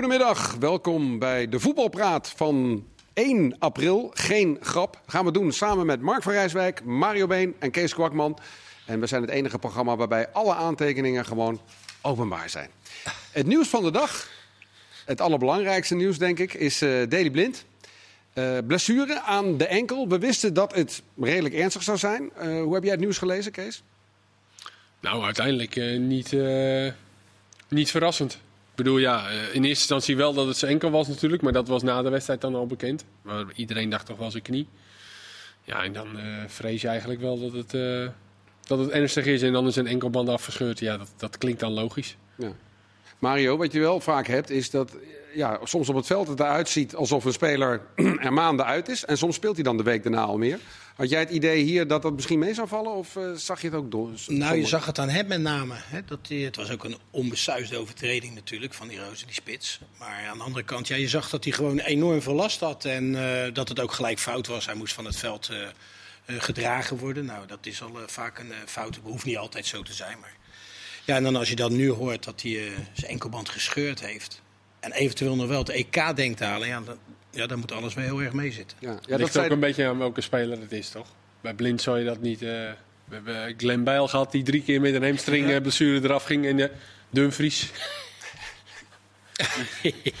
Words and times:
Goedemiddag, 0.00 0.54
welkom 0.54 1.18
bij 1.18 1.48
de 1.48 1.60
voetbalpraat 1.60 2.32
van 2.36 2.86
1 3.12 3.56
april. 3.58 4.10
Geen 4.14 4.58
grap. 4.60 5.00
Gaan 5.06 5.24
we 5.24 5.32
doen 5.32 5.52
samen 5.52 5.86
met 5.86 6.00
Mark 6.00 6.22
van 6.22 6.32
Rijswijk, 6.32 6.84
Mario 6.84 7.26
Been 7.26 7.54
en 7.58 7.70
Kees 7.70 7.94
Kwakman. 7.94 8.38
En 8.86 9.00
we 9.00 9.06
zijn 9.06 9.22
het 9.22 9.30
enige 9.30 9.58
programma 9.58 9.96
waarbij 9.96 10.28
alle 10.32 10.54
aantekeningen 10.54 11.24
gewoon 11.24 11.60
openbaar 12.00 12.50
zijn. 12.50 12.70
Het 13.32 13.46
nieuws 13.46 13.68
van 13.68 13.82
de 13.82 13.90
dag, 13.90 14.28
het 15.04 15.20
allerbelangrijkste 15.20 15.94
nieuws 15.94 16.18
denk 16.18 16.38
ik, 16.38 16.54
is 16.54 16.82
uh, 16.82 17.08
Daily 17.08 17.30
Blind. 17.30 17.64
Uh, 18.34 18.58
blessure 18.66 19.20
aan 19.20 19.56
de 19.56 19.66
enkel. 19.66 20.08
We 20.08 20.18
wisten 20.18 20.54
dat 20.54 20.74
het 20.74 21.02
redelijk 21.20 21.54
ernstig 21.54 21.82
zou 21.82 21.98
zijn. 21.98 22.30
Uh, 22.42 22.62
hoe 22.62 22.74
heb 22.74 22.82
jij 22.82 22.92
het 22.92 23.00
nieuws 23.00 23.18
gelezen, 23.18 23.52
Kees? 23.52 23.82
Nou, 25.00 25.24
uiteindelijk 25.24 25.76
niet, 25.98 26.36
niet 27.68 27.90
verrassend. 27.90 28.40
Bedoel, 28.82 28.98
ja, 28.98 29.28
in 29.28 29.38
eerste 29.44 29.64
instantie 29.64 30.16
wel 30.16 30.32
dat 30.32 30.46
het 30.46 30.56
zijn 30.56 30.70
enkel 30.70 30.90
was 30.90 31.08
natuurlijk. 31.08 31.42
Maar 31.42 31.52
dat 31.52 31.68
was 31.68 31.82
na 31.82 32.02
de 32.02 32.08
wedstrijd 32.08 32.40
dan 32.40 32.54
al 32.54 32.66
bekend. 32.66 33.04
Maar 33.22 33.44
iedereen 33.54 33.90
dacht 33.90 34.06
toch 34.06 34.18
wel 34.18 34.30
zijn 34.30 34.42
knie. 34.42 34.68
Ja, 35.62 35.82
en 35.82 35.92
dan 35.92 36.08
vrees 36.46 36.80
je 36.80 36.88
eigenlijk 36.88 37.20
wel 37.20 37.40
dat 37.40 37.52
het, 37.52 37.70
dat 38.66 38.78
het 38.78 38.90
ernstig 38.90 39.26
is. 39.26 39.42
En 39.42 39.52
dan 39.52 39.66
is 39.66 39.76
een 39.76 39.86
enkelband 39.86 40.28
afgescheurd. 40.28 40.78
Ja, 40.78 40.96
dat, 40.96 41.12
dat 41.16 41.38
klinkt 41.38 41.60
dan 41.60 41.72
logisch. 41.72 42.16
Ja. 42.36 42.52
Mario, 43.18 43.56
wat 43.56 43.72
je 43.72 43.80
wel 43.80 44.00
vaak 44.00 44.26
hebt, 44.26 44.50
is 44.50 44.70
dat 44.70 44.96
ja, 45.34 45.60
soms 45.64 45.88
op 45.88 45.94
het 45.94 46.06
veld 46.06 46.28
het 46.28 46.40
eruit 46.40 46.68
ziet 46.68 46.94
alsof 46.94 47.24
een 47.24 47.32
speler 47.32 47.80
er 48.26 48.32
maanden 48.32 48.66
uit 48.66 48.88
is. 48.88 49.04
En 49.04 49.18
soms 49.18 49.34
speelt 49.34 49.54
hij 49.54 49.64
dan 49.64 49.76
de 49.76 49.82
week 49.82 50.02
daarna 50.02 50.22
al 50.22 50.38
meer. 50.38 50.58
Had 51.00 51.10
jij 51.10 51.20
het 51.20 51.30
idee 51.30 51.62
hier 51.62 51.86
dat 51.86 52.02
dat 52.02 52.12
misschien 52.12 52.38
mee 52.38 52.54
zou 52.54 52.68
vallen? 52.68 52.92
Of 52.92 53.16
uh, 53.16 53.32
zag 53.34 53.60
je 53.60 53.66
het 53.66 53.76
ook 53.76 53.90
door? 53.90 54.10
Nou, 54.26 54.56
je 54.56 54.66
zag 54.66 54.86
het 54.86 54.98
aan 54.98 55.08
hem 55.08 55.26
met 55.26 55.40
name. 55.40 55.74
Hè, 55.76 56.04
dat 56.04 56.26
die, 56.26 56.44
het 56.44 56.56
was 56.56 56.70
ook 56.70 56.84
een 56.84 56.96
onbesuisde 57.10 57.76
overtreding 57.76 58.34
natuurlijk 58.34 58.74
van 58.74 58.88
die 58.88 58.98
Rozen, 58.98 59.26
die 59.26 59.34
spits. 59.34 59.80
Maar 59.98 60.26
aan 60.30 60.38
de 60.38 60.44
andere 60.44 60.64
kant, 60.64 60.88
ja, 60.88 60.96
je 60.96 61.08
zag 61.08 61.30
dat 61.30 61.44
hij 61.44 61.52
gewoon 61.52 61.78
enorm 61.78 62.22
veel 62.22 62.34
last 62.34 62.60
had. 62.60 62.84
En 62.84 63.04
uh, 63.04 63.42
dat 63.52 63.68
het 63.68 63.80
ook 63.80 63.92
gelijk 63.92 64.18
fout 64.18 64.46
was. 64.46 64.66
Hij 64.66 64.74
moest 64.74 64.94
van 64.94 65.04
het 65.04 65.16
veld 65.16 65.50
uh, 65.50 65.66
gedragen 66.40 66.96
worden. 66.96 67.24
Nou, 67.24 67.46
dat 67.46 67.66
is 67.66 67.82
al 67.82 67.98
vaak 68.06 68.38
een 68.38 68.52
fout. 68.66 68.94
Het 68.94 69.04
hoeft 69.04 69.24
niet 69.24 69.36
altijd 69.36 69.66
zo 69.66 69.82
te 69.82 69.92
zijn. 69.92 70.18
Maar... 70.20 70.36
Ja, 71.04 71.16
en 71.16 71.22
dan 71.22 71.36
als 71.36 71.48
je 71.48 71.56
dan 71.56 71.76
nu 71.76 71.90
hoort 71.90 72.24
dat 72.24 72.42
hij 72.42 72.72
zijn 72.92 73.10
enkelband 73.10 73.48
gescheurd 73.48 74.00
heeft 74.00 74.42
en 74.80 74.92
eventueel 74.92 75.36
nog 75.36 75.48
wel 75.48 75.58
het 75.58 75.68
EK 75.68 76.16
denkt 76.16 76.40
halen, 76.40 76.68
ja, 76.68 76.80
dan, 76.80 76.98
ja, 77.30 77.46
dan 77.46 77.58
moet 77.58 77.72
alles 77.72 77.94
wel 77.94 78.04
heel 78.04 78.22
erg 78.22 78.32
meezitten. 78.32 78.76
Ja, 78.80 78.90
ja, 78.90 78.96
dat 79.06 79.18
ligt 79.18 79.38
ook 79.38 79.50
een 79.50 79.60
beetje 79.60 79.86
aan 79.86 79.98
welke 79.98 80.20
speler 80.20 80.60
het 80.60 80.72
is, 80.72 80.88
toch? 80.88 81.06
Bij 81.40 81.54
Blind 81.54 81.82
zou 81.82 81.98
je 81.98 82.04
dat 82.04 82.20
niet... 82.20 82.42
Uh, 82.42 82.48
we 83.04 83.14
hebben 83.14 83.54
Glenn 83.56 83.84
Bijl 83.84 84.08
gehad 84.08 84.32
die 84.32 84.42
drie 84.42 84.62
keer 84.62 84.80
met 84.80 84.94
een 84.94 85.02
hamstring 85.02 85.48
ja. 85.48 85.60
blessure 85.60 86.04
eraf 86.04 86.24
ging. 86.24 86.46
En 86.46 86.58
uh, 86.58 86.66
Dumfries. 87.10 87.70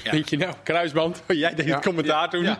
ja. 0.02 0.10
Denk 0.10 0.28
je 0.28 0.36
nou, 0.36 0.54
kruisband? 0.62 1.22
Jij 1.28 1.54
deed 1.54 1.66
het 1.66 1.84
commentaar 1.84 2.30
toen. 2.30 2.42
Ja. 2.42 2.58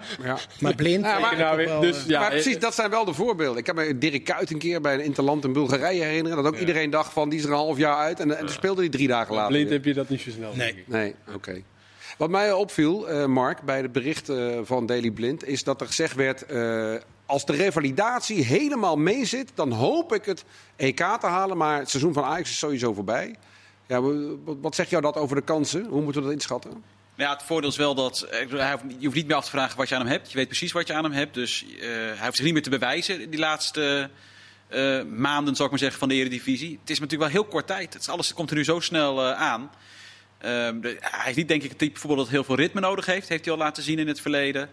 Maar 0.61 0.75
blind. 0.75 1.05
Ja, 1.05 1.19
maar, 1.19 1.37
nou 1.37 1.57
weer, 1.57 1.81
dus, 1.81 2.05
ja, 2.07 2.21
maar 2.21 2.31
precies, 2.31 2.59
dat 2.59 2.75
zijn 2.75 2.91
wel 2.91 3.05
de 3.05 3.15
voorbeelden. 3.15 3.59
Ik 3.59 3.65
kan 3.65 3.75
me 3.75 3.99
Dirk 3.99 4.25
Kuyt 4.25 4.51
een 4.51 4.59
keer 4.59 4.81
bij 4.81 4.95
een 4.95 5.05
interland 5.05 5.45
in 5.45 5.53
Bulgarije 5.53 6.03
herinneren. 6.03 6.43
Dat 6.43 6.53
ook 6.55 6.61
iedereen 6.61 6.91
dacht 6.91 7.13
van, 7.13 7.29
die 7.29 7.39
is 7.39 7.45
er 7.45 7.51
een 7.51 7.57
half 7.57 7.79
jaar 7.79 7.97
uit. 7.97 8.21
En, 8.21 8.37
en 8.37 8.45
dan 8.45 8.55
speelde 8.55 8.81
hij 8.81 8.91
drie 8.91 9.09
dagen 9.09 9.35
later. 9.35 9.53
Blind 9.53 9.71
heb 9.71 9.85
je 9.85 9.95
dat 9.95 10.09
niet 10.09 10.21
zo 10.21 10.31
snel. 10.31 10.55
Nee. 10.55 10.85
Nee, 10.87 11.15
oké. 11.27 11.37
Okay. 11.37 11.65
Wat 12.21 12.31
mij 12.31 12.53
opviel, 12.53 13.11
uh, 13.11 13.27
Mark, 13.27 13.63
bij 13.63 13.81
het 13.81 13.93
bericht 13.93 14.33
van 14.63 14.87
Daily 14.87 15.11
Blind, 15.11 15.47
is 15.47 15.65
dat 15.65 15.81
er 15.81 15.87
gezegd 15.87 16.15
werd: 16.15 16.53
uh, 16.53 16.95
als 17.27 17.47
de 17.47 17.53
revalidatie 17.53 18.45
helemaal 18.45 18.97
meezit, 18.97 19.53
dan 19.55 19.73
hoop 19.73 20.15
ik 20.15 20.25
het 20.25 20.45
EK 20.77 20.97
te 20.97 21.27
halen. 21.27 21.57
Maar 21.57 21.79
het 21.79 21.91
seizoen 21.91 22.13
van 22.13 22.25
Ajax 22.25 22.51
is 22.51 22.59
sowieso 22.59 22.93
voorbij. 22.95 23.37
Ja, 23.87 24.01
wat 24.45 24.75
zegt 24.75 24.91
jou 24.91 25.03
dat 25.03 25.17
over 25.17 25.37
de 25.37 25.43
kansen? 25.43 25.85
Hoe 25.85 26.03
moeten 26.03 26.21
we 26.21 26.27
dat 26.27 26.37
inschatten? 26.37 26.71
Nou 26.71 26.83
ja, 27.15 27.33
het 27.33 27.43
voordeel 27.43 27.71
is 27.71 27.77
wel 27.77 27.95
dat 27.95 28.27
je 28.99 29.05
hoeft 29.05 29.17
niet 29.17 29.27
meer 29.27 29.37
af 29.37 29.45
te 29.45 29.51
vragen 29.51 29.77
wat 29.77 29.89
je 29.89 29.95
aan 29.95 30.01
hem 30.01 30.11
hebt. 30.11 30.31
Je 30.31 30.37
weet 30.37 30.49
precies 30.49 30.73
wat 30.73 30.87
je 30.87 30.95
aan 30.95 31.05
hem 31.05 31.13
hebt. 31.13 31.35
Dus 31.35 31.67
hij 31.81 32.25
hoeft 32.25 32.37
zich 32.37 32.45
niet 32.45 32.55
meer 32.55 32.63
te 32.63 32.71
bewijzen 32.71 33.31
die 33.31 33.41
laatste 33.41 34.11
maanden, 35.09 35.55
zou 35.55 35.65
ik 35.65 35.71
maar 35.71 35.79
zeggen, 35.79 35.99
van 35.99 36.09
de 36.09 36.15
Eredivisie. 36.15 36.79
Het 36.81 36.91
is 36.91 37.01
natuurlijk 37.01 37.33
wel 37.33 37.43
heel 37.43 37.51
kort 37.51 37.67
tijd. 37.67 37.93
Het 37.93 38.03
is 38.03 38.09
alles 38.09 38.35
komt 38.35 38.51
er 38.51 38.57
nu 38.57 38.65
zo 38.65 38.81
snel 38.81 39.25
aan. 39.25 39.71
De, 40.41 40.97
hij 41.01 41.31
is 41.31 41.37
niet 41.37 41.49
denk 41.49 41.63
ik 41.63 41.69
het 41.69 41.79
type 41.79 42.15
dat 42.15 42.29
heel 42.29 42.45
veel 42.45 42.55
ritme 42.55 42.81
nodig 42.81 43.07
heeft. 43.07 43.29
Heeft 43.29 43.45
hij 43.45 43.55
al 43.55 43.61
laten 43.61 43.83
zien 43.83 43.99
in 43.99 44.09
het 44.09 44.21
verleden. 44.21 44.71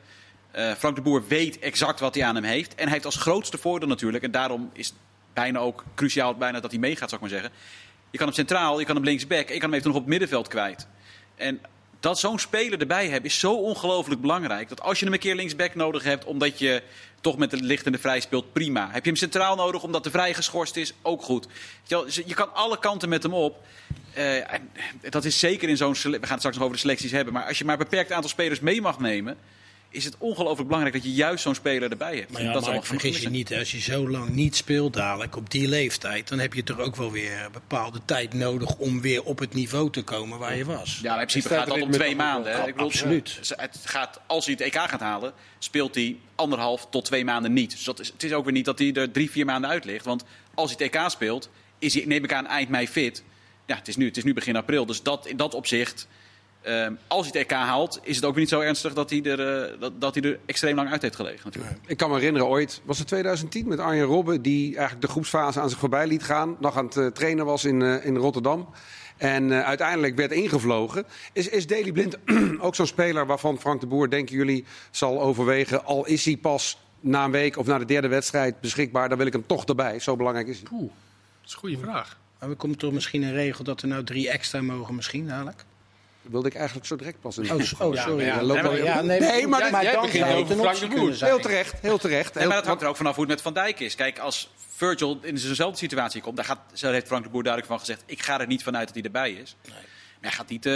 Uh, 0.56 0.72
Frank 0.72 0.96
de 0.96 1.02
Boer 1.02 1.28
weet 1.28 1.60
exact 1.60 2.00
wat 2.00 2.16
hij 2.16 2.24
aan 2.24 2.36
hem 2.36 2.44
heeft. 2.44 2.76
En 2.76 2.84
hij 2.84 2.92
heeft 2.92 3.06
als 3.06 3.16
grootste 3.16 3.58
voordeel 3.58 3.88
natuurlijk, 3.88 4.24
en 4.24 4.32
daarom 4.32 4.70
is 4.74 4.94
bijna 5.34 5.60
ook 5.60 5.84
cruciaal 5.96 6.36
bijna 6.36 6.60
dat 6.60 6.72
hij 6.72 6.80
meegaat, 6.80 7.10
zou 7.10 7.24
ik 7.24 7.30
maar 7.30 7.40
zeggen. 7.40 7.52
Je 8.12 8.18
kan 8.18 8.28
hem 8.28 8.36
centraal, 8.36 8.80
je 8.80 8.86
kan 8.86 8.96
hem 8.96 9.04
linksback 9.04 9.50
je 9.50 9.60
kan 9.60 9.70
hem 9.70 9.74
even 9.74 9.88
nog 9.88 9.96
op 9.96 10.02
het 10.02 10.10
middenveld 10.10 10.48
kwijt. 10.48 10.88
En 11.36 11.62
dat 12.00 12.20
zo'n 12.20 12.40
speler 12.40 12.80
erbij 12.80 13.10
hebben 13.10 13.30
is 13.30 13.40
zo 13.40 13.54
ongelooflijk 13.54 14.22
belangrijk. 14.22 14.70
Dat 14.70 14.82
als 14.82 15.00
je 15.00 15.06
hem 15.06 15.14
een 15.14 15.20
keer 15.20 15.36
linksback 15.36 15.76
nodig 15.76 16.04
hebt, 16.04 16.26
omdat 16.26 16.60
je 16.60 16.84
toch 17.22 17.38
met 17.38 17.52
de 17.52 17.58
lichtende 17.58 17.98
vrij 17.98 18.20
speelt, 18.20 18.54
prima. 18.54 18.90
Heb 18.92 19.04
je 19.04 19.10
hem 19.10 19.20
centraal 19.20 19.56
nodig 19.56 19.84
omdat 19.84 20.04
de 20.04 20.12
vrij 20.12 20.34
geschorst 20.34 20.76
is, 20.76 20.94
ook 21.02 21.22
goed. 21.22 21.48
Je 22.26 22.34
kan 22.34 22.54
alle 22.54 22.80
kanten 22.80 23.10
met 23.10 23.24
hem 23.24 23.34
op. 23.34 23.66
Uh, 24.18 25.10
dat 25.10 25.26
is 25.26 25.40
zeker 25.40 25.70
in 25.70 25.78
zo'n. 25.78 25.94
We 25.94 26.00
gaan 26.02 26.12
het 26.12 26.22
straks 26.22 26.56
nog 26.56 26.64
over 26.64 26.74
de 26.76 26.82
selecties 26.82 27.12
hebben. 27.12 27.34
Maar 27.34 27.46
als 27.46 27.58
je 27.58 27.66
maar 27.66 27.74
een 27.74 27.84
beperkt 27.84 28.12
aantal 28.12 28.30
spelers 28.30 28.60
mee 28.60 28.82
mag 28.82 29.00
nemen. 29.00 29.38
Is 29.90 30.06
het 30.06 30.16
ongelooflijk 30.18 30.68
belangrijk 30.68 30.96
dat 30.96 31.04
je 31.04 31.14
juist 31.14 31.44
zo'n 31.44 31.56
speler 31.56 31.92
erbij 31.92 32.16
hebt. 32.16 32.32
Maar 32.32 32.42
ja, 32.42 32.54
dat 32.54 32.66
maar 32.66 32.84
vergis 32.84 33.20
je 33.20 33.30
niet, 33.30 33.54
als 33.54 33.72
je 33.72 33.80
zo 33.80 34.10
lang 34.10 34.30
niet 34.30 34.56
speelt 34.56 34.94
dadelijk 34.94 35.36
op 35.36 35.52
die 35.52 35.68
leeftijd, 35.68 36.28
dan 36.28 36.40
heb 36.40 36.54
je 36.54 36.64
toch 36.64 36.80
ook 36.80 36.96
wel 36.96 37.12
weer 37.12 37.44
een 37.44 37.52
bepaalde 37.52 38.00
tijd 38.06 38.34
nodig 38.34 38.76
om 38.76 39.02
weer 39.02 39.24
op 39.24 39.40
het 39.40 39.54
niveau 39.54 39.92
te 39.92 40.02
komen 40.02 40.40
waar 40.40 40.56
je 40.56 40.66
was. 40.66 41.00
Ja, 41.02 41.12
in 41.12 41.28
principe 41.28 41.54
gaat 41.54 41.68
dat 41.68 41.82
om 41.82 41.92
twee 41.92 42.16
maanden. 42.16 42.52
Hè? 42.52 42.60
Ik 42.60 42.66
bedoel, 42.66 42.88
Absoluut. 42.88 43.40
Het 43.56 43.80
gaat, 43.84 44.20
als 44.26 44.46
hij 44.46 44.54
het 44.58 44.64
EK 44.74 44.80
gaat 44.82 45.00
halen, 45.00 45.34
speelt 45.60 45.96
hij 45.96 46.18
anderhalf 46.36 46.88
tot 46.90 47.06
twee 47.06 47.26
maanden 47.26 47.54
niet. 47.54 47.72
Dus 47.72 47.84
dat 47.84 48.00
is, 48.00 48.08
het 48.08 48.24
is 48.24 48.34
ook 48.34 48.44
weer 48.44 48.54
niet 48.54 48.66
dat 48.66 48.80
hij 48.80 48.94
er 48.94 49.12
drie, 49.12 49.32
vier 49.32 49.46
maanden 49.46 49.70
uit 49.70 49.86
ligt. 49.86 50.06
Want 50.06 50.24
als 50.54 50.76
hij 50.76 50.86
het 50.86 50.96
EK 50.96 51.10
speelt, 51.10 51.50
is 51.80 51.94
hij, 51.94 52.06
neem 52.06 52.24
ik 52.24 52.34
aan, 52.34 52.48
eind 52.48 52.70
mei 52.70 52.88
fit 52.88 53.24
ja, 53.68 53.76
het 53.76 53.88
is 53.88 53.96
nu, 53.96 54.06
het 54.06 54.18
is 54.18 54.24
nu 54.24 54.34
begin 54.34 54.56
april. 54.56 54.86
Dus 54.86 55.04
dat, 55.04 55.26
in 55.26 55.38
dat 55.38 55.54
opzicht, 55.54 56.08
uh, 56.68 56.88
als 57.08 57.30
hij 57.30 57.40
het 57.40 57.52
EK 57.52 57.58
haalt, 57.58 58.00
is 58.04 58.16
het 58.16 58.26
ook 58.26 58.32
weer 58.32 58.40
niet 58.40 58.50
zo 58.50 58.60
ernstig 58.60 58.94
dat 58.94 59.10
hij 59.10 59.24
er, 59.24 59.70
uh, 59.72 59.80
dat, 59.80 60.02
dat 60.02 60.16
hij 60.16 60.24
er 60.24 60.40
extreem 60.46 60.76
lang 60.76 60.90
uit 60.90 61.02
heeft 61.02 61.16
gelegen. 61.16 61.42
Natuurlijk. 61.44 61.76
Ik 61.86 61.98
kan 61.98 62.10
me 62.10 62.16
herinneren 62.16 62.48
ooit, 62.48 62.82
was 62.86 62.98
het 62.98 63.08
2010 63.08 63.68
met 63.68 63.80
Arjen 63.80 64.06
Robben, 64.06 64.42
die 64.42 64.76
eigenlijk 64.76 65.02
de 65.02 65.12
groepsfase 65.12 65.60
aan 65.60 65.70
zich 65.70 65.80
voorbij 65.80 66.08
liet 66.08 66.24
gaan. 66.24 66.58
Nog 66.60 66.78
aan 66.78 66.86
het 66.86 66.96
uh, 66.96 67.08
trainen 67.08 67.46
was 67.46 67.66
in, 67.66 67.82
in 67.82 68.16
Rotterdam. 68.16 68.70
En 69.18 69.64
uiteindelijk 69.64 70.16
werd 70.16 70.32
ingevlogen. 70.32 71.06
Is, 71.34 71.50
is 71.50 71.68
Daley 71.68 71.92
Blind 71.92 72.18
ook 72.66 72.76
zo'n 72.76 72.86
speler 72.86 73.26
waarvan 73.26 73.60
Frank 73.60 73.82
de 73.82 73.88
Boer, 73.88 74.10
denken 74.10 74.36
jullie, 74.36 74.66
zal 74.92 75.22
overwegen, 75.22 75.86
al 75.86 76.06
is 76.06 76.26
hij 76.26 76.38
pas 76.38 76.78
na 77.00 77.26
een 77.26 77.32
week 77.32 77.58
of 77.58 77.66
na 77.66 77.78
de 77.78 77.86
derde 77.86 78.08
wedstrijd 78.08 78.62
beschikbaar, 78.62 79.10
dan 79.10 79.18
wil 79.18 79.28
ik 79.28 79.34
hem 79.34 79.46
toch 79.46 79.66
erbij. 79.66 80.00
Zo 80.00 80.16
belangrijk 80.16 80.48
is 80.48 80.60
hij. 80.60 80.68
Oeh, 80.72 80.82
dat 80.82 81.46
is 81.46 81.54
een 81.54 81.60
goede 81.60 81.78
vraag. 81.78 82.18
Maar 82.40 82.50
er 82.50 82.56
komt 82.56 82.80
toch 82.80 82.92
misschien 82.92 83.22
een 83.24 83.34
regel 83.34 83.64
dat 83.64 83.82
er 83.82 83.88
nou 83.88 84.04
drie 84.04 84.30
extra 84.30 84.62
mogen, 84.62 84.96
misschien 84.96 85.28
dadelijk? 85.28 85.58
Dat 86.22 86.32
wilde 86.32 86.48
ik 86.48 86.56
eigenlijk 86.56 86.88
zo 86.88 86.96
direct 86.96 87.22
pas 87.22 87.38
in. 87.38 87.52
Oh, 87.52 87.58
oh 87.58 87.64
sorry. 87.96 88.26
Ja, 88.26 88.42
ja, 88.42 88.72
ja, 88.72 89.02
nee, 89.02 89.20
nee, 89.20 89.48
maar, 89.48 89.72
maar 89.72 89.84
dan 89.92 90.10
zijn. 90.10 91.30
Heel 91.30 91.40
terecht, 91.40 91.74
heel 91.82 91.98
terecht. 91.98 92.34
Nee, 92.34 92.48
maar 92.48 92.56
dat 92.56 92.66
hangt 92.66 92.82
er 92.82 92.88
ook 92.88 92.98
vanaf 92.98 93.16
hoe 93.16 93.24
het 93.24 93.34
met 93.34 93.42
Van 93.42 93.54
Dijk 93.54 93.80
is. 93.80 93.96
Kijk, 93.96 94.20
als 94.20 94.50
Virgil 94.76 95.20
in 95.22 95.36
dezelfde 95.36 95.78
situatie 95.78 96.22
komt, 96.22 96.36
daar, 96.36 96.46
gaat, 96.46 96.60
daar 96.80 96.94
heeft 96.94 97.08
Frank 97.08 97.24
de 97.24 97.30
Boer 97.30 97.44
duidelijk 97.44 97.72
van 97.72 97.80
gezegd... 97.80 98.04
ik 98.06 98.22
ga 98.22 98.40
er 98.40 98.48
niet 98.48 98.64
vanuit 98.64 98.86
dat 98.86 98.96
hij 98.96 99.04
erbij 99.04 99.32
is. 99.32 99.56
Nee. 99.66 99.78
Maar 100.22 100.30
hij 100.30 100.40
gaat 100.40 100.50
niet. 100.50 100.66
Uh, 100.66 100.74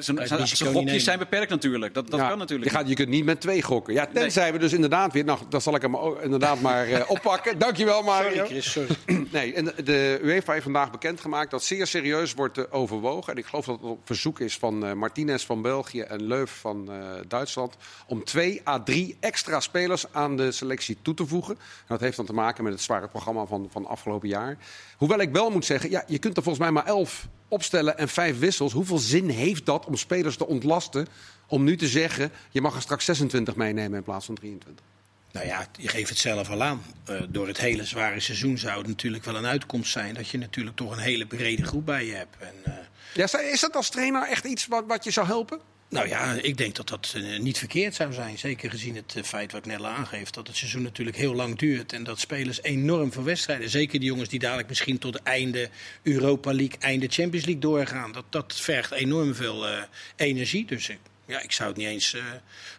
zijn 0.00 0.72
gokjes 0.72 1.04
zijn 1.04 1.18
beperkt 1.18 1.50
natuurlijk. 1.50 1.94
Dat, 1.94 2.10
dat 2.10 2.20
kan 2.20 2.38
natuurlijk. 2.38 2.70
Je, 2.70 2.76
gaat, 2.76 2.88
je 2.88 2.94
kunt 2.94 3.08
niet 3.08 3.24
met 3.24 3.40
twee 3.40 3.62
gokken. 3.62 3.94
Ja, 3.94 4.06
tenzij 4.06 4.42
nee. 4.42 4.52
we 4.52 4.58
dus 4.58 4.72
inderdaad 4.72 5.12
weer. 5.12 5.24
Nou, 5.24 5.38
dat 5.48 5.62
zal 5.62 5.74
ik 5.74 5.82
hem 5.82 5.96
inderdaad 6.22 6.60
maar 6.60 6.88
uh, 6.88 7.00
oppakken. 7.10 7.58
Dankjewel, 7.58 8.02
Mario. 8.02 8.30
Sorry, 8.30 8.46
Chris, 8.46 8.72
sorry. 8.72 8.96
nee, 9.32 9.54
en 9.54 9.72
de, 9.84 10.18
UEFA 10.22 10.52
heeft 10.52 10.64
vandaag 10.64 10.90
bekendgemaakt 10.90 11.50
dat 11.50 11.64
zeer 11.64 11.86
serieus 11.86 12.34
wordt 12.34 12.58
uh, 12.58 12.64
overwogen. 12.70 13.32
En 13.32 13.38
ik 13.38 13.46
geloof 13.46 13.64
dat 13.64 13.74
het 13.74 13.90
op 13.90 14.00
verzoek 14.04 14.40
is 14.40 14.56
van 14.56 14.98
Martinez 14.98 15.44
van 15.44 15.62
België 15.62 16.00
en 16.00 16.26
Leuf 16.26 16.50
van 16.50 16.90
Duitsland. 17.28 17.76
om 18.06 18.24
twee 18.24 18.60
à 18.68 18.82
drie 18.82 19.16
extra 19.20 19.60
spelers 19.60 20.12
aan 20.12 20.36
de 20.36 20.52
selectie 20.52 20.96
toe 21.02 21.14
te 21.14 21.26
voegen. 21.26 21.54
En 21.54 21.86
dat 21.86 22.00
heeft 22.00 22.16
dan 22.16 22.26
te 22.26 22.32
maken 22.32 22.64
met 22.64 22.72
het 22.72 22.82
zware 22.82 23.08
programma 23.08 23.46
van, 23.46 23.68
van 23.70 23.86
afgelopen 23.86 24.28
jaar. 24.28 24.56
Hoewel 24.96 25.20
ik 25.20 25.32
wel 25.32 25.50
moet 25.50 25.64
zeggen, 25.64 25.90
ja, 25.90 26.04
je 26.06 26.18
kunt 26.18 26.36
er 26.36 26.42
volgens 26.42 26.64
mij 26.64 26.72
maar 26.72 26.86
elf 26.86 27.28
opstellen 27.52 27.98
en 27.98 28.08
vijf 28.08 28.38
wissels. 28.38 28.72
Hoeveel 28.72 28.98
zin 28.98 29.28
heeft 29.28 29.66
dat 29.66 29.86
om 29.86 29.96
spelers 29.96 30.36
te 30.36 30.46
ontlasten 30.46 31.06
om 31.46 31.64
nu 31.64 31.76
te 31.76 31.88
zeggen... 31.88 32.32
je 32.50 32.60
mag 32.60 32.74
er 32.74 32.82
straks 32.82 33.04
26 33.04 33.56
meenemen 33.56 33.98
in 33.98 34.02
plaats 34.02 34.26
van 34.26 34.34
23? 34.34 34.84
Nou 35.32 35.46
ja, 35.46 35.66
je 35.78 35.88
geeft 35.88 36.08
het 36.08 36.18
zelf 36.18 36.50
al 36.50 36.62
aan. 36.62 36.82
Uh, 37.10 37.22
door 37.28 37.46
het 37.46 37.58
hele 37.58 37.84
zware 37.84 38.20
seizoen 38.20 38.58
zou 38.58 38.78
het 38.78 38.86
natuurlijk 38.86 39.24
wel 39.24 39.36
een 39.36 39.46
uitkomst 39.46 39.92
zijn... 39.92 40.14
dat 40.14 40.28
je 40.28 40.38
natuurlijk 40.38 40.76
toch 40.76 40.92
een 40.92 41.02
hele 41.02 41.26
brede 41.26 41.64
groep 41.64 41.86
bij 41.86 42.06
je 42.06 42.14
hebt. 42.14 42.36
En, 42.38 42.54
uh... 42.66 42.74
ja, 43.14 43.38
is 43.38 43.60
dat 43.60 43.76
als 43.76 43.90
trainer 43.90 44.28
echt 44.28 44.44
iets 44.44 44.66
wat, 44.66 44.84
wat 44.86 45.04
je 45.04 45.10
zou 45.10 45.26
helpen? 45.26 45.60
Nou 45.92 46.08
ja, 46.08 46.32
ik 46.32 46.56
denk 46.56 46.74
dat 46.74 46.88
dat 46.88 47.12
eh, 47.16 47.38
niet 47.38 47.58
verkeerd 47.58 47.94
zou 47.94 48.12
zijn. 48.12 48.38
Zeker 48.38 48.70
gezien 48.70 48.96
het 48.96 49.14
eh, 49.16 49.22
feit 49.22 49.52
wat 49.52 49.60
ik 49.60 49.72
net 49.72 49.78
al 49.78 49.86
aangeef. 49.86 50.30
Dat 50.30 50.46
het 50.46 50.56
seizoen 50.56 50.82
natuurlijk 50.82 51.16
heel 51.16 51.34
lang 51.34 51.58
duurt. 51.58 51.92
En 51.92 52.04
dat 52.04 52.18
spelers 52.18 52.62
enorm 52.62 53.12
veel 53.12 53.22
wedstrijden. 53.22 53.70
Zeker 53.70 53.98
die 53.98 54.08
jongens 54.08 54.28
die 54.28 54.38
dadelijk 54.38 54.68
misschien 54.68 54.98
tot 54.98 55.22
einde 55.22 55.68
Europa 56.02 56.52
League, 56.52 56.78
einde 56.78 57.06
Champions 57.08 57.44
League 57.44 57.62
doorgaan. 57.62 58.12
Dat, 58.12 58.24
dat 58.28 58.54
vergt 58.54 58.92
enorm 58.92 59.34
veel 59.34 59.68
eh, 59.68 59.82
energie. 60.16 60.66
Dus 60.66 60.90
ja, 61.26 61.40
ik 61.40 61.52
zou 61.52 61.68
het 61.68 61.78
niet 61.78 61.86
eens. 61.86 62.16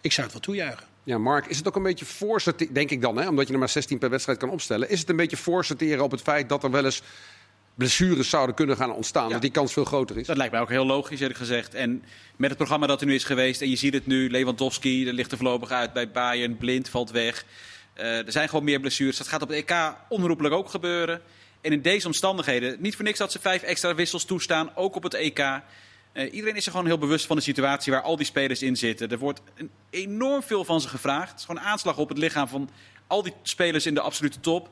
ik 0.01 0.11
zou 0.11 0.23
het 0.27 0.35
wel 0.35 0.41
toejuichen. 0.41 0.87
Ja, 1.03 1.17
Mark, 1.17 1.45
is 1.45 1.57
het 1.57 1.67
ook 1.67 1.75
een 1.75 1.83
beetje 1.83 2.05
voorsorteren, 2.05 2.73
denk 2.73 2.89
ik 2.89 3.01
dan, 3.01 3.17
hè, 3.17 3.27
omdat 3.27 3.47
je 3.47 3.53
er 3.53 3.59
maar 3.59 3.69
16 3.69 3.97
per 3.97 4.09
wedstrijd 4.09 4.39
kan 4.39 4.49
opstellen. 4.49 4.89
Is 4.89 4.99
het 4.99 5.09
een 5.09 5.15
beetje 5.15 5.37
voorsorteren 5.37 6.03
op 6.03 6.11
het 6.11 6.21
feit 6.21 6.49
dat 6.49 6.63
er 6.63 6.71
wel 6.71 6.85
eens 6.85 7.01
blessures 7.75 8.29
zouden 8.29 8.55
kunnen 8.55 8.77
gaan 8.77 8.93
ontstaan? 8.93 9.29
Dat 9.29 9.41
die 9.41 9.51
kans 9.51 9.73
veel 9.73 9.85
groter 9.85 10.17
is. 10.17 10.27
Dat 10.27 10.37
lijkt 10.37 10.51
mij 10.51 10.61
ook 10.61 10.69
heel 10.69 10.85
logisch, 10.85 11.19
eerlijk 11.19 11.39
gezegd. 11.39 11.73
En 11.73 12.03
met 12.35 12.49
het 12.49 12.57
programma 12.57 12.87
dat 12.87 13.01
er 13.01 13.07
nu 13.07 13.13
is 13.13 13.23
geweest, 13.23 13.61
en 13.61 13.69
je 13.69 13.75
ziet 13.75 13.93
het 13.93 14.07
nu, 14.07 14.29
Lewandowski 14.29 15.07
er 15.07 15.13
ligt 15.13 15.31
er 15.31 15.37
voorlopig 15.37 15.71
uit 15.71 15.93
bij 15.93 16.11
Bayern, 16.11 16.57
Blind 16.57 16.89
valt 16.89 17.11
weg. 17.11 17.45
Eh, 17.93 18.25
er 18.25 18.31
zijn 18.31 18.49
gewoon 18.49 18.63
meer 18.63 18.79
blessures. 18.79 19.17
Dat 19.17 19.27
gaat 19.27 19.41
op 19.41 19.49
het 19.49 19.57
EK 19.57 19.95
onherroepelijk 20.09 20.55
ook 20.55 20.69
gebeuren. 20.69 21.21
En 21.61 21.71
in 21.71 21.81
deze 21.81 22.07
omstandigheden, 22.07 22.75
niet 22.79 22.95
voor 22.95 23.05
niks 23.05 23.17
dat 23.17 23.31
ze 23.31 23.39
vijf 23.39 23.61
extra 23.61 23.95
wissels 23.95 24.25
toestaan, 24.25 24.75
ook 24.75 24.95
op 24.95 25.03
het 25.03 25.13
EK. 25.13 25.39
Eh, 25.39 26.33
iedereen 26.33 26.55
is 26.55 26.65
er 26.65 26.71
gewoon 26.71 26.85
heel 26.85 26.97
bewust 26.97 27.25
van 27.25 27.35
de 27.35 27.41
situatie 27.41 27.93
waar 27.93 28.01
al 28.01 28.15
die 28.15 28.25
spelers 28.25 28.61
in 28.61 28.75
zitten. 28.75 29.09
Er 29.09 29.17
wordt 29.17 29.41
een 29.55 29.69
enorm 29.89 30.43
veel 30.43 30.65
van 30.65 30.81
ze 30.81 30.87
gevraagd. 30.87 31.29
Het 31.29 31.39
is 31.39 31.45
gewoon 31.45 31.61
een 31.61 31.67
aanslag 31.67 31.97
op 31.97 32.09
het 32.09 32.17
lichaam 32.17 32.47
van 32.47 32.69
al 33.07 33.23
die 33.23 33.33
spelers 33.43 33.85
in 33.85 33.93
de 33.93 34.01
absolute 34.01 34.39
top. 34.39 34.69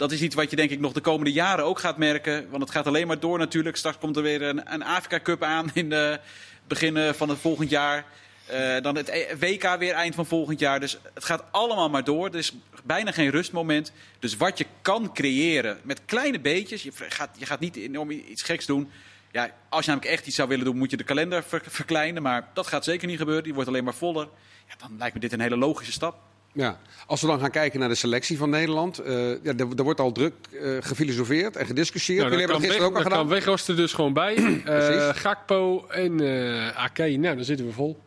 Dat 0.00 0.12
is 0.12 0.22
iets 0.22 0.34
wat 0.34 0.50
je 0.50 0.56
denk 0.56 0.70
ik 0.70 0.80
nog 0.80 0.92
de 0.92 1.00
komende 1.00 1.32
jaren 1.32 1.64
ook 1.64 1.78
gaat 1.78 1.96
merken. 1.96 2.50
Want 2.50 2.62
het 2.62 2.72
gaat 2.72 2.86
alleen 2.86 3.06
maar 3.06 3.20
door 3.20 3.38
natuurlijk. 3.38 3.76
Straks 3.76 3.98
komt 3.98 4.16
er 4.16 4.22
weer 4.22 4.42
een, 4.42 4.72
een 4.72 4.82
Afrika 4.82 5.20
Cup 5.20 5.42
aan 5.42 5.70
in 5.74 5.90
het 5.90 6.20
begin 6.68 6.96
eh, 6.96 7.12
van 7.12 7.28
het 7.28 7.38
volgend 7.38 7.70
jaar. 7.70 8.04
Eh, 8.46 8.80
dan 8.82 8.96
het 8.96 9.08
E- 9.08 9.36
WK 9.38 9.76
weer 9.78 9.92
eind 9.92 10.14
van 10.14 10.26
volgend 10.26 10.60
jaar. 10.60 10.80
Dus 10.80 10.98
het 11.14 11.24
gaat 11.24 11.44
allemaal 11.50 11.90
maar 11.90 12.04
door. 12.04 12.26
Er 12.26 12.34
is 12.34 12.52
bijna 12.84 13.12
geen 13.12 13.30
rustmoment. 13.30 13.92
Dus 14.18 14.36
wat 14.36 14.58
je 14.58 14.66
kan 14.82 15.12
creëren 15.12 15.78
met 15.82 16.00
kleine 16.06 16.40
beetjes. 16.40 16.82
Je 16.82 16.92
gaat, 17.08 17.30
je 17.38 17.46
gaat 17.46 17.60
niet 17.60 17.76
enorm 17.76 18.10
iets 18.10 18.42
geks 18.42 18.66
doen. 18.66 18.90
Ja, 19.32 19.50
als 19.68 19.84
je 19.84 19.90
namelijk 19.90 20.14
echt 20.14 20.26
iets 20.26 20.36
zou 20.36 20.48
willen 20.48 20.64
doen, 20.64 20.78
moet 20.78 20.90
je 20.90 20.96
de 20.96 21.04
kalender 21.04 21.42
ver- 21.42 21.62
verkleinen. 21.66 22.22
Maar 22.22 22.48
dat 22.54 22.66
gaat 22.66 22.84
zeker 22.84 23.08
niet 23.08 23.18
gebeuren. 23.18 23.44
Die 23.44 23.54
wordt 23.54 23.68
alleen 23.68 23.84
maar 23.84 23.94
voller. 23.94 24.28
Ja, 24.68 24.74
dan 24.78 24.96
lijkt 24.98 25.14
me 25.14 25.20
dit 25.20 25.32
een 25.32 25.40
hele 25.40 25.56
logische 25.56 25.92
stap. 25.92 26.29
Ja. 26.52 26.78
Als 27.06 27.20
we 27.20 27.26
dan 27.26 27.40
gaan 27.40 27.50
kijken 27.50 27.80
naar 27.80 27.88
de 27.88 27.94
selectie 27.94 28.38
van 28.38 28.50
Nederland. 28.50 28.98
eh, 28.98 29.14
ja, 29.42 29.52
er, 29.56 29.66
er 29.76 29.82
wordt 29.82 30.00
al 30.00 30.12
druk 30.12 30.32
eh, 30.52 30.70
gefilosofeerd 30.80 31.56
en 31.56 31.66
gediscussieerd. 31.66 32.20
Nou, 32.28 32.30
Jullie 32.30 32.46
hebben 32.46 32.68
kan, 32.68 32.68
dat 32.68 32.76
gisteren 32.76 32.92
weg, 32.92 33.00
ook 33.00 33.04
al 33.04 33.10
daar 33.10 33.18
kan 33.18 33.28
gedaan. 33.28 33.38
Weghorst 33.38 33.68
er 33.68 33.76
dus 33.76 33.92
gewoon 33.92 34.12
bij. 34.12 34.34
Eh 34.40 34.62
Precies. 34.62 35.20
Gakpo 35.20 35.86
en 35.88 36.20
eh 36.20 36.82
Ake. 36.84 37.02
Nou, 37.02 37.36
dan 37.36 37.44
zitten 37.44 37.66
we 37.66 37.72
vol. 37.72 37.98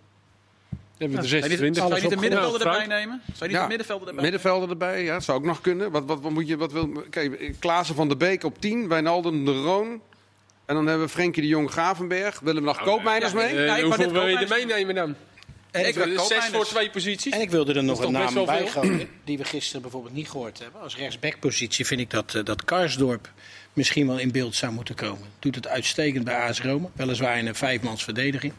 Dan 0.69 0.79
hebben 0.97 1.17
we 1.17 1.23
de 1.23 1.27
Zou 1.27 1.41
je 1.43 1.49
niet- 1.49 1.57
26. 1.59 1.83
zou 1.83 1.95
je 1.95 2.01
niet 2.01 2.09
de 2.09 2.17
middenvelder 2.19 2.67
Ja, 2.67 2.71
erbij 2.81 2.97
nemen? 2.99 3.21
Zou 3.25 3.37
je 3.39 3.45
niet 3.45 3.51
Ja, 3.55 3.61
de 3.61 3.67
middenvelder 3.67 4.07
erbij 4.07 4.21
Middenvelden 4.23 4.69
erbij, 4.69 5.03
ja, 5.03 5.19
zou 5.19 5.37
ook 5.37 5.45
nog 5.45 5.61
kunnen. 5.61 5.91
Wat, 5.91 6.03
wat, 6.05 6.21
wat 6.21 6.31
moet 6.31 6.47
je, 6.47 6.57
wat 6.57 6.71
wil, 6.71 7.03
kijk, 7.09 7.55
Klaasen 7.59 7.95
van 7.95 8.07
der 8.07 8.17
Beek 8.17 8.43
op 8.43 8.61
10, 8.61 8.87
Wijnaldum 8.87 9.45
de 9.45 9.51
Roon. 9.61 10.01
En 10.65 10.75
dan 10.75 10.87
hebben 10.87 11.05
we 11.05 11.11
Frenkie 11.11 11.41
de 11.41 11.47
Jong 11.47 11.71
Gravenberg. 11.71 12.39
Willen 12.39 12.61
we 12.61 12.67
nog 12.67 12.81
Koopmeiners 12.83 13.31
ja, 13.31 13.37
mee? 13.37 13.55
Ja, 13.55 13.81
hoeveel 13.81 14.11
wil 14.11 14.27
je 14.27 14.37
er 14.37 14.47
meenemen 14.49 14.95
dan? 14.95 15.15
En 15.73 15.81
Ik 15.81 15.87
ik, 15.87 15.95
wil- 15.95 16.25
Zes 16.25 16.45
voor 16.45 16.65
twee 16.65 16.89
posities? 16.89 17.33
en 17.33 17.41
ik 17.41 17.49
wilde 17.49 17.73
er 17.73 17.83
nog 17.83 17.99
een 18.03 18.11
naam 18.11 18.45
bij 18.45 18.67
gooien. 18.67 19.09
Die 19.25 19.37
we 19.37 19.43
gisteren 19.43 19.81
bijvoorbeeld 19.81 20.13
niet 20.13 20.29
gehoord 20.29 20.59
hebben. 20.59 20.81
Als 20.81 20.95
rechtsbackpositie 20.97 21.85
vind 21.85 21.99
ik 22.01 22.09
dat, 22.09 22.35
eh, 22.35 22.43
dat 22.43 22.63
Karsdorp 22.65 23.31
misschien 23.73 24.07
wel 24.07 24.19
in 24.19 24.31
beeld 24.31 24.55
zou 24.55 24.71
moeten 24.73 24.95
komen. 24.95 25.27
Doet 25.39 25.55
het 25.55 25.67
uitstekend 25.67 26.23
bij 26.23 26.35
AS 26.35 26.61
Rome. 26.61 26.89
Weliswaar 26.93 27.37
in 27.37 27.47
een 27.47 27.55
vijfmans 27.55 28.03
verdediging. 28.03 28.53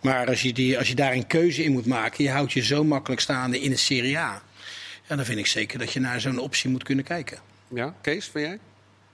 Maar 0.00 0.26
als 0.26 0.42
je, 0.42 0.52
die, 0.52 0.78
als 0.78 0.88
je 0.88 0.94
daar 0.94 1.12
een 1.12 1.26
keuze 1.26 1.64
in 1.64 1.72
moet 1.72 1.86
maken, 1.86 2.24
je 2.24 2.30
houdt 2.30 2.52
je 2.52 2.60
zo 2.62 2.84
makkelijk 2.84 3.20
staande 3.20 3.60
in 3.60 3.70
de 3.70 3.76
Serie 3.76 4.18
A. 4.18 4.42
Ja, 5.08 5.16
dan 5.16 5.24
vind 5.24 5.38
ik 5.38 5.46
zeker 5.46 5.78
dat 5.78 5.92
je 5.92 6.00
naar 6.00 6.20
zo'n 6.20 6.38
optie 6.38 6.70
moet 6.70 6.82
kunnen 6.82 7.04
kijken. 7.04 7.38
Ja, 7.74 7.94
Kees, 8.00 8.28
vind 8.28 8.46
jij? 8.46 8.58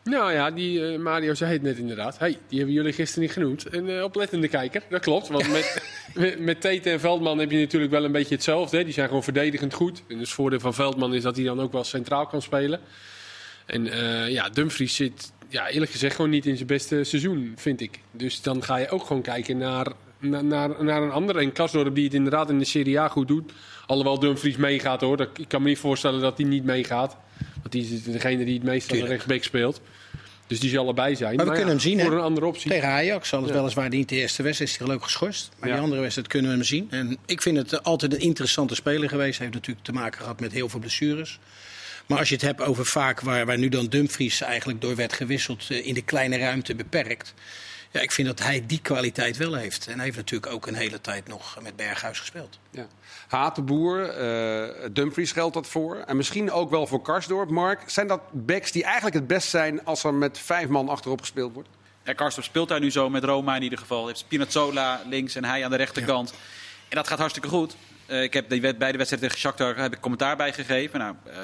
Nou 0.05 0.33
ja, 0.33 0.51
die 0.51 0.87
eh, 0.87 0.99
Mario 0.99 1.35
zei 1.35 1.53
het 1.53 1.63
net 1.63 1.79
inderdaad. 1.79 2.19
Hey, 2.19 2.39
die 2.49 2.59
hebben 2.59 2.77
jullie 2.77 2.93
gisteren 2.93 3.23
niet 3.23 3.33
genoemd. 3.33 3.75
Een 3.75 3.89
eh, 3.89 4.03
oplettende 4.03 4.49
kijker, 4.49 4.83
dat 4.89 5.01
klopt. 5.01 5.29
Want 5.29 5.51
met, 5.51 5.83
met, 6.15 6.39
met 6.39 6.61
Tete 6.61 6.91
en 6.91 7.01
Veldman 7.01 7.39
heb 7.39 7.51
je 7.51 7.59
natuurlijk 7.59 7.93
wel 7.93 8.05
een 8.05 8.13
beetje 8.13 8.35
hetzelfde. 8.35 8.77
Hè. 8.77 8.85
Die 8.85 8.93
zijn 8.93 9.09
gewoon 9.09 9.23
verdedigend 9.23 9.75
goed. 9.75 10.03
En 10.09 10.19
dus 10.19 10.27
het 10.27 10.37
voordeel 10.37 10.61
van 10.61 10.75
Veldman 10.75 11.15
is 11.15 11.23
dat 11.23 11.37
hij 11.37 11.45
dan 11.45 11.61
ook 11.61 11.73
wel 11.73 11.85
centraal 11.85 12.27
kan 12.27 12.43
spelen. 12.43 12.81
En 13.67 13.87
eh, 13.87 14.29
ja, 14.29 14.49
Dumfries 14.49 14.95
zit 14.95 15.33
ja, 15.49 15.69
eerlijk 15.69 15.91
gezegd 15.91 16.17
gewoon 16.17 16.31
niet 16.31 16.47
in 16.47 16.57
zijn 16.57 16.67
beste 16.67 17.05
seizoen, 17.05 17.53
vind 17.57 17.81
ik. 17.81 18.01
Dus 18.11 18.43
dan 18.43 18.63
ga 18.63 18.77
je 18.77 18.89
ook 18.89 19.07
gewoon 19.07 19.23
kijken 19.23 19.59
naar, 19.59 19.87
naar, 20.19 20.45
naar, 20.45 20.85
naar 20.85 21.03
een 21.03 21.11
andere. 21.11 21.41
En 21.41 21.53
Kasdorp 21.53 21.95
die 21.95 22.05
het 22.05 22.15
inderdaad 22.15 22.51
in 22.51 22.59
de 22.59 22.65
Serie 22.65 23.01
A 23.01 23.09
goed 23.09 23.29
doet. 23.29 23.53
Alhoewel 23.87 24.19
Dumfries 24.19 24.57
meegaat 24.57 25.01
hoor. 25.01 25.17
Dat, 25.17 25.29
ik 25.39 25.49
kan 25.49 25.63
me 25.63 25.69
niet 25.69 25.79
voorstellen 25.79 26.21
dat 26.21 26.39
hij 26.39 26.47
niet 26.47 26.65
meegaat. 26.65 27.17
Want 27.55 27.73
die 27.73 27.83
is 27.95 28.03
degene 28.03 28.45
die 28.45 28.55
het 28.55 28.63
meest 28.63 28.93
aan 28.93 28.99
de 28.99 29.07
rechtsback 29.07 29.43
speelt. 29.43 29.81
Dus 30.47 30.61
die 30.61 30.71
zal 30.71 30.89
erbij 30.89 31.15
zijn. 31.15 31.37
Maar 31.37 31.45
we 31.45 31.51
kunnen 31.53 31.69
hem 31.71 31.81
zien, 31.81 32.01
Voor 32.01 32.11
hè? 32.11 32.17
een 32.17 32.23
andere 32.23 32.47
optie. 32.47 32.71
Tegen 32.71 32.89
Ajax, 32.89 33.35
alles 33.35 33.51
weliswaar 33.51 33.89
niet 33.89 34.09
de 34.09 34.17
eerste 34.17 34.43
wedstrijd, 34.43 34.71
is 34.71 34.77
hij 34.79 34.87
geloof 34.87 35.03
geschorst. 35.03 35.51
Maar 35.59 35.69
Ja. 35.69 35.75
die 35.75 35.85
andere 35.85 36.01
wedstrijd 36.01 36.29
kunnen 36.29 36.51
we 36.51 36.57
hem 36.57 36.67
zien. 36.67 36.87
En 36.91 37.17
ik 37.27 37.43
vind 37.43 37.57
het 37.57 37.83
altijd 37.83 38.13
een 38.15 38.21
interessante 38.21 38.75
speler 38.75 39.09
geweest. 39.09 39.39
Hij 39.39 39.47
heeft 39.47 39.59
natuurlijk 39.59 39.87
te 39.87 39.93
maken 39.93 40.21
gehad 40.21 40.41
met 40.41 40.53
heel 40.53 40.69
veel 40.69 40.81
blessures. 40.81 41.39
Maar 42.07 42.19
als 42.19 42.29
je 42.29 42.35
het 42.35 42.45
hebt 42.45 42.61
over 42.61 42.87
vaak 42.87 43.21
waar, 43.21 43.47
waar 43.47 43.59
nu 43.59 43.69
dan 43.69 43.87
Dumfries 43.87 44.41
eigenlijk 44.41 44.81
door 44.81 44.97
werd 44.97 45.13
gewisseld 45.13 45.67
eh, 45.71 45.87
in 45.87 45.95
de 45.95 46.03
kleine 46.03 46.37
ruimte 46.39 46.75
beperkt. 46.75 47.35
Ja, 47.93 48.01
ik 48.01 48.13
vind 48.13 48.29
dat 48.29 48.39
hij 48.39 48.65
die 48.67 48.81
kwaliteit 48.81 49.37
wel 49.37 49.55
heeft. 49.55 49.87
En 49.87 49.95
hij 49.95 50.05
heeft 50.05 50.17
natuurlijk 50.17 50.53
ook 50.53 50.67
een 50.67 50.75
hele 50.75 51.01
tijd 51.01 51.29
nog 51.29 51.59
met 51.63 51.77
Berghuis 51.77 52.19
gespeeld. 52.19 52.59
Ja. 52.71 52.87
Hatenboer, 53.29 54.09
eh 54.09 54.89
Dumfries 54.93 55.33
geldt 55.33 55.55
dat 55.55 55.67
voor. 55.67 55.97
En 55.97 56.17
misschien 56.17 56.51
ook 56.51 56.71
wel 56.71 56.87
voor 56.87 57.03
Karsdorp. 57.03 57.51
Mark, 57.51 57.81
zijn 57.87 58.07
dat 58.07 58.21
backs 58.33 58.73
die 58.73 58.85
eigenlijk 58.85 59.15
het 59.15 59.27
best 59.27 59.49
zijn 59.49 59.85
als 59.85 60.05
er 60.05 60.15
met 60.15 60.39
vijf 60.39 60.69
man 60.69 60.89
achterop 60.89 61.21
gespeeld 61.21 61.53
wordt? 61.55 61.69
Ja, 62.05 62.13
Karstorp 62.13 62.47
speelt 62.47 62.69
daar 62.69 62.81
nu 62.81 62.91
zo 62.91 63.11
met 63.11 63.25
Roma 63.25 63.57
in 63.57 63.63
ieder 63.63 63.79
geval. 63.79 64.07
Heeft 64.07 64.19
Spinazzola 64.19 65.03
links 65.07 65.35
en 65.35 65.45
hij 65.45 65.65
aan 65.65 65.71
de 65.71 65.77
rechterkant. 65.77 66.31
En 66.89 66.97
dat 66.97 67.09
gaat 67.09 67.19
hartstikke 67.19 67.49
goed. 67.49 67.77
Eh, 68.07 68.23
ik 68.23 68.33
heb 68.33 68.49
die 68.51 68.61
wed- 68.61 68.79
bij 68.79 68.91
de 68.93 68.97
wedstrijd 68.97 69.23
tegen 69.23 69.39
Shakhtar 69.39 69.77
heb 69.77 69.93
ik 69.93 70.01
commentaar 70.01 70.37
bij 70.37 70.53
gegeven. 70.53 70.99
Nou, 70.99 71.15
eh, 71.25 71.39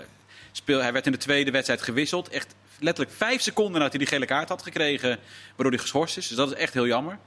speel, 0.53 0.81
hij 0.83 0.93
werd 0.93 1.07
in 1.07 1.13
de 1.13 1.19
tweede 1.19 1.51
wedstrijd 1.51 1.83
gewisseld. 1.83 2.29
Echt 2.29 2.55
letterlijk 2.81 3.17
vijf 3.17 3.41
seconden 3.41 3.73
nadat 3.73 3.91
hij 3.91 3.99
die 3.99 4.09
gele 4.09 4.27
kaart 4.27 4.49
had 4.49 4.63
gekregen, 4.63 5.19
waardoor 5.49 5.71
hij 5.71 5.79
geschorst 5.81 6.17
is. 6.17 6.29
Dus 6.29 6.37
dat 6.37 6.51
is 6.51 6.57
echt 6.57 6.75
heel 6.75 6.87
jammer. 6.87 7.19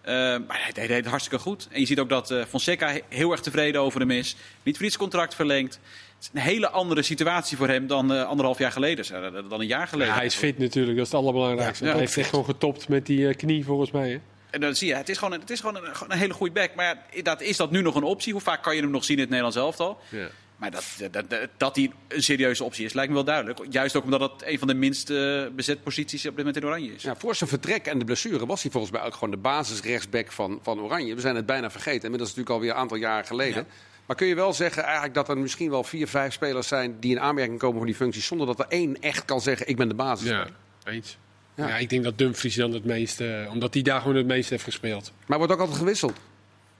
Eh, 0.00 0.12
maar 0.14 0.60
hij 0.62 0.72
deed, 0.72 0.88
het 0.88 1.06
hartstikke 1.06 1.38
goed. 1.38 1.68
En 1.70 1.80
je 1.80 1.86
ziet 1.86 1.98
ook 1.98 2.08
dat 2.08 2.30
eh, 2.30 2.44
Fonseca 2.48 2.88
he- 2.92 3.00
heel 3.08 3.30
erg 3.30 3.40
tevreden 3.40 3.80
over 3.80 4.00
hem 4.00 4.10
is. 4.10 4.36
Niet 4.62 4.76
voor 4.76 4.86
iets 4.86 4.96
contract 4.96 5.34
verlengd. 5.34 5.74
Het 5.74 6.22
is 6.22 6.30
een 6.32 6.40
hele 6.40 6.70
andere 6.70 7.02
situatie 7.02 7.56
voor 7.56 7.68
hem 7.68 7.86
dan 7.86 8.12
eh, 8.12 8.24
anderhalf 8.24 8.58
jaar 8.58 8.72
geleden. 8.72 9.04
eh, 9.34 9.50
Dan 9.50 9.60
een 9.60 9.66
jaar 9.66 9.88
geleden. 9.88 10.08
Ja, 10.12 10.16
hij 10.18 10.26
is 10.26 10.34
fit 10.34 10.58
natuurlijk, 10.58 10.96
dat 10.96 11.06
is 11.06 11.12
het 11.12 11.20
allerbelangrijkste. 11.20 11.84
Ja, 11.84 11.90
hij 11.90 12.00
heeft 12.00 12.16
echt 12.16 12.28
gewoon 12.28 12.44
getopt 12.44 12.88
met 12.88 13.06
die 13.06 13.34
knie 13.34 13.64
volgens 13.64 13.90
mij. 13.90 14.10
Hè? 14.10 14.18
En 14.50 14.60
dan 14.60 14.74
zie 14.74 14.88
je, 14.88 14.94
het 14.94 15.08
is 15.08 15.18
gewoon 15.18 15.34
een, 15.34 15.40
het 15.40 15.50
is 15.50 15.60
gewoon 15.60 15.76
een, 15.76 15.94
gewoon 15.96 16.12
een 16.12 16.18
hele 16.18 16.32
goede 16.32 16.52
back. 16.52 16.74
Maar 16.74 17.02
dat, 17.22 17.40
is 17.40 17.56
dat 17.56 17.70
nu 17.70 17.82
nog 17.82 17.94
een 17.94 18.02
optie? 18.02 18.32
Hoe 18.32 18.42
vaak 18.42 18.62
kan 18.62 18.74
je 18.76 18.80
hem 18.82 18.90
nog 18.90 19.04
zien 19.04 19.16
in 19.16 19.20
het 19.22 19.30
Nederlands 19.30 19.58
elftal? 19.60 19.98
Ja. 20.08 20.26
Maar 20.62 20.70
dat, 20.70 20.84
dat, 21.10 21.30
dat, 21.30 21.48
dat 21.56 21.76
hij 21.76 21.92
een 22.08 22.22
serieuze 22.22 22.64
optie 22.64 22.84
is, 22.84 22.92
lijkt 22.92 23.08
me 23.08 23.14
wel 23.14 23.24
duidelijk. 23.24 23.60
Juist 23.70 23.96
ook 23.96 24.04
omdat 24.04 24.20
het 24.20 24.42
een 24.44 24.58
van 24.58 24.68
de 24.68 24.74
minst 24.74 25.10
eh, 25.10 25.44
bezet 25.54 25.82
posities 25.82 26.26
op 26.26 26.36
dit 26.36 26.44
moment 26.44 26.56
in 26.56 26.64
Oranje 26.64 26.94
is. 26.94 27.02
Ja, 27.02 27.16
voor 27.16 27.34
zijn 27.34 27.50
vertrek 27.50 27.86
en 27.86 27.98
de 27.98 28.04
blessure 28.04 28.46
was 28.46 28.62
hij 28.62 28.70
volgens 28.70 28.92
mij 28.92 29.02
ook 29.02 29.14
gewoon 29.14 29.30
de 29.30 29.36
basis-rechtsback 29.36 30.32
van, 30.32 30.58
van 30.62 30.80
Oranje. 30.80 31.14
We 31.14 31.20
zijn 31.20 31.36
het 31.36 31.46
bijna 31.46 31.70
vergeten. 31.70 32.02
Inmiddels 32.02 32.30
is 32.30 32.36
het 32.36 32.46
natuurlijk 32.46 32.56
alweer 32.56 32.70
een 32.70 32.82
aantal 32.82 32.96
jaren 32.96 33.26
geleden. 33.26 33.66
Maar 34.06 34.16
kun 34.16 34.26
je 34.26 34.34
wel 34.34 34.52
zeggen 34.52 34.82
eigenlijk 34.82 35.14
dat 35.14 35.28
er 35.28 35.38
misschien 35.38 35.70
wel 35.70 35.84
vier, 35.84 36.08
vijf 36.08 36.32
spelers 36.32 36.68
zijn 36.68 36.96
die 37.00 37.10
in 37.10 37.20
aanmerking 37.20 37.58
komen 37.58 37.76
voor 37.76 37.86
die 37.86 37.94
functie. 37.94 38.22
Zonder 38.22 38.46
dat 38.46 38.58
er 38.58 38.66
één 38.68 39.00
echt 39.00 39.24
kan 39.24 39.40
zeggen: 39.40 39.68
ik 39.68 39.76
ben 39.76 39.88
de 39.88 39.94
basis. 39.94 40.28
Ja, 40.28 40.46
eens. 40.84 41.18
Ja. 41.54 41.68
Ja. 41.68 41.76
ik 41.76 41.90
denk 41.90 42.04
dat 42.04 42.18
Dumfries 42.18 42.54
dan 42.54 42.72
het 42.72 42.84
meeste, 42.84 43.48
omdat 43.50 43.74
hij 43.74 43.82
daar 43.82 44.00
gewoon 44.00 44.16
het 44.16 44.26
meeste 44.26 44.52
heeft 44.52 44.64
gespeeld. 44.64 45.12
Maar 45.26 45.38
wordt 45.38 45.52
ook 45.52 45.60
altijd 45.60 45.78
gewisseld. 45.78 46.18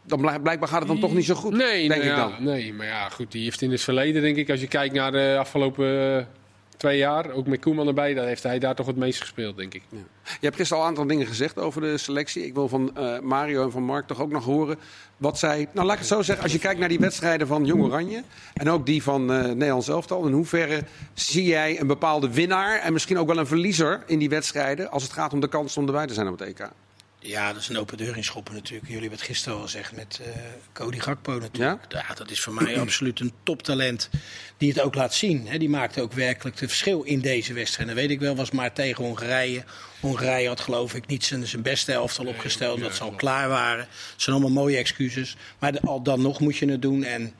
Dan 0.04 0.20
blijk- 0.20 0.42
blijkbaar 0.42 0.68
gaat 0.68 0.78
het 0.78 0.88
dan 0.88 1.00
toch 1.00 1.14
niet 1.14 1.24
zo 1.24 1.34
goed. 1.34 1.52
Nee, 1.52 1.88
denk 1.88 2.02
nou 2.02 2.02
ik 2.02 2.16
ja, 2.16 2.28
dan. 2.28 2.44
nee, 2.44 2.72
maar 2.74 2.86
ja, 2.86 3.08
goed, 3.08 3.32
die 3.32 3.44
heeft 3.44 3.62
in 3.62 3.70
het 3.70 3.80
verleden, 3.80 4.22
denk 4.22 4.36
ik, 4.36 4.50
als 4.50 4.60
je 4.60 4.66
kijkt 4.68 4.94
naar 4.94 5.12
de 5.12 5.36
afgelopen 5.38 6.16
eh, 6.18 6.24
twee 6.76 6.98
jaar, 6.98 7.30
ook 7.30 7.46
met 7.46 7.60
Koeman 7.60 7.86
erbij, 7.86 8.14
dan 8.14 8.24
heeft 8.24 8.42
hij 8.42 8.58
daar 8.58 8.74
toch 8.74 8.86
het 8.86 8.96
meest 8.96 9.20
gespeeld, 9.20 9.56
denk 9.56 9.74
ik. 9.74 9.82
Ja. 9.88 9.98
Je 10.22 10.46
hebt 10.46 10.56
gisteren 10.56 10.82
al 10.82 10.88
een 10.88 10.88
aantal 10.88 11.06
dingen 11.06 11.26
gezegd 11.26 11.58
over 11.58 11.80
de 11.80 11.98
selectie. 11.98 12.46
Ik 12.46 12.54
wil 12.54 12.68
van 12.68 12.96
eh, 12.96 13.18
Mario 13.18 13.64
en 13.64 13.70
van 13.70 13.82
Mark 13.82 14.06
toch 14.06 14.20
ook 14.20 14.30
nog 14.30 14.44
horen 14.44 14.78
wat 15.16 15.38
zij... 15.38 15.68
Nou, 15.72 15.86
laat 15.86 15.92
ik 15.92 15.98
het 15.98 16.08
zo 16.08 16.22
zeggen. 16.22 16.44
Als 16.44 16.52
je 16.52 16.58
kijkt 16.58 16.80
naar 16.80 16.88
die 16.88 16.98
wedstrijden 16.98 17.46
van 17.46 17.64
Jong 17.64 17.82
Oranje... 17.82 18.22
en 18.54 18.70
ook 18.70 18.86
die 18.86 19.02
van 19.02 19.32
eh 19.32 19.42
Nederlands 19.42 19.88
elftal... 19.88 20.26
in 20.26 20.32
hoeverre 20.32 20.82
zie 21.14 21.44
jij 21.44 21.80
een 21.80 21.86
bepaalde 21.86 22.30
winnaar... 22.32 22.78
en 22.80 22.92
misschien 22.92 23.18
ook 23.18 23.26
wel 23.26 23.38
een 23.38 23.46
verliezer 23.46 24.02
in 24.06 24.18
die 24.18 24.28
wedstrijden... 24.28 24.90
als 24.90 25.02
het 25.02 25.12
gaat 25.12 25.32
om 25.32 25.40
de 25.40 25.48
kans 25.48 25.76
om 25.76 25.86
erbij 25.86 26.06
te 26.06 26.14
zijn 26.14 26.28
op 26.28 26.38
het 26.38 26.48
EK? 26.48 26.68
Ja, 27.22 27.52
dat 27.52 27.62
is 27.62 27.68
een 27.68 27.78
open 27.78 27.96
deur 27.96 28.16
in 28.16 28.24
schoppen 28.24 28.54
natuurlijk. 28.54 28.86
Jullie 28.86 29.00
hebben 29.00 29.18
het 29.18 29.28
gisteren 29.28 29.58
al 29.58 29.64
gezegd 29.64 29.92
met 29.92 30.20
eh, 30.24 30.32
Cody 30.72 30.98
Gakpo 30.98 31.38
natuurlijk. 31.38 31.92
Ja? 31.92 32.14
dat 32.14 32.30
is 32.30 32.40
voor 32.40 32.54
mij 32.54 32.80
absoluut 32.80 33.20
een 33.20 33.32
toptalent 33.42 34.10
die 34.56 34.68
het 34.68 34.80
ook 34.80 34.94
laat 34.94 35.14
zien. 35.14 35.46
Hè. 35.46 35.58
Die 35.58 35.68
maakte 35.68 36.02
ook 36.02 36.12
werkelijk 36.12 36.60
het 36.60 36.68
verschil 36.68 37.02
in 37.02 37.20
deze 37.20 37.52
wedstrijd. 37.52 37.88
En 37.88 37.94
dat 37.94 38.04
weet 38.04 38.14
ik 38.14 38.20
wel, 38.20 38.36
was 38.36 38.50
maar 38.50 38.72
tegen 38.72 39.04
Hongarije. 39.04 39.64
Hongarije 40.00 40.48
had 40.48 40.60
geloof 40.60 40.94
ik 40.94 41.06
niet 41.06 41.24
zijn, 41.24 41.46
zijn 41.46 41.62
beste 41.62 41.92
elftal 41.92 42.26
opgesteld. 42.26 42.80
dat 42.80 42.94
ze 42.94 43.02
al 43.02 43.10
klaar 43.10 43.48
waren. 43.48 43.88
Het 44.12 44.22
zijn 44.22 44.36
allemaal 44.36 44.62
mooie 44.62 44.76
excuses. 44.76 45.36
Maar 45.58 45.80
al 45.80 46.02
dan 46.02 46.22
nog 46.22 46.40
moet 46.40 46.56
je 46.56 46.70
het 46.70 46.82
doen. 46.82 47.04
En 47.04 47.34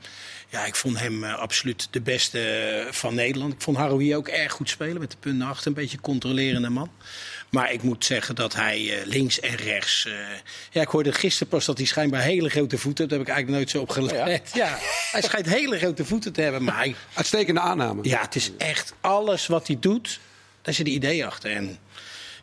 ja, 0.49 0.65
ik 0.65 0.75
vond 0.75 0.99
hem 0.99 1.23
uh, 1.23 1.35
absoluut 1.35 1.87
de 1.91 2.01
beste 2.01 2.39
uh, 2.85 2.91
van 2.91 3.15
Nederland. 3.15 3.53
Ik 3.53 3.61
vond 3.61 3.77
Haroui 3.77 4.15
ook 4.15 4.27
erg 4.27 4.51
goed 4.51 4.69
spelen 4.69 4.99
met 4.99 5.11
de 5.11 5.17
punten 5.19 5.47
achter. 5.47 5.67
Een 5.67 5.73
beetje 5.73 6.01
controlerende 6.01 6.69
man. 6.69 6.91
Maar 7.53 7.71
ik 7.71 7.81
moet 7.81 8.05
zeggen 8.05 8.35
dat 8.35 8.53
hij 8.53 8.81
uh, 8.81 9.05
links 9.05 9.39
en 9.39 9.55
rechts. 9.55 10.07
ja, 10.71 10.81
ik 10.81 10.87
hoorde 10.87 11.11
gisteren 11.11 11.47
pas 11.47 11.65
dat 11.65 11.77
hij 11.77 11.87
schijnbaar 11.87 12.21
hele 12.21 12.49
grote 12.49 12.77
voeten 12.77 13.09
heeft. 13.09 13.09
Daar 13.09 13.19
heb 13.19 13.27
ik 13.27 13.33
eigenlijk 13.33 13.57
nooit 13.57 13.69
zo 13.69 13.81
op 13.81 13.89
gelet. 13.89 14.51
Ja, 14.53 14.65
ja 14.65 14.77
hij 15.11 15.21
schijnt 15.21 15.45
hele 15.45 15.77
grote 15.77 16.05
voeten 16.05 16.33
te 16.33 16.41
hebben. 16.41 16.63
Maar 16.63 16.75
hij... 16.75 16.95
Uitstekende 17.13 17.59
aanname. 17.59 18.03
Ja, 18.03 18.21
het 18.21 18.35
is 18.35 18.51
echt 18.57 18.93
alles 19.01 19.47
wat 19.47 19.67
hij 19.67 19.77
doet. 19.79 20.19
Daar 20.61 20.73
zit 20.73 20.87
een 20.87 20.93
idee 20.93 21.25
achter. 21.25 21.51
En 21.51 21.77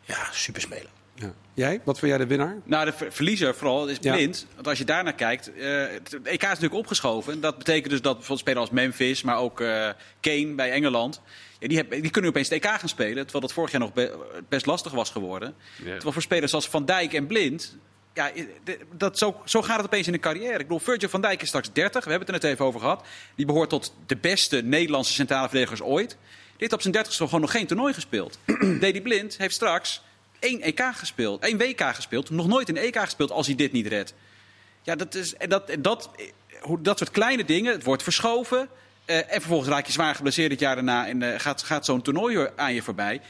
ja, 0.05 0.27
super 0.31 0.61
spelen. 0.61 0.89
Ja. 1.15 1.33
Jij? 1.53 1.81
Wat 1.83 1.99
vind 1.99 2.11
jij 2.11 2.19
de 2.19 2.27
winnaar? 2.27 2.57
Nou, 2.63 2.85
de 2.85 2.93
verliezer 3.09 3.55
vooral 3.55 3.87
is 3.87 3.99
blind. 3.99 4.39
Ja. 4.39 4.55
Want 4.55 4.67
als 4.67 4.77
je 4.77 4.85
daarnaar 4.85 5.15
kijkt, 5.15 5.51
uh, 5.57 5.85
het 5.87 6.19
EK 6.23 6.41
is 6.41 6.47
natuurlijk 6.47 6.73
opgeschoven. 6.73 7.41
Dat 7.41 7.57
betekent 7.57 7.89
dus 7.89 8.01
dat 8.01 8.13
bijvoorbeeld 8.13 8.39
spelers 8.39 8.69
als 8.69 8.69
Memphis, 8.69 9.21
maar 9.21 9.37
ook 9.37 9.61
uh, 9.61 9.89
Kane 10.19 10.53
bij 10.55 10.71
Engeland... 10.71 11.21
Ja, 11.61 11.67
die, 11.67 11.77
hebben, 11.77 12.01
die, 12.01 12.11
kunnen 12.11 12.29
opeens 12.29 12.49
EK 12.49 12.65
gaan 12.65 12.89
spelen. 12.89 13.23
Terwijl 13.23 13.41
dat 13.41 13.53
vorig 13.53 13.71
jaar 13.71 13.79
nog 13.79 13.93
be 13.93 14.17
best 14.49 14.65
lastig 14.65 14.91
was 14.91 15.09
geworden. 15.09 15.55
Ja. 15.77 15.83
Terwijl 15.83 16.11
voor 16.11 16.21
spelers 16.21 16.53
als 16.53 16.67
Van 16.67 16.85
Dijk 16.85 17.13
en 17.13 17.27
Blind... 17.27 17.77
Ja, 18.13 18.31
dat, 18.97 19.17
zo, 19.17 19.41
zo 19.45 19.61
gaat 19.61 19.77
het 19.77 19.85
opeens 19.85 20.07
in 20.07 20.13
een 20.13 20.19
carrière. 20.19 20.51
Ik 20.51 20.57
bedoel, 20.57 20.79
Virgil 20.79 21.09
van 21.09 21.21
Dijk 21.21 21.41
is 21.41 21.47
straks 21.47 21.73
30. 21.73 22.03
We 22.03 22.09
hebben 22.09 22.27
het 22.27 22.35
er 22.35 22.43
net 22.43 22.53
even 22.53 22.65
over 22.65 22.79
gehad. 22.79 23.05
Die 23.35 23.45
behoort 23.45 23.69
tot 23.69 23.93
de 24.05 24.17
beste 24.17 24.61
Nederlandse 24.61 25.13
centrale 25.13 25.47
verdedigers 25.47 25.81
ooit. 25.81 26.09
Die 26.09 26.19
heeft 26.57 26.73
op 26.73 26.81
zijn 26.81 26.93
30 26.93 27.15
gewoon 27.15 27.41
nog 27.41 27.51
geen 27.51 27.67
toernooi 27.67 27.93
gespeeld. 27.93 28.39
Dedy 28.79 29.01
Blind 29.01 29.37
heeft 29.37 29.55
straks 29.55 30.01
één 30.39 30.61
EK 30.61 30.81
gespeeld, 30.93 31.43
één 31.43 31.57
WK 31.57 31.81
gespeeld, 31.81 32.29
nog 32.29 32.47
nooit 32.47 32.69
een 32.69 32.77
EK 32.77 32.99
gespeeld 32.99 33.31
als 33.31 33.47
hij 33.47 33.55
dit 33.55 33.71
niet 33.71 33.87
redt. 33.87 34.13
Ja, 34.81 34.95
dat, 34.95 35.15
is, 35.15 35.35
en 35.35 35.49
dat, 35.49 35.71
dat, 35.79 36.09
dat 36.79 36.97
soort 36.97 37.11
kleine 37.11 37.45
dingen, 37.45 37.73
het 37.73 37.83
wordt 37.83 38.03
verschoven. 38.03 38.69
Uh, 39.05 39.17
en 39.17 39.39
vervolgens 39.39 39.69
raak 39.69 39.85
je 39.85 39.91
zwaar 39.91 40.15
geblesseerd 40.15 40.51
het 40.51 40.59
jaar 40.59 40.75
daarna 40.75 41.07
en 41.07 41.21
uh, 41.21 41.33
gaat, 41.37 41.63
gaat 41.63 41.85
zo'n 41.85 42.01
toernooi 42.01 42.49
aan 42.55 42.73
je 42.73 42.81
voorbij. 42.81 43.21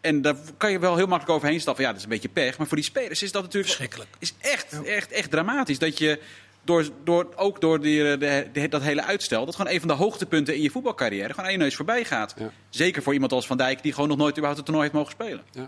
En 0.00 0.22
daar 0.22 0.34
kan 0.56 0.70
je 0.70 0.78
wel 0.78 0.96
heel 0.96 1.06
makkelijk 1.06 1.36
overheen 1.36 1.60
stappen. 1.60 1.82
Ja, 1.82 1.88
dat 1.88 1.98
is 1.98 2.04
een 2.04 2.10
beetje 2.10 2.28
pech. 2.28 2.58
Maar 2.58 2.66
voor 2.66 2.76
die 2.76 2.86
spelers 2.86 3.22
is 3.22 3.32
dat 3.32 3.42
natuurlijk 3.42 3.72
Schrikkelijk. 3.72 4.10
Is 4.18 4.34
echt, 4.38 4.82
echt, 4.84 5.12
echt 5.12 5.30
dramatisch. 5.30 5.78
Dat 5.78 5.98
je 5.98 6.20
door, 6.64 6.88
door, 7.04 7.28
ook 7.36 7.60
door 7.60 7.80
die, 7.80 8.18
de, 8.18 8.48
de, 8.52 8.68
dat 8.68 8.82
hele 8.82 9.02
uitstel, 9.02 9.44
dat 9.44 9.56
gewoon 9.56 9.72
een 9.72 9.78
van 9.78 9.88
de 9.88 9.94
hoogtepunten 9.94 10.54
in 10.54 10.62
je 10.62 10.70
voetbalcarrière 10.70 11.28
gewoon 11.28 11.44
aan 11.44 11.52
je 11.52 11.58
neus 11.58 11.76
voorbij 11.76 12.04
gaat. 12.04 12.34
Ja. 12.38 12.50
Zeker 12.68 13.02
voor 13.02 13.12
iemand 13.12 13.32
als 13.32 13.46
Van 13.46 13.56
Dijk, 13.56 13.82
die 13.82 13.92
gewoon 13.92 14.08
nog 14.08 14.18
nooit 14.18 14.30
überhaupt 14.30 14.56
het 14.56 14.66
toernooi 14.66 14.88
heeft 14.88 14.98
mogen 14.98 15.12
spelen. 15.12 15.42
Ja. 15.52 15.66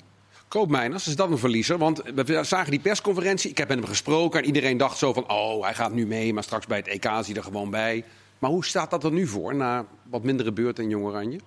Koopmeiners, 0.49 1.07
is 1.07 1.17
dat 1.17 1.31
een 1.31 1.39
verliezer? 1.39 1.79
Want 1.79 2.03
we 2.15 2.45
zagen 2.45 2.71
die 2.71 2.81
persconferentie, 2.81 3.51
ik 3.51 3.59
heb 3.59 3.69
met 3.69 3.79
hem 3.79 3.87
gesproken... 3.87 4.41
en 4.41 4.47
iedereen 4.47 4.77
dacht 4.77 4.99
zo 4.99 5.13
van, 5.13 5.31
oh, 5.31 5.63
hij 5.63 5.75
gaat 5.75 5.93
nu 5.93 6.07
mee... 6.07 6.33
maar 6.33 6.43
straks 6.43 6.67
bij 6.67 6.79
het 6.79 6.89
EK 6.89 7.05
is 7.05 7.27
hij 7.27 7.37
er 7.37 7.43
gewoon 7.43 7.71
bij. 7.71 8.05
Maar 8.39 8.51
hoe 8.51 8.65
staat 8.65 8.91
dat 8.91 9.05
er 9.05 9.13
nu 9.13 9.27
voor, 9.27 9.55
na 9.55 9.87
wat 10.03 10.23
mindere 10.23 10.53
beurten 10.53 10.85
in 10.85 10.91
Jong 10.91 11.05
Oranje? 11.05 11.41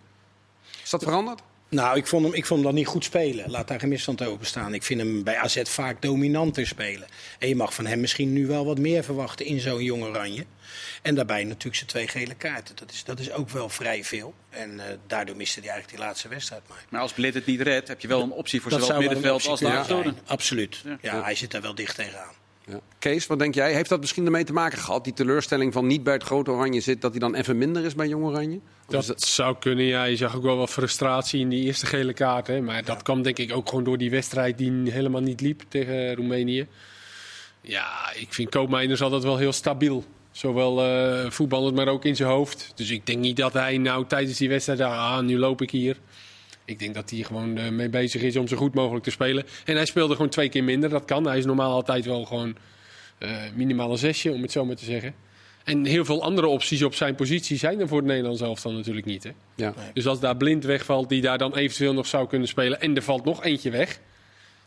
Is 0.83 0.89
dat 0.89 1.03
veranderd? 1.03 1.41
Nou, 1.71 1.98
ik 1.98 2.07
vond, 2.07 2.25
hem, 2.25 2.33
ik 2.33 2.45
vond 2.45 2.60
hem 2.60 2.69
dan 2.69 2.77
niet 2.79 2.88
goed 2.88 3.03
spelen. 3.03 3.51
Laat 3.51 3.67
daar 3.67 3.79
geen 3.79 3.89
misstand 3.89 4.21
over 4.21 4.38
bestaan. 4.38 4.74
Ik 4.74 4.83
vind 4.83 5.00
hem 5.00 5.24
bij 5.24 5.38
AZ 5.38 5.62
vaak 5.63 6.01
dominanter 6.01 6.67
spelen. 6.67 7.07
En 7.39 7.48
je 7.48 7.55
mag 7.55 7.74
van 7.74 7.86
hem 7.86 8.00
misschien 8.00 8.33
nu 8.33 8.48
wel 8.48 8.65
wat 8.65 8.79
meer 8.79 9.03
verwachten 9.03 9.45
in 9.45 9.60
zo'n 9.60 9.83
Jong 9.83 10.03
Oranje. 10.03 10.45
En 11.01 11.15
daarbij 11.15 11.43
natuurlijk 11.43 11.75
zijn 11.75 11.89
twee 11.89 12.07
gele 12.07 12.36
kaarten. 12.36 12.75
Dat 12.75 12.91
is, 12.91 13.03
dat 13.03 13.19
is 13.19 13.31
ook 13.31 13.50
wel 13.50 13.69
vrij 13.69 14.03
veel. 14.03 14.33
En 14.50 14.74
uh, 14.74 14.83
daardoor 15.07 15.36
miste 15.36 15.60
hij 15.60 15.69
eigenlijk 15.69 15.98
die 15.98 16.07
laatste 16.07 16.27
wedstrijd. 16.27 16.62
Maar, 16.67 16.86
maar 16.89 17.01
als 17.01 17.13
Blit 17.13 17.33
het 17.33 17.45
niet 17.45 17.62
redt, 17.62 17.88
heb 17.88 18.01
je 18.01 18.07
wel 18.07 18.21
een 18.21 18.31
optie 18.31 18.62
voor 18.62 18.71
zowel 18.71 18.88
het 18.88 19.00
middenveld 19.00 19.48
als 19.48 19.60
de 19.60 19.67
ja, 19.67 20.13
Absoluut. 20.25 20.81
Ja. 20.86 20.98
ja, 21.01 21.24
hij 21.24 21.36
zit 21.36 21.51
daar 21.51 21.62
wel 21.62 21.75
dicht 21.75 21.95
tegenaan. 21.95 22.33
Ja. 22.65 22.80
Kees, 23.00 23.27
wat 23.27 23.39
denk 23.39 23.56
jij? 23.56 23.74
Heeft 23.74 23.89
dat 23.89 24.00
misschien 24.00 24.25
ermee 24.25 24.44
te 24.44 24.53
maken 24.53 24.77
gehad? 24.77 25.03
Die 25.03 25.13
teleurstelling 25.13 25.74
van 25.74 25.88
niet 25.88 26.03
bij 26.03 26.13
het 26.13 26.24
grote 26.24 26.51
oranje 26.51 26.82
zit, 26.82 27.01
dat 27.01 27.12
hij 27.12 27.20
dan 27.20 27.36
even 27.36 27.58
minder 27.58 27.86
is 27.86 27.96
bij 27.96 28.08
jong 28.08 28.24
oranje? 28.24 28.60
Dat, 28.88 29.06
dat, 29.06 29.22
zou 29.22 29.56
kunnen, 29.60 29.86
ja. 29.86 30.03
Je 30.03 30.15
zag 30.15 30.36
ook 30.36 30.44
wel 30.44 30.58
wat 30.58 30.70
frustratie 30.70 31.39
in 31.39 31.50
die 31.50 31.63
eerste 31.63 31.86
gele 31.86 32.13
kaart. 32.13 32.48
Hè. 32.48 32.62
Maar 32.62 32.86
dat 32.86 33.01
kwam 33.01 33.22
denk 33.22 33.38
ik 33.38 33.53
ook 33.56 33.70
gewoon 33.70 33.84
door 33.84 33.98
die 33.98 34.10
wedstrijd 34.10 34.58
die 34.58 34.91
helemaal 34.91 35.22
niet 35.22 35.41
liep 35.41 35.62
tegen 35.68 36.15
Roemenië. 36.15 36.68
Ja, 37.62 38.13
ik 38.15 38.34
vind 38.34 38.50
Koopmeiners 38.50 39.01
altijd 39.01 39.24
wel 39.24 39.38
heel 39.38 39.53
stabiel. 39.53 40.03
Zowel 40.32 40.86
uh, 40.86 41.30
voetballend, 41.30 41.75
maar 41.75 41.88
ook 41.88 42.06
in 42.06 42.15
zijn 42.15 42.30
hoofd. 42.30 42.72
Dus 42.75 42.89
ik 42.89 43.06
denk 43.06 43.20
niet 43.20 43.38
dat 43.38 43.53
hij 43.53 43.77
nou 43.77 44.06
tijdens 44.08 44.38
die 44.38 44.50
wedstrijd 44.50 44.80
dacht, 44.80 44.98
ah, 44.98 45.20
nu 45.20 45.38
loop 45.38 45.62
ik 45.62 45.72
hier. 45.72 45.98
Ik 46.65 46.80
denk 46.80 46.94
dat 46.94 47.10
hij 47.10 47.20
gewoon 47.20 47.58
uh, 47.58 47.70
mee 47.70 47.89
bezig 47.89 48.22
is 48.22 48.36
om 48.36 48.48
zo 48.48 48.58
goed 48.58 48.74
mogelijk 48.74 49.03
te 49.03 49.12
spelen. 49.12 49.46
En 49.65 49.75
hij 49.75 49.86
speelde 49.86 50.15
gewoon 50.15 50.30
twee 50.30 50.50
keer 50.50 50.63
minder, 50.63 50.89
dat 50.89 51.06
kan. 51.06 51.25
Hij 51.25 51.38
is 51.38 51.46
normaal 51.46 51.72
altijd 51.72 52.06
wel 52.06 52.25
gewoon 52.25 52.56
uh, 53.20 53.30
minimaal 53.56 53.91
een 53.91 53.98
zesje, 53.98 54.32
om 54.32 54.41
het 54.41 54.51
zo 54.51 54.65
maar 54.65 54.75
te 54.75 54.86
zeggen. 54.86 55.13
En 55.63 55.86
heel 55.86 56.06
veel 56.06 56.24
andere 56.24 56.48
opties 56.48 56.84
op 56.84 56.96
zijn 56.96 57.15
positie 57.15 57.58
zijn 57.58 57.80
er 57.80 57.88
voor 57.88 57.98
het 57.98 58.08
Nederlands 58.08 58.41
elftal 58.41 58.72
natuurlijk 58.72 59.06
niet. 59.06 59.24
Hè? 59.24 59.32
Ja. 59.56 59.74
Dus 59.94 60.08
als 60.08 60.20
daar 60.20 60.38
blind 60.38 60.63
wegvalt, 60.63 61.10
die 61.10 61.22
daar 61.22 61.38
dan 61.38 61.56
eventueel 61.56 61.94
nog 61.94 62.08
zou 62.08 62.27
kunnen 62.27 62.48
spelen... 62.48 62.82
en 62.82 62.96
er 62.96 63.01
valt 63.01 63.25
nog 63.25 63.44
eentje 63.44 63.70
weg... 63.70 64.00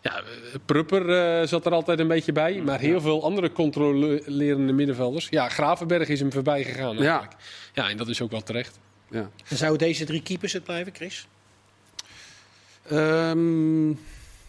Ja, 0.01 0.23
Prupper 0.67 1.09
uh, 1.41 1.47
zat 1.47 1.67
er 1.67 1.73
altijd 1.73 1.99
een 1.99 2.09
beetje 2.09 2.33
bij. 2.33 2.61
Maar 2.61 2.81
heel 2.81 3.01
veel 3.01 3.23
andere 3.23 3.53
controlerende 3.53 4.73
middenvelders. 4.73 5.27
Ja, 5.31 5.49
Gravenberg 5.49 6.09
is 6.09 6.21
hem 6.21 6.33
voorbij 6.33 6.65
gegaan 6.65 6.97
eigenlijk. 6.99 7.33
Ja, 7.75 7.83
ja 7.83 7.91
en 7.91 7.97
dat 7.97 8.09
is 8.09 8.21
ook 8.21 8.31
wel 8.31 8.43
terecht. 8.43 8.79
Ja. 9.11 9.31
En 9.49 9.57
zouden 9.57 9.87
deze 9.87 10.05
drie 10.05 10.23
keepers 10.23 10.53
het 10.53 10.65
blijven, 10.65 10.95
Chris? 10.95 11.27
Um, 12.93 13.99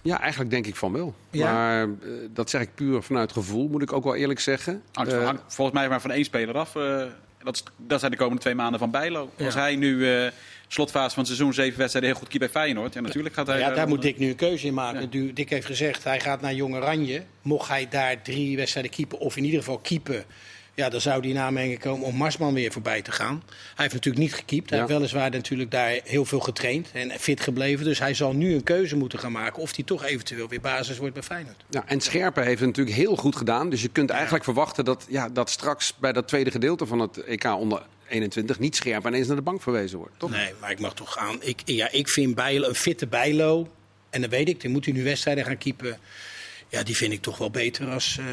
ja, 0.01 0.19
eigenlijk 0.19 0.51
denk 0.51 0.67
ik 0.67 0.75
van 0.75 0.91
wel. 0.91 1.15
Ja. 1.29 1.53
Maar 1.53 1.87
uh, 1.87 2.11
dat 2.33 2.49
zeg 2.49 2.61
ik 2.61 2.75
puur 2.75 3.01
vanuit 3.01 3.31
gevoel, 3.31 3.67
moet 3.67 3.81
ik 3.81 3.93
ook 3.93 4.03
wel 4.03 4.15
eerlijk 4.15 4.39
zeggen. 4.39 4.81
Hangt 4.91 5.13
uh, 5.13 5.29
volgens 5.47 5.77
mij 5.77 5.89
maar 5.89 6.01
van 6.01 6.11
één 6.11 6.25
speler 6.25 6.57
af. 6.57 6.75
Uh, 6.75 7.03
dat, 7.77 7.99
zijn 7.99 8.11
de 8.11 8.17
komende 8.17 8.41
twee 8.41 8.55
maanden 8.55 8.79
van 8.79 8.91
Bijlo. 8.91 9.29
Ja. 9.35 9.45
Als 9.45 9.53
hij 9.53 9.75
nu 9.75 10.07
slotfase 10.67 11.09
van 11.09 11.23
het 11.23 11.27
seizoen 11.27 11.53
zeven 11.53 11.79
wedstrijden 11.79 12.11
heel 12.11 12.19
goed 12.19 12.29
keept 12.29 12.43
bij 12.43 12.61
Feyenoord. 12.61 12.93
Ja, 12.93 13.01
natuurlijk 13.01 13.35
gaat 13.35 13.47
hij... 13.47 13.59
Ja, 13.59 13.71
daar 13.71 13.87
moet 13.87 14.01
Dick 14.01 14.17
nu 14.17 14.29
een 14.29 14.35
keuze 14.35 14.67
in 14.67 14.73
maken. 14.73 15.07
Ja. 15.11 15.31
Dick 15.33 15.49
heeft 15.49 15.65
gezegd, 15.65 16.03
hij 16.03 16.19
gaat 16.19 16.41
naar 16.41 16.53
Jong 16.53 16.75
Oranje. 16.75 17.23
Mocht 17.41 17.67
hij 17.67 17.87
daar 17.89 18.21
drie 18.21 18.55
wedstrijden 18.55 18.91
keepen, 18.91 19.19
of 19.19 19.37
in 19.37 19.43
ieder 19.43 19.59
geval 19.59 19.77
keepen... 19.77 20.25
Ja, 20.75 20.89
dan 20.89 21.01
zou 21.01 21.21
die 21.21 21.33
naam 21.33 21.77
komen 21.77 22.07
om 22.07 22.15
Marsman 22.15 22.53
weer 22.53 22.71
voorbij 22.71 23.01
te 23.01 23.11
gaan. 23.11 23.43
Hij 23.47 23.57
heeft 23.75 23.93
natuurlijk 23.93 24.23
niet 24.23 24.33
gekiept. 24.33 24.69
Hij 24.69 24.79
ja. 24.79 24.85
heeft 24.85 24.97
weliswaar 24.97 25.29
natuurlijk 25.29 25.71
daar 25.71 25.99
heel 26.03 26.25
veel 26.25 26.39
getraind 26.39 26.89
en 26.93 27.11
fit 27.19 27.39
gebleven. 27.39 27.85
Dus 27.85 27.99
hij 27.99 28.13
zal 28.13 28.33
nu 28.33 28.53
een 28.53 28.63
keuze 28.63 28.95
moeten 28.95 29.19
gaan 29.19 29.31
maken 29.31 29.61
of 29.61 29.75
hij 29.75 29.85
toch 29.85 30.03
eventueel 30.03 30.47
weer 30.47 30.61
basis 30.61 30.97
wordt 30.97 31.13
bij 31.13 31.23
Feyenoord. 31.23 31.63
Ja, 31.69 31.83
en 31.87 32.01
Scherpen 32.01 32.43
heeft 32.43 32.59
het 32.59 32.67
natuurlijk 32.67 32.95
heel 32.95 33.15
goed 33.15 33.35
gedaan. 33.35 33.69
Dus 33.69 33.81
je 33.81 33.89
kunt 33.89 34.09
eigenlijk 34.09 34.45
ja. 34.45 34.51
verwachten 34.53 34.85
dat, 34.85 35.05
ja, 35.09 35.29
dat 35.29 35.49
straks 35.49 35.93
bij 35.97 36.11
dat 36.11 36.27
tweede 36.27 36.51
gedeelte 36.51 36.85
van 36.85 36.99
het 36.99 37.17
EK 37.17 37.45
onder 37.45 37.81
21 38.07 38.59
niet 38.59 38.75
scherp 38.75 39.05
ineens 39.05 39.27
naar 39.27 39.35
de 39.35 39.41
bank 39.41 39.61
verwezen 39.61 39.97
wordt. 39.97 40.13
Toch? 40.17 40.29
Nee, 40.29 40.53
maar 40.59 40.71
ik 40.71 40.79
mag 40.79 40.93
toch 40.93 41.17
aan. 41.17 41.37
Ik, 41.41 41.61
ja, 41.65 41.91
ik 41.91 42.09
vind 42.09 42.35
Bijlo, 42.35 42.67
een 42.67 42.75
fitte 42.75 43.07
Bijlo. 43.07 43.67
En 44.09 44.21
dan 44.21 44.29
weet 44.29 44.49
ik, 44.49 44.61
dan 44.61 44.71
moet 44.71 44.85
hij 44.85 44.93
nu 44.93 45.03
wedstrijden 45.03 45.45
gaan 45.45 45.57
keepen. 45.57 45.97
Ja, 46.69 46.83
die 46.83 46.95
vind 46.95 47.13
ik 47.13 47.21
toch 47.21 47.37
wel 47.37 47.49
beter 47.49 47.89
als, 47.89 48.17
uh, 48.19 48.25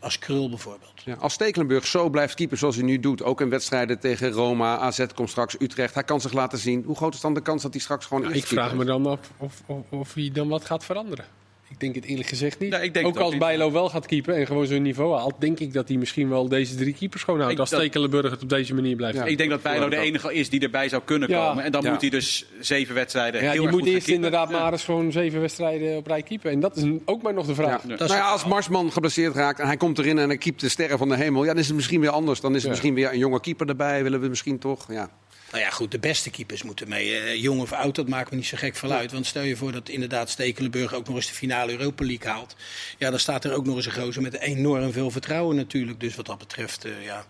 als 0.00 0.18
Krul 0.18 0.48
bijvoorbeeld. 0.48 0.92
Ja, 1.04 1.14
als 1.14 1.32
Stekelenburg 1.32 1.86
zo 1.86 2.08
blijft 2.08 2.34
keeper 2.34 2.58
zoals 2.58 2.76
hij 2.76 2.84
nu 2.84 3.00
doet, 3.00 3.22
ook 3.22 3.40
in 3.40 3.48
wedstrijden 3.48 3.98
tegen 3.98 4.30
Roma, 4.30 4.78
AZ 4.78 5.06
komt 5.14 5.30
straks, 5.30 5.56
Utrecht, 5.60 5.94
hij 5.94 6.04
kan 6.04 6.20
zich 6.20 6.32
laten 6.32 6.58
zien. 6.58 6.82
Hoe 6.86 6.96
groot 6.96 7.14
is 7.14 7.20
dan 7.20 7.34
de 7.34 7.42
kans 7.42 7.62
dat 7.62 7.72
hij 7.72 7.80
straks 7.80 8.06
gewoon... 8.06 8.22
Ja, 8.22 8.30
ik 8.30 8.46
vraag 8.46 8.74
me 8.74 8.84
dan 8.84 9.06
af 9.06 9.20
of, 9.36 9.62
of, 9.66 9.82
of 9.88 10.14
hij 10.14 10.30
dan 10.32 10.48
wat 10.48 10.64
gaat 10.64 10.84
veranderen. 10.84 11.24
Ik 11.70 11.80
denk 11.80 11.94
het 11.94 12.04
eerlijk 12.04 12.28
gezegd 12.28 12.58
niet. 12.58 12.72
Ja, 12.72 12.78
ik 12.78 12.94
denk 12.94 13.06
ook 13.06 13.16
als 13.16 13.36
Bijlo 13.36 13.72
wel 13.72 13.88
gaat 13.88 14.06
keepen 14.06 14.36
en 14.36 14.46
gewoon 14.46 14.66
zijn 14.66 14.82
niveau 14.82 15.16
haalt, 15.18 15.34
denk 15.38 15.58
ik 15.58 15.72
dat 15.72 15.88
hij 15.88 15.96
misschien 15.96 16.28
wel 16.28 16.48
deze 16.48 16.74
drie 16.74 16.94
keepers 16.94 17.22
gewoon 17.22 17.40
houdt. 17.40 17.60
Als 17.60 17.68
Stekelenburg 17.68 18.30
het 18.30 18.42
op 18.42 18.48
deze 18.48 18.74
manier 18.74 18.96
blijft. 18.96 19.16
Ja. 19.16 19.24
Ik 19.24 19.38
denk 19.38 19.50
dat 19.50 19.62
Bijlo 19.62 19.88
de 19.88 19.96
enige 19.96 20.34
is 20.34 20.50
die 20.50 20.60
erbij 20.60 20.88
zou 20.88 21.02
kunnen 21.04 21.30
ja. 21.30 21.48
komen. 21.48 21.64
En 21.64 21.72
dan 21.72 21.86
moet 21.90 22.00
hij 22.00 22.10
dus 22.10 22.46
zeven 22.60 22.94
wedstrijden. 22.94 23.42
Ja, 23.42 23.50
heel 23.50 23.62
die 23.62 23.70
moet 23.70 23.86
eerst 23.86 24.08
inderdaad 24.08 24.50
maar 24.50 24.72
eens 24.72 24.84
gewoon 24.84 25.12
zeven 25.12 25.40
wedstrijden 25.40 25.96
op 25.96 26.06
rij 26.06 26.22
keepen. 26.22 26.50
En 26.50 26.60
dat 26.60 26.76
is 26.76 26.84
ook 27.04 27.22
maar 27.22 27.34
nog 27.34 27.46
de 27.46 27.54
vraag. 27.54 27.84
Nou 27.84 28.06
ja, 28.06 28.30
als 28.30 28.44
Marsman 28.44 28.92
geblesseerd 28.92 29.34
raakt 29.34 29.60
en 29.60 29.66
hij 29.66 29.76
komt 29.76 29.98
erin 29.98 30.18
en 30.18 30.28
hij 30.28 30.38
keept 30.38 30.60
de 30.60 30.68
sterren 30.68 30.98
van 30.98 31.08
de 31.08 31.16
hemel, 31.16 31.42
ja, 31.42 31.48
dan 31.48 31.58
is 31.58 31.66
het 31.66 31.76
misschien 31.76 32.00
weer 32.00 32.10
anders. 32.10 32.40
Dan 32.40 32.54
is 32.54 32.60
het 32.60 32.70
misschien 32.70 32.94
weer 32.94 33.12
een 33.12 33.18
jonge 33.18 33.40
keeper 33.40 33.68
erbij. 33.68 34.02
Willen 34.02 34.20
we 34.20 34.28
misschien 34.28 34.58
toch? 34.58 34.92
Ja. 34.92 35.10
Nou 35.50 35.62
ja, 35.62 35.70
goed, 35.70 35.90
de 35.90 35.98
beste 35.98 36.30
keepers 36.30 36.62
moeten 36.62 36.88
mee. 36.88 37.10
Uh, 37.10 37.42
jong 37.42 37.60
of 37.60 37.72
oud, 37.72 37.94
dat 37.94 38.08
maakt 38.08 38.30
me 38.30 38.36
niet 38.36 38.46
zo 38.46 38.56
gek 38.56 38.76
van 38.76 38.92
uit. 38.92 39.12
Want 39.12 39.26
stel 39.26 39.42
je 39.42 39.56
voor 39.56 39.72
dat 39.72 39.88
inderdaad 39.88 40.30
Stekelenburg 40.30 40.94
ook 40.94 41.06
nog 41.06 41.16
eens 41.16 41.26
de 41.26 41.34
finale 41.34 41.72
Europa 41.72 42.04
League 42.04 42.30
haalt. 42.30 42.56
Ja, 42.98 43.10
dan 43.10 43.18
staat 43.18 43.44
er 43.44 43.54
ook 43.54 43.66
nog 43.66 43.76
eens 43.76 43.86
een 43.86 43.92
gozer 43.92 44.22
met 44.22 44.38
enorm 44.38 44.92
veel 44.92 45.10
vertrouwen 45.10 45.56
natuurlijk. 45.56 46.00
Dus 46.00 46.16
wat 46.16 46.26
dat 46.26 46.38
betreft, 46.38 46.82
ja. 46.82 46.98
ja. 46.98 47.26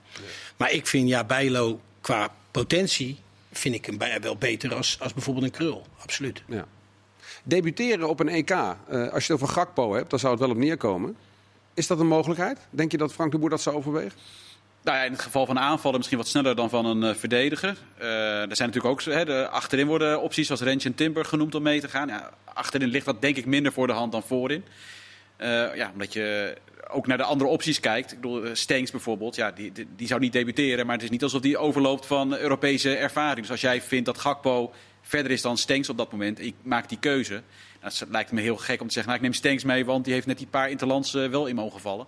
Maar 0.57 0.73
ik 0.73 0.87
vind, 0.87 1.09
ja, 1.09 1.25
Bijlo 1.25 1.81
qua 2.01 2.35
potentie 2.51 3.19
vind 3.53 3.75
ik 3.75 3.87
hem 3.87 4.21
wel 4.21 4.37
beter 4.37 4.75
als, 4.75 4.97
als 5.01 5.13
bijvoorbeeld 5.13 5.45
een 5.45 5.51
Krul. 5.51 5.87
Absoluut. 5.99 6.43
Ja. 6.47 6.67
Debuteren 7.43 8.09
op 8.09 8.21
een 8.21 8.29
EK, 8.29 8.51
eh, 8.51 8.77
als 8.89 9.27
je 9.27 9.33
het 9.33 9.43
over 9.43 9.49
Gakpo 9.49 9.95
hebt, 9.95 10.11
dan 10.11 10.19
zou 10.19 10.33
het 10.33 10.41
wel 10.41 10.51
op 10.51 10.57
neerkomen. 10.57 11.17
Is 11.75 11.87
dat 11.87 12.01
een 12.01 12.07
mogelijkheid? 12.07 12.59
Denk 12.71 12.91
je 12.91 12.99
dat 12.99 13.13
Frank 13.13 13.33
de 13.33 13.39
Boer 13.39 13.51
dat 13.51 13.61
zou 13.61 13.77
overwegen? 13.77 14.19
Nou 14.83 15.05
in 15.05 15.13
het 15.13 15.23
geval 15.23 15.47
van 15.47 15.59
aanvallen 15.59 15.97
misschien 15.97 16.19
wat 16.19 16.29
sneller 16.29 16.57
dan 16.57 16.71
van 16.71 16.85
een 16.85 17.03
eh, 17.03 17.15
verdediger. 17.15 17.77
Eh, 17.97 18.09
er 18.51 18.57
zijn 18.57 18.69
natuurlijk 18.69 18.85
ook 18.95 19.03
hè, 19.03 19.25
de, 19.25 19.49
achterin 19.49 19.87
worden 19.87 20.21
opties 20.21 20.47
zoals 20.47 20.61
Rens 20.61 20.85
en 20.85 20.95
Timber 20.95 21.25
genoemd 21.25 21.55
om 21.55 21.63
mee 21.63 21.81
te 21.81 21.89
gaan. 21.89 22.09
Ja, 22.09 22.31
achterin 22.45 22.89
ligt 22.89 23.07
dat 23.07 23.21
denk 23.21 23.37
ik 23.37 23.47
minder 23.47 23.73
voor 23.73 23.87
de 23.87 23.93
hand 23.93 24.13
dan 24.13 24.23
voorin. 24.23 24.65
Eh, 25.37 25.77
ja, 25.77 25.91
omdat 25.93 26.13
je 26.13 26.57
ook 26.91 27.07
naar 27.07 27.17
de 27.17 27.23
andere 27.23 27.51
opties 27.51 27.81
kijkt. 27.81 28.13
Ik 28.13 28.21
bedoel, 28.21 28.45
Stenks 28.53 28.91
bijvoorbeeld, 28.91 29.37
ja, 29.37 29.51
die, 29.51 29.73
die, 29.97 30.07
zou 30.07 30.21
niet 30.21 30.33
debuteren. 30.33 30.87
Maar 30.87 30.95
het 30.95 31.05
is 31.05 31.11
niet 31.11 31.23
alsof 31.23 31.41
die 31.41 31.59
overloopt 31.59 32.07
van 32.07 32.37
Europese 32.37 32.97
ervaring. 32.97 33.41
Dus 33.41 33.51
als 33.51 33.61
jij 33.61 33.83
vindt 33.83 34.07
dat 34.07 34.19
Gakpo 34.19 34.73
verder 35.03 35.33
is 35.33 35.43
dan 35.43 35.59
Stenks 35.59 35.89
op 35.89 35.97
dat 35.97 36.13
moment, 36.13 36.41
ik 36.41 36.55
maak 36.63 36.89
die 36.89 36.99
keuze. 36.99 37.43
Nou, 37.81 37.93
het 37.99 38.09
lijkt 38.11 38.33
me 38.33 38.41
heel 38.41 38.57
gek 38.57 38.81
om 38.81 38.87
te 38.87 38.93
zeggen, 38.93 39.13
nou, 39.13 39.25
ik 39.25 39.29
neem 39.31 39.39
Stenks 39.39 39.65
mee, 39.65 39.85
want 39.85 40.05
die 40.05 40.15
heeft 40.15 40.27
net 40.27 40.39
die 40.39 40.47
paar 40.47 40.71
interlands 40.71 41.13
wel 41.13 41.47
in 41.47 41.55
mogen 41.55 41.81
vallen. 41.81 42.07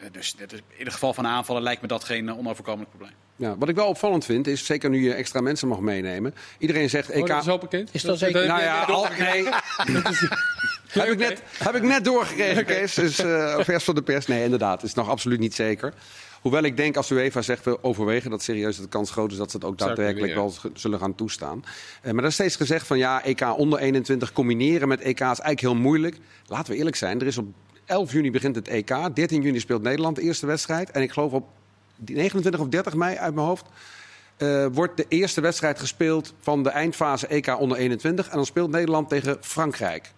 Eh, 0.00 0.06
dus 0.12 0.34
in 0.76 0.84
het 0.84 0.92
geval 0.92 1.14
van 1.14 1.26
aanvallen 1.26 1.62
lijkt 1.62 1.82
me 1.82 1.88
dat 1.88 2.04
geen 2.04 2.28
eh, 2.28 2.38
onoverkomelijk 2.38 2.90
probleem. 2.90 3.14
Ja, 3.36 3.56
wat 3.58 3.68
ik 3.68 3.74
wel 3.74 3.86
opvallend 3.86 4.24
vind, 4.24 4.46
is 4.46 4.64
zeker 4.64 4.90
nu 4.90 5.02
je 5.02 5.14
extra 5.14 5.40
mensen 5.40 5.68
mag 5.68 5.80
meenemen. 5.80 6.34
Iedereen 6.58 6.90
zegt 6.90 7.10
EK. 7.10 7.22
Oh, 7.22 7.28
dat 7.28 7.42
is 7.42 7.48
al 7.48 7.58
bekend. 7.58 7.88
Is 7.92 8.02
dat 8.02 8.18
zeker? 8.18 8.46
nou 8.46 8.60
ja, 8.60 8.82
al, 8.82 9.06
nee. 9.18 9.44
heb, 10.88 11.08
ik 11.08 11.18
net, 11.18 11.42
heb 11.58 11.74
ik 11.74 11.82
net 11.82 12.04
doorgekregen, 12.04 12.64
Kees. 12.64 12.94
Dus 12.94 13.18
eh, 13.18 13.58
vers 13.60 13.84
van 13.84 13.94
de 13.94 14.02
pers. 14.02 14.26
Nee, 14.26 14.44
inderdaad. 14.44 14.82
is 14.82 14.94
nog 14.94 15.08
absoluut 15.08 15.38
niet 15.38 15.54
zeker. 15.54 15.94
Hoewel 16.40 16.62
ik 16.62 16.76
denk, 16.76 16.96
als 16.96 17.10
UEFA 17.10 17.42
zegt, 17.42 17.64
we 17.64 17.82
overwegen 17.82 18.30
dat 18.30 18.42
serieus, 18.42 18.76
dat 18.76 18.84
de 18.84 18.90
kans 18.90 19.10
groot 19.10 19.30
is 19.30 19.36
dat 19.36 19.50
ze 19.50 19.56
het 19.56 19.66
ook 19.66 19.78
daadwerkelijk 19.78 20.34
wel 20.34 20.54
zullen 20.74 20.98
gaan 20.98 21.14
toestaan. 21.14 21.64
Eh, 22.02 22.12
maar 22.12 22.22
er 22.22 22.28
is 22.28 22.34
steeds 22.34 22.56
gezegd 22.56 22.86
van 22.86 22.98
ja, 22.98 23.24
EK 23.24 23.58
onder 23.58 23.78
21 23.78 24.32
combineren 24.32 24.88
met 24.88 25.00
EK 25.00 25.20
is 25.20 25.24
eigenlijk 25.24 25.60
heel 25.60 25.74
moeilijk. 25.74 26.16
Laten 26.46 26.72
we 26.72 26.78
eerlijk 26.78 26.96
zijn, 26.96 27.20
er 27.20 27.26
is 27.26 27.38
op 27.38 27.46
11 27.90 28.12
juni 28.12 28.30
begint 28.30 28.54
het 28.56 28.68
EK. 28.68 28.94
13 29.14 29.42
juni 29.42 29.60
speelt 29.60 29.82
Nederland 29.82 30.16
de 30.16 30.22
eerste 30.22 30.46
wedstrijd. 30.46 30.90
En 30.90 31.02
ik 31.02 31.12
geloof 31.12 31.32
op 31.32 31.48
29 31.96 32.60
of 32.60 32.68
30 32.68 32.94
mei 32.94 33.16
uit 33.16 33.34
mijn 33.34 33.46
hoofd 33.46 33.66
eh, 34.36 34.66
wordt 34.72 34.96
de 34.96 35.04
eerste 35.08 35.40
wedstrijd 35.40 35.78
gespeeld 35.78 36.34
van 36.40 36.62
de 36.62 36.68
eindfase 36.70 37.26
EK 37.26 37.60
onder 37.60 37.78
21. 37.78 38.28
En 38.28 38.36
dan 38.36 38.46
speelt 38.46 38.70
Nederland 38.70 39.08
tegen 39.08 39.36
Frankrijk. 39.40 40.12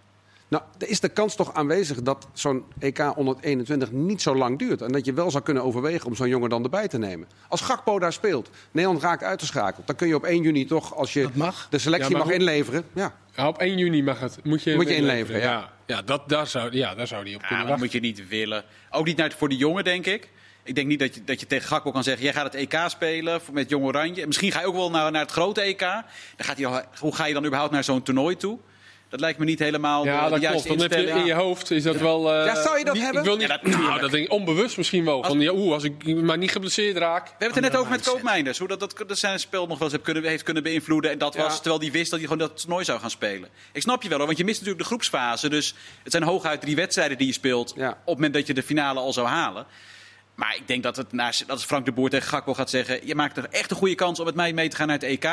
Nou, 0.48 0.64
er 0.78 0.88
is 0.88 1.00
de 1.00 1.08
kans 1.08 1.34
toch 1.34 1.54
aanwezig 1.54 2.02
dat 2.02 2.26
zo'n 2.32 2.64
EK 2.78 3.12
onder 3.16 3.36
21 3.40 3.92
niet 3.92 4.22
zo 4.22 4.34
lang 4.36 4.58
duurt. 4.58 4.82
En 4.82 4.92
dat 4.92 5.04
je 5.04 5.12
wel 5.12 5.30
zou 5.30 5.44
kunnen 5.44 5.62
overwegen 5.64 6.06
om 6.06 6.14
zo'n 6.14 6.28
jongen 6.28 6.50
dan 6.50 6.62
erbij 6.62 6.88
te 6.88 6.98
nemen. 6.98 7.28
Als 7.48 7.60
Gakpo 7.60 7.98
daar 7.98 8.12
speelt, 8.12 8.50
Nederland 8.70 9.02
raakt 9.02 9.22
uitgeschakeld. 9.22 9.86
Dan 9.86 9.96
kun 9.96 10.08
je 10.08 10.14
op 10.14 10.24
1 10.24 10.42
juni 10.42 10.64
toch, 10.66 10.94
als 10.96 11.12
je 11.12 11.28
de 11.70 11.78
selectie 11.78 12.10
Ja, 12.12 12.16
mag 12.18 12.26
hoe- 12.26 12.34
inleveren. 12.36 12.84
Ja. 12.92 13.14
Ja, 13.36 13.48
op 13.48 13.58
1 13.58 13.78
juni 13.78 14.02
mag 14.02 14.20
het. 14.20 14.38
Moet 14.44 14.62
je, 14.62 14.74
Moet 14.74 14.88
je 14.88 14.94
inleveren, 14.96 15.40
ja. 15.40 15.50
ja. 15.50 15.72
Ja, 15.86 16.02
dat, 16.02 16.28
daar, 16.28 16.46
zou, 16.46 16.76
ja 16.76 16.94
daar 16.94 17.06
zou 17.06 17.24
die 17.24 17.34
op 17.34 17.40
Ja, 17.40 17.46
kunnen 17.46 17.66
dat 17.66 17.78
wachten. 17.78 18.00
moet 18.00 18.02
je 18.02 18.08
niet 18.22 18.28
willen. 18.28 18.64
Ook 18.90 19.06
niet 19.06 19.16
naar, 19.16 19.32
voor 19.32 19.48
de 19.48 19.56
jongen, 19.56 19.84
denk 19.84 20.06
ik. 20.06 20.30
Ik 20.64 20.74
denk 20.74 20.86
niet 20.86 20.98
dat 20.98 21.14
je, 21.14 21.24
dat 21.24 21.40
je 21.40 21.46
tegen 21.46 21.68
Gakpo 21.68 21.90
kan 21.90 22.02
zeggen... 22.02 22.24
jij 22.24 22.32
gaat 22.32 22.44
het 22.44 22.54
EK 22.54 22.78
spelen 22.86 23.40
met 23.52 23.68
Jong 23.70 23.84
Oranje. 23.84 24.26
Misschien 24.26 24.52
ga 24.52 24.60
je 24.60 24.66
ook 24.66 24.74
wel 24.74 24.90
naar, 24.90 25.10
naar 25.10 25.22
het 25.22 25.30
grote 25.30 25.60
EK. 25.60 25.78
Dan 25.80 26.02
gaat 26.36 26.56
hij, 26.56 26.66
al- 26.66 26.82
hoe 26.98 27.14
ga 27.14 27.26
je 27.26 27.34
dan 27.34 27.44
überhaupt 27.44 27.72
naar 27.72 27.84
zo'n 27.84 28.02
toernooi 28.02 28.36
toe? 28.36 28.58
Dat 29.12 29.20
lijkt 29.20 29.38
me 29.38 29.44
niet 29.44 29.58
helemaal 29.58 30.04
Ja, 30.04 30.18
de, 30.18 30.24
de 30.24 30.30
dat 30.30 30.40
juiste 30.40 30.66
klopt. 30.66 30.80
Dan 30.80 30.90
heb 30.98 31.08
je 31.08 31.14
in 31.14 31.26
je 31.26 31.32
hoofd 31.34 31.70
is 31.70 31.82
dat 31.82 31.96
wel. 31.96 32.32
eh, 32.34 32.46
Ja, 32.46 32.62
zou 32.62 32.78
je 32.78 32.84
dat 32.84 32.94
niet- 32.94 33.02
hebben? 33.02 33.20
Ik 33.20 33.26
wil 33.28 33.36
niet, 33.36 33.46
Ja, 33.48 33.54
natuurlijk. 33.54 33.82
nou, 33.84 34.00
dat 34.00 34.10
denk 34.10 34.24
ik 34.24 34.32
onbewust 34.32 34.76
misschien 34.76 35.04
wel. 35.04 35.24
Van, 35.24 35.40
ja, 35.40 35.52
oeh, 35.52 35.72
als 35.72 35.84
ik 35.84 36.22
maar 36.22 36.38
niet 36.38 36.50
geblesseerd 36.50 36.96
raak. 36.96 37.24
We 37.24 37.28
hebben 37.28 37.46
het 37.46 37.56
er 37.56 37.62
net 37.62 37.70
Andere 37.74 37.78
over 37.78 37.90
met. 37.90 38.06
Koopmeinders. 38.14 38.58
Hoe 38.58 38.68
dat, 38.68 38.80
dat, 38.80 39.04
dat 39.06 39.18
zijn 39.18 39.38
spel 39.40 39.60
nog 39.66 39.72
wel 39.78 39.82
eens 39.82 39.92
heeft 39.92 40.04
kunnen, 40.04 40.24
heeft 40.24 40.42
kunnen 40.42 40.62
beïnvloeden. 40.62 41.10
En 41.10 41.18
dat 41.18 41.34
Ja. 41.34 41.42
was 41.42 41.54
terwijl 41.60 41.80
hij 41.80 41.90
wist 41.90 42.10
dat 42.10 42.18
hij 42.20 42.28
gewoon 42.28 42.48
dat 42.48 42.60
toernooi 42.60 42.84
zou 42.84 43.00
gaan 43.00 43.10
spelen. 43.10 43.48
Ik 43.72 43.82
snap 43.82 44.02
je 44.02 44.08
wel 44.08 44.18
hoor, 44.18 44.26
want 44.26 44.38
je 44.38 44.44
mist 44.44 44.56
natuurlijk 44.58 44.82
de 44.84 44.88
groepsfase. 44.90 45.48
Dus 45.48 45.74
het 46.02 46.12
zijn 46.12 46.24
hooguit 46.24 46.60
drie 46.60 46.76
wedstrijden 46.76 47.18
die 47.18 47.26
je 47.26 47.32
speelt. 47.32 47.72
Ja. 47.76 47.88
Op 47.90 47.96
het 47.96 48.14
moment 48.14 48.34
dat 48.34 48.46
je 48.46 48.54
de 48.54 48.62
finale 48.62 49.00
al 49.00 49.12
zou 49.12 49.26
halen. 49.26 49.66
Maar 50.34 50.56
ik 50.56 50.66
denk 50.68 50.82
dat, 50.82 50.96
het, 50.96 51.06
dat 51.10 51.44
als 51.48 51.64
Frank 51.64 51.84
de 51.84 51.92
Boer 51.92 52.10
tegen 52.10 52.28
Gakpo 52.28 52.54
gaat 52.54 52.70
zeggen... 52.70 53.06
je 53.06 53.14
maakt 53.14 53.36
er 53.36 53.46
echt 53.50 53.70
een 53.70 53.76
goede 53.76 53.94
kans 53.94 54.18
om 54.18 54.24
met 54.24 54.34
mij 54.34 54.52
mee 54.52 54.68
te 54.68 54.76
gaan 54.76 54.86
naar 54.86 54.98
het 54.98 55.06
EK... 55.08 55.30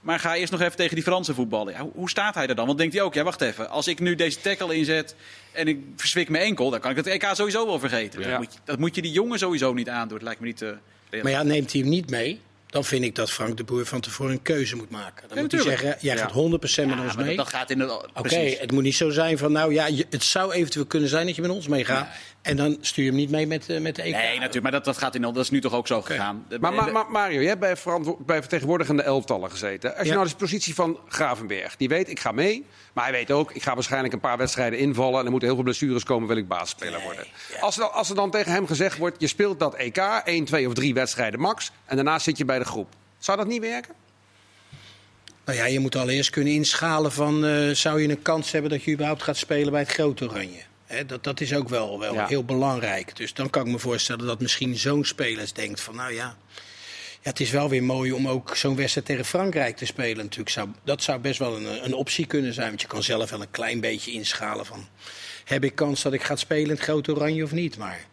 Maar 0.00 0.18
ga 0.18 0.36
eerst 0.36 0.52
nog 0.52 0.60
even 0.60 0.76
tegen 0.76 0.94
die 0.94 1.04
Franse 1.04 1.34
voetballen. 1.34 1.72
Ja, 1.72 1.80
hoe- 1.80 1.90
hoe 1.94 2.10
staat 2.10 2.34
hij 2.34 2.46
er 2.46 2.54
dan? 2.54 2.66
Want 2.66 2.78
denkt 2.78 2.94
hij 2.94 3.02
ook, 3.02 3.14
ja 3.14 3.22
wacht 3.22 3.40
even. 3.40 3.68
Als 3.70 3.88
ik 3.88 4.00
nu 4.00 4.14
deze 4.14 4.40
tackle 4.40 4.76
inzet 4.76 5.14
en 5.52 5.68
ik 5.68 5.78
verzwik 5.96 6.28
mijn 6.28 6.44
enkel... 6.44 6.70
dan 6.70 6.80
kan 6.80 6.90
ik 6.90 6.96
het 6.96 7.06
EK 7.06 7.26
sowieso 7.32 7.66
wel 7.66 7.78
vergeten. 7.78 8.20
Ja. 8.20 8.28
Dat, 8.28 8.38
moet 8.38 8.52
je, 8.52 8.58
dat 8.64 8.78
moet 8.78 8.94
je 8.94 9.02
die 9.02 9.12
jongen 9.12 9.38
sowieso 9.38 9.72
niet 9.72 9.88
aandoen. 9.88 10.18
Dat 10.18 10.22
lijkt 10.26 10.40
me 10.40 10.46
niet... 10.46 10.62
eh 10.62 11.22
Maar 11.22 11.32
ja, 11.32 11.42
neemt 11.42 11.72
hij 11.72 11.80
hem 11.80 11.90
niet 11.90 12.10
mee, 12.10 12.40
dan 12.70 12.84
vind 12.84 13.04
ik 13.04 13.14
dat 13.14 13.30
Frank 13.30 13.56
de 13.56 13.64
Boer 13.64 13.86
van 13.86 14.00
tevoren 14.00 14.32
een 14.32 14.42
keuze 14.42 14.76
moet 14.76 14.90
maken. 14.90 15.28
Dan 15.28 15.36
Ja, 15.36 15.42
moet 15.42 15.52
hij 15.52 15.60
zeggen, 15.62 15.96
jij 16.00 16.14
Ja. 16.14 16.20
gaat 16.20 16.32
100% 16.32 16.88
met 16.88 16.98
Ja, 16.98 17.04
ons 17.04 17.16
mee. 17.16 17.26
dat, 17.26 17.36
dat 17.36 17.48
gaat 17.48 17.70
in 17.70 17.78
de... 17.78 18.08
Oké, 18.14 18.34
het 18.36 18.72
moet 18.72 18.82
niet 18.82 18.94
zo 18.96 19.10
zijn 19.10 19.38
van, 19.38 19.52
nou 19.52 19.72
ja, 19.72 19.86
je- 19.86 20.06
het 20.10 20.24
zou 20.24 20.52
eventueel 20.52 20.86
kunnen 20.86 21.08
zijn 21.08 21.26
dat 21.26 21.34
je 21.36 21.42
met 21.42 21.50
ons 21.50 21.68
meegaat. 21.68 22.08
En 22.42 22.56
dan 22.56 22.78
stuur 22.80 23.04
je 23.04 23.10
hem 23.10 23.18
niet 23.18 23.30
mee 23.30 23.46
met, 23.46 23.68
eh, 23.68 23.80
met 23.80 23.96
de 23.96 24.02
EK. 24.02 24.12
Nee, 24.14 24.34
natuurlijk, 24.34 24.62
maar 24.62 24.72
dat, 24.72 24.84
dat, 24.84 24.98
gaat 24.98 25.14
in, 25.14 25.22
dat 25.22 25.36
is 25.36 25.50
nu 25.50 25.60
toch 25.60 25.72
ook 25.74 25.86
zo 25.86 26.02
gegaan. 26.02 26.46
Maar, 26.60 26.72
maar, 26.92 27.10
Mario, 27.10 27.38
jij 27.40 27.48
hebt 27.48 27.60
bij, 27.60 27.76
bij 28.26 28.40
vertegenwoordigende 28.40 29.02
elftallen 29.02 29.50
gezeten. 29.50 29.90
Als 29.94 30.02
je 30.02 30.08
Ja. 30.08 30.14
nou 30.14 30.28
de 30.28 30.36
positie 30.36 30.74
van 30.74 30.98
Gravenberg, 31.08 31.76
die 31.76 31.88
weet 31.88 32.08
ik 32.10 32.20
ga 32.20 32.32
mee. 32.32 32.66
Maar 32.92 33.04
hij 33.04 33.12
weet 33.12 33.30
ook, 33.30 33.52
ik 33.52 33.62
ga 33.62 33.74
waarschijnlijk 33.74 34.12
een 34.14 34.20
paar 34.20 34.36
wedstrijden 34.36 34.78
invallen. 34.78 35.18
En 35.18 35.24
er 35.24 35.30
moeten 35.30 35.48
heel 35.48 35.56
veel 35.56 35.66
blessures 35.66 36.04
komen, 36.04 36.28
wil 36.28 36.36
ik 36.36 36.48
basisspeler 36.48 37.00
worden. 37.00 37.24
Als, 37.60 37.74
er, 37.74 37.80
dan- 37.80 37.92
als 37.92 38.08
er 38.08 38.14
dan 38.14 38.30
tegen 38.30 38.52
hem 38.52 38.66
gezegd 38.66 38.98
wordt, 38.98 39.20
je 39.20 39.26
speelt 39.26 39.58
dat 39.60 39.74
EK, 39.74 39.96
1, 40.24 40.44
2 40.44 40.66
of 40.66 40.74
3 40.74 40.94
wedstrijden 40.94 41.40
max. 41.40 41.70
En 41.84 41.96
daarna 41.96 42.18
zit 42.18 42.38
je 42.38 42.44
bij 42.44 42.58
de 42.60 42.66
groep. 42.66 42.88
Zou 43.18 43.38
dat 43.38 43.46
niet 43.46 43.60
werken? 43.60 43.94
Nou 45.44 45.58
ja, 45.58 45.64
je 45.64 45.78
moet 45.80 45.96
allereerst 45.96 46.30
kunnen 46.30 46.52
inschalen 46.52 47.12
van, 47.12 47.44
eh, 47.46 47.70
zou 47.70 48.02
je 48.02 48.08
een 48.08 48.22
kans 48.22 48.50
hebben 48.52 48.70
dat 48.70 48.82
je 48.82 48.92
überhaupt 48.92 49.22
gaat 49.22 49.36
spelen 49.36 49.70
bij 49.70 49.80
het 49.80 49.90
grote 49.90 50.28
oranje? 50.28 50.60
Dat, 51.06 51.24
dat 51.24 51.40
is 51.40 51.54
ook 51.54 51.68
wel, 51.68 51.98
wel 51.98 52.14
Ja. 52.14 52.26
heel 52.26 52.44
belangrijk. 52.44 53.16
Dus 53.16 53.34
dan 53.34 53.50
kan 53.50 53.66
ik 53.66 53.72
me 53.72 53.78
voorstellen 53.78 54.26
dat 54.26 54.40
misschien 54.40 54.76
zo'n 54.76 55.04
speler 55.04 55.54
denkt 55.54 55.80
van, 55.80 55.96
nou 55.96 56.12
ja, 56.14 56.36
ja, 57.22 57.30
het 57.30 57.40
is 57.40 57.50
wel 57.50 57.68
weer 57.68 57.82
mooi 57.82 58.12
om 58.12 58.28
ook 58.28 58.56
zo'n 58.56 58.76
wedstrijd 58.76 59.06
tegen 59.06 59.24
Frankrijk 59.24 59.76
te 59.76 59.86
spelen. 59.86 60.16
Natuurlijk 60.24 60.50
zou, 60.50 60.68
dat 60.84 61.02
zou 61.02 61.18
best 61.18 61.38
wel 61.38 61.56
een, 61.56 61.84
een 61.84 61.94
optie 61.94 62.26
kunnen 62.26 62.54
zijn, 62.54 62.68
want 62.68 62.80
je 62.80 62.86
kan 62.86 63.02
zelf 63.02 63.30
wel 63.30 63.40
een 63.40 63.50
klein 63.50 63.80
beetje 63.80 64.12
inschalen 64.12 64.66
van, 64.66 64.86
heb 65.44 65.64
ik 65.64 65.74
kans 65.74 66.02
dat 66.02 66.12
ik 66.12 66.22
ga 66.22 66.36
spelen 66.36 66.64
in 66.64 66.70
het 66.70 66.80
grote 66.80 67.14
oranje 67.14 67.44
of 67.44 67.52
niet? 67.52 67.76
Maar 67.78 68.04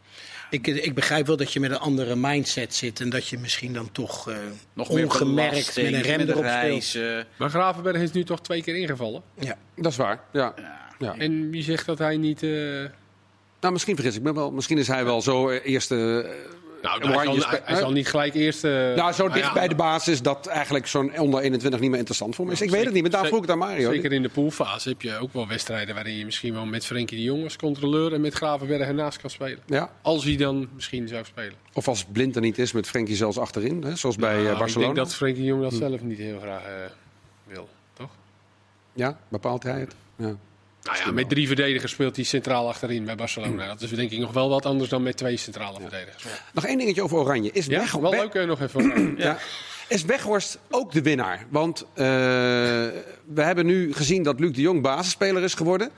ik, 0.49 0.67
ik 0.67 0.93
begrijp 0.95 1.27
wel 1.27 1.37
dat 1.37 1.53
je 1.53 1.59
met 1.59 1.71
een 1.71 1.77
andere 1.77 2.15
mindset 2.15 2.75
zit 2.75 2.99
en 2.99 3.09
dat 3.09 3.27
je 3.27 3.37
misschien 3.37 3.73
dan 3.73 3.91
toch 3.91 4.29
eh, 4.29 4.37
nog 4.73 4.89
meer 4.91 5.03
ongemerkt 5.03 5.49
belasting, 5.51 5.85
met 5.91 5.95
een 5.95 6.01
rem 6.01 6.17
met 6.17 6.27
erop 6.29 6.43
speelt. 6.45 6.61
reizen. 6.61 7.27
Maar 7.37 7.49
Gravenberg 7.49 8.01
is 8.01 8.11
nu 8.11 8.23
toch 8.23 8.41
twee 8.41 8.63
keer 8.63 8.75
ingevallen. 8.75 9.21
Ja. 9.39 9.57
Dat 9.75 9.91
is 9.91 9.97
waar, 9.97 10.19
ja. 10.33 10.53
ja. 10.99 11.15
En 11.17 11.49
wie 11.49 11.63
zegt 11.63 11.85
dat 11.85 11.97
hij 11.97 12.17
niet. 12.17 12.43
eh, 12.43 12.49
Nou, 13.59 13.73
misschien 13.73 13.95
vergis 13.95 14.15
ik 14.15 14.21
me 14.21 14.33
wel. 14.33 14.51
Misschien 14.51 14.77
is 14.77 14.87
hij 14.87 15.05
wel 15.05 15.21
zo 15.21 15.49
eh, 15.49 15.59
eerste... 15.65 16.25
nou, 16.99 17.13
hij 17.13 17.41
zal, 17.41 17.59
hij 17.63 17.75
zal 17.75 17.91
niet 17.91 18.07
gelijk 18.07 18.33
eerst. 18.33 18.63
nou, 18.63 19.11
zo 19.11 19.27
dicht 19.27 19.45
ja, 19.45 19.53
bij 19.53 19.67
de 19.67 19.75
basis 19.75 20.21
dat 20.21 20.47
eigenlijk 20.47 20.87
zo'n 20.87 21.19
onder 21.19 21.39
21 21.41 21.79
niet 21.79 21.89
meer 21.89 21.99
interessant 21.99 22.35
voor 22.35 22.45
me 22.45 22.51
is. 22.51 22.61
Ik 22.61 22.69
weet 22.69 22.85
het 22.85 22.93
niet, 22.93 23.01
maar 23.01 23.11
daar 23.11 23.25
vroeg 23.25 23.43
ik 23.43 23.49
aan 23.49 23.57
Mario. 23.57 23.91
Zeker 23.91 24.11
in 24.13 24.21
de 24.21 24.29
poolfase 24.29 24.89
heb 24.89 25.01
je 25.01 25.17
ook 25.17 25.33
wel 25.33 25.47
wedstrijden 25.47 25.95
waarin 25.95 26.17
je 26.17 26.25
misschien 26.25 26.53
wel 26.53 26.65
met 26.65 26.85
Frenkie 26.85 27.17
de 27.17 27.23
Jong 27.23 27.43
als 27.43 27.55
controleur 27.55 28.13
en 28.13 28.21
met 28.21 28.33
Gravenberg 28.33 28.87
ernaast 28.87 29.17
kan 29.17 29.29
spelen. 29.29 29.59
Ja. 29.65 29.91
Als 30.01 30.23
hij 30.23 30.35
dan 30.35 30.69
misschien 30.75 31.07
zou 31.07 31.25
spelen. 31.25 31.53
Of 31.73 31.87
als 31.87 32.05
Blind 32.05 32.35
er 32.35 32.41
niet 32.41 32.57
is, 32.57 32.71
met 32.71 32.87
Frenkie 32.87 33.15
zelfs 33.15 33.37
achterin. 33.37 33.83
Hè? 33.83 33.95
Zoals 33.95 34.15
bij 34.15 34.37
eh, 34.37 34.43
Nou, 34.43 34.57
Barcelona. 34.57 34.89
Ik 34.89 34.95
denk 34.95 35.07
dat 35.07 35.15
Frenkie 35.15 35.41
de 35.41 35.47
Jong 35.47 35.61
dat 35.61 35.73
zelf 35.73 36.01
niet 36.01 36.17
heel 36.17 36.39
graag 36.39 36.63
eh, 36.63 36.71
wil, 37.43 37.69
toch? 37.93 38.09
Ja, 38.93 39.19
bepaalt 39.27 39.63
hij 39.63 39.79
het? 39.79 39.95
Ja. 40.15 40.35
Nou 40.87 40.99
ja, 41.05 41.11
met 41.11 41.29
drie 41.29 41.47
verdedigers 41.47 41.91
speelt 41.91 42.15
hij 42.15 42.25
centraal 42.25 42.67
achterin 42.67 43.05
bij 43.05 43.15
Barcelona. 43.15 43.67
Dat 43.67 43.81
is 43.81 43.89
denk 43.89 44.11
ik 44.11 44.19
nog 44.19 44.33
wel 44.33 44.49
wat 44.49 44.65
anders 44.65 44.89
dan 44.89 45.03
met 45.03 45.17
twee 45.17 45.37
centrale 45.37 45.79
verdedigers. 45.79 46.23
Nog 46.53 46.65
één 46.65 46.77
dingetje 46.77 47.03
over 47.03 47.17
Oranje. 47.17 47.51
Is, 47.51 47.65
Ja, 47.65 47.79
Weg- 47.79 47.91
wel 47.91 48.11
leuk 48.11 48.33
eh, 48.33 48.45
nog 48.45 48.61
even. 48.61 49.15
Ja. 49.17 49.37
Is 49.87 50.03
Weghorst 50.03 50.59
ook 50.69 50.91
de 50.91 51.01
winnaar? 51.01 51.45
Want 51.49 51.81
eh, 51.93 52.05
we 53.25 53.41
hebben 53.41 53.65
nu 53.65 53.93
gezien 53.93 54.23
dat 54.23 54.39
Luc 54.39 54.51
de 54.55 54.61
Jong 54.61 54.81
basisspeler 54.81 55.43
is 55.43 55.53
geworden. 55.53 55.89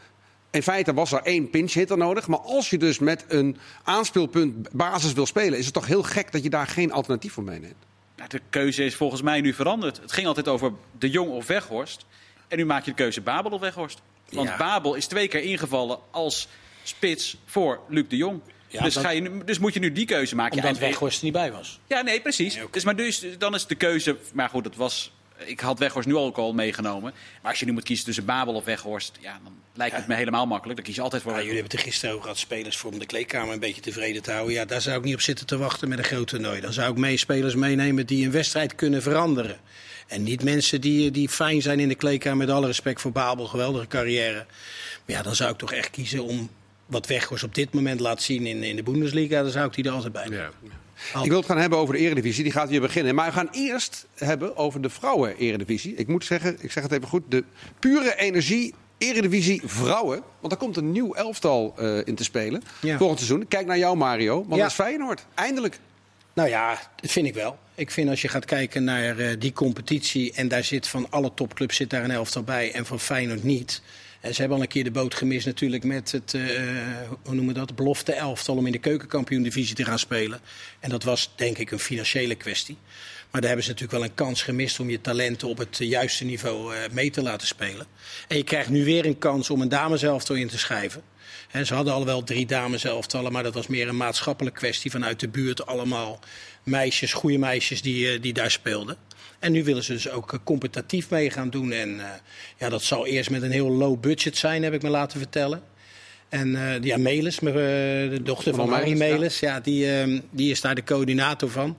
In 0.51 0.63
feite 0.63 0.93
was 0.93 1.11
er 1.11 1.21
één 1.23 1.49
pinch 1.49 1.73
hitter 1.73 1.97
nodig. 1.97 2.27
Maar 2.27 2.39
als 2.39 2.69
je 2.69 2.77
dus 2.77 2.99
met 2.99 3.25
een 3.27 3.57
aanspeelpunt 3.83 4.71
basis 4.71 5.13
wil 5.13 5.25
spelen... 5.25 5.59
is 5.59 5.65
het 5.65 5.73
toch 5.73 5.87
heel 5.87 6.03
gek 6.03 6.31
dat 6.31 6.43
je 6.43 6.49
daar 6.49 6.67
geen 6.67 6.91
alternatief 6.91 7.33
voor 7.33 7.43
meeneemt. 7.43 7.85
De 8.27 8.41
keuze 8.49 8.83
is 8.85 8.95
volgens 8.95 9.21
mij 9.21 9.41
nu 9.41 9.53
veranderd. 9.53 9.97
Het 10.01 10.11
ging 10.11 10.27
altijd 10.27 10.47
over 10.47 10.71
de 10.99 11.09
Jong 11.09 11.29
of 11.31 11.47
Weghorst. 11.47 12.05
En 12.47 12.57
nu 12.57 12.65
maak 12.65 12.83
je 12.85 12.89
de 12.91 12.97
keuze 12.97 13.21
Babel 13.21 13.51
of 13.51 13.61
Weghorst. 13.61 14.01
Want 14.31 14.49
Ja. 14.49 14.57
Babel 14.57 14.93
is 14.95 15.05
twee 15.05 15.27
keer 15.27 15.41
ingevallen 15.43 15.99
als 16.11 16.47
spits 16.83 17.37
voor 17.45 17.79
Luc 17.89 18.03
de 18.09 18.17
Jong. 18.17 18.41
Ja, 18.67 18.83
dus, 18.83 18.93
dat- 18.93 19.03
ga 19.03 19.09
je, 19.09 19.21
nu- 19.21 19.43
dus 19.45 19.59
moet 19.59 19.73
je 19.73 19.79
nu 19.79 19.91
die 19.91 20.05
keuze 20.05 20.35
maken. 20.35 20.57
Omdat 20.57 20.75
Ja, 20.75 20.81
Weghorst 20.81 21.17
er 21.17 21.23
niet 21.23 21.33
bij 21.33 21.51
was. 21.51 21.79
Ja, 21.87 22.01
nee, 22.01 22.21
precies. 22.21 22.55
Nee, 22.55 22.65
dus, 22.71 22.83
maar 22.83 22.95
dus, 22.95 23.23
dan 23.37 23.55
is 23.55 23.65
de 23.67 23.75
keuze... 23.75 24.17
Maar 24.33 24.49
goed, 24.49 24.63
dat 24.63 24.75
was 24.75 25.11
Ik 25.45 25.59
had 25.59 25.79
Weghorst 25.79 26.07
nu 26.07 26.15
ook 26.15 26.37
al 26.37 26.53
meegenomen. 26.53 27.13
Maar 27.41 27.51
als 27.51 27.59
je 27.59 27.65
nu 27.65 27.71
moet 27.71 27.83
kiezen 27.83 28.05
tussen 28.05 28.25
Babel 28.25 28.53
of 28.53 28.63
Weghorst, 28.65 29.17
ja, 29.21 29.39
dan 29.43 29.53
lijkt 29.73 29.95
het 29.95 30.07
me 30.07 30.15
helemaal 30.15 30.45
makkelijk. 30.45 30.75
Dan 30.77 30.85
kies 30.85 30.95
je 30.95 31.01
altijd 31.01 31.21
voor 31.21 31.31
Ja, 31.31 31.37
jullie 31.37 31.53
hebben 31.53 31.71
het 31.71 31.79
er 31.79 31.85
gisteren 31.87 32.09
over 32.11 32.21
gehad, 32.23 32.37
spelers 32.39 32.77
voor 32.77 32.91
om 32.91 32.99
de 32.99 33.05
kleedkamer 33.05 33.53
een 33.53 33.59
beetje 33.59 33.81
tevreden 33.81 34.21
te 34.21 34.31
houden. 34.31 34.53
Ja, 34.53 34.65
daar 34.65 34.81
zou 34.81 34.97
ik 34.97 35.03
niet 35.03 35.13
op 35.13 35.21
zitten 35.21 35.45
te 35.45 35.57
wachten 35.57 35.89
met 35.89 35.97
een 35.97 36.03
groot 36.03 36.27
toernooi. 36.27 36.61
Dan 36.61 36.73
zou 36.73 36.91
ik 36.91 36.97
mee 36.97 37.17
spelers 37.17 37.55
meenemen 37.55 38.05
die 38.05 38.25
een 38.25 38.31
wedstrijd 38.31 38.75
kunnen 38.75 39.01
veranderen. 39.01 39.59
En 40.09 40.23
niet 40.23 40.43
mensen 40.43 40.81
die, 40.81 41.11
die 41.11 41.29
fijn 41.29 41.61
zijn 41.61 41.79
in 41.79 41.87
de 41.87 41.95
kleedkamer, 41.95 42.37
met 42.37 42.49
alle 42.55 42.65
respect 42.67 43.01
voor 43.01 43.11
Babel, 43.11 43.45
geweldige 43.47 43.87
carrière. 43.87 44.45
Maar 45.05 45.15
ja, 45.15 45.21
dan 45.21 45.35
zou 45.35 45.51
ik 45.51 45.57
toch 45.57 45.73
echt 45.73 45.89
kiezen 45.89 46.23
om 46.23 46.49
wat 46.85 47.07
Weghorst 47.07 47.43
op 47.43 47.55
dit 47.55 47.73
moment 47.73 47.99
laat 47.99 48.21
zien 48.21 48.45
in, 48.45 48.63
in 48.63 48.75
de 48.75 48.83
Bundesliga. 48.83 49.41
Dan 49.41 49.51
zou 49.51 49.67
ik 49.67 49.73
die 49.73 49.83
er 49.85 49.91
altijd 49.91 50.13
bij 50.13 50.27
nemen. 50.27 50.51
Ja. 51.13 51.21
Ik 51.23 51.29
wil 51.29 51.37
het 51.37 51.45
gaan 51.45 51.57
hebben 51.57 51.79
over 51.79 51.93
de 51.93 51.99
Eredivisie. 51.99 52.43
Die 52.43 52.51
gaat 52.51 52.69
hier 52.69 52.81
beginnen. 52.81 53.15
Maar 53.15 53.25
we 53.25 53.31
gaan 53.31 53.49
eerst 53.51 54.05
hebben 54.15 54.57
over 54.57 54.81
de 54.81 54.89
vrouwen-Eredivisie. 54.89 55.95
Ik 55.95 56.07
moet 56.07 56.25
zeggen, 56.25 56.57
ik 56.59 56.71
zeg 56.71 56.83
het 56.83 56.91
even 56.91 57.07
goed. 57.07 57.23
De 57.29 57.43
pure 57.79 58.15
energie 58.17 58.73
Eredivisie 58.97 59.61
vrouwen. 59.65 60.21
Want 60.39 60.49
daar 60.53 60.57
komt 60.57 60.77
een 60.77 60.91
nieuw 60.91 61.13
elftal 61.13 61.73
eh, 61.77 61.97
in 62.07 62.15
te 62.15 62.23
spelen. 62.23 62.63
Ja. 62.81 62.97
Volgend 62.97 63.19
seizoen. 63.19 63.47
Kijk 63.47 63.65
naar 63.65 63.77
jou, 63.77 63.97
Mario. 63.97 64.35
Want 64.35 64.49
Ja. 64.55 64.57
dat 64.57 64.67
is 64.67 64.73
Feyenoord. 64.73 65.25
Eindelijk. 65.35 65.79
Nou 66.39 66.51
ja, 66.51 66.79
dat 67.01 67.11
vind 67.11 67.27
ik 67.27 67.33
wel. 67.33 67.59
Ik 67.75 67.91
vind 67.91 68.09
als 68.09 68.21
je 68.21 68.27
gaat 68.27 68.45
kijken 68.45 68.83
naar 68.83 69.17
eh, 69.17 69.35
die 69.39 69.53
competitie 69.53 70.33
en 70.33 70.47
daar 70.47 70.63
zit 70.63 70.87
van 70.87 71.07
alle 71.09 71.33
topclubs 71.33 71.75
zit 71.75 71.89
daar 71.89 72.03
een 72.03 72.11
elftal 72.11 72.43
bij 72.43 72.71
en 72.71 72.85
van 72.85 72.99
Feyenoord 72.99 73.43
niet. 73.43 73.81
En 74.19 74.33
ze 74.33 74.39
hebben 74.39 74.57
al 74.57 74.63
een 74.63 74.69
keer 74.69 74.83
de 74.83 74.91
boot 74.91 75.13
gemist 75.13 75.45
natuurlijk 75.45 75.83
met 75.83 76.11
het, 76.11 76.33
eh, 76.33 76.41
hoe 77.23 77.35
noemen 77.35 77.53
we 77.53 77.59
dat, 77.59 77.75
belofte 77.75 78.13
elftal 78.13 78.55
om 78.55 78.65
in 78.65 78.71
de 78.71 78.77
keukenkampioen-divisie 78.77 79.75
te 79.75 79.85
gaan 79.85 79.99
spelen. 79.99 80.39
En 80.79 80.89
dat 80.89 81.03
was 81.03 81.31
denk 81.35 81.57
ik 81.57 81.71
een 81.71 81.79
financiële 81.79 82.35
kwestie. 82.35 82.77
Maar 83.31 83.41
daar 83.41 83.49
hebben 83.49 83.63
ze 83.63 83.71
natuurlijk 83.71 83.99
wel 83.99 84.09
een 84.09 84.15
kans 84.15 84.43
gemist 84.43 84.79
om 84.79 84.89
je 84.89 85.01
talenten 85.01 85.47
op 85.47 85.57
het 85.57 85.77
juiste 85.77 86.25
niveau 86.25 86.75
eh, 86.75 86.81
mee 86.91 87.09
te 87.09 87.21
laten 87.21 87.47
spelen. 87.47 87.87
En 88.27 88.37
je 88.37 88.43
krijgt 88.43 88.69
nu 88.69 88.83
weer 88.83 89.05
een 89.05 89.17
kans 89.17 89.49
om 89.49 89.61
een 89.61 89.69
dameselftal 89.69 90.35
in 90.35 90.47
te 90.47 90.57
schrijven. 90.57 91.03
Hè, 91.49 91.63
ze 91.63 91.73
hadden 91.73 91.93
al 91.93 92.05
wel 92.05 92.23
drie 92.23 92.45
dameselftallen, 92.45 93.31
maar 93.31 93.43
dat 93.43 93.53
was 93.53 93.67
meer 93.67 93.87
een 93.87 93.97
maatschappelijke 93.97 94.59
kwestie 94.59 94.91
vanuit 94.91 95.19
de 95.19 95.27
buurt. 95.27 95.65
Allemaal 95.65 96.19
meisjes, 96.63 97.13
goede 97.13 97.37
meisjes 97.37 97.81
die, 97.81 98.11
eh, 98.11 98.21
die 98.21 98.33
daar 98.33 98.51
speelden. 98.51 98.97
En 99.39 99.51
nu 99.51 99.63
willen 99.63 99.83
ze 99.83 99.93
dus 99.93 100.09
ook 100.09 100.33
eh, 100.33 100.39
competitief 100.43 101.09
mee 101.09 101.29
gaan 101.29 101.49
doen. 101.49 101.71
En 101.71 101.99
eh, 101.99 102.05
ja, 102.57 102.69
dat 102.69 102.83
zal 102.83 103.05
eerst 103.05 103.29
met 103.29 103.41
een 103.41 103.51
heel 103.51 103.69
low 103.69 103.99
budget 103.99 104.37
zijn, 104.37 104.63
heb 104.63 104.73
ik 104.73 104.81
me 104.81 104.89
laten 104.89 105.19
vertellen. 105.19 105.61
En 106.29 106.55
eh 106.55 106.83
ja, 106.83 106.97
Melis, 106.97 107.35
de 107.35 108.19
dochter 108.23 108.55
van 108.55 108.67
Van 108.67 108.73
Harry 108.73 108.97
Melis, 108.97 109.39
ja. 109.39 109.59
Die, 109.59 109.87
die 110.29 110.51
is 110.51 110.61
daar 110.61 110.75
de 110.75 110.83
coördinator 110.83 111.49
van. 111.49 111.77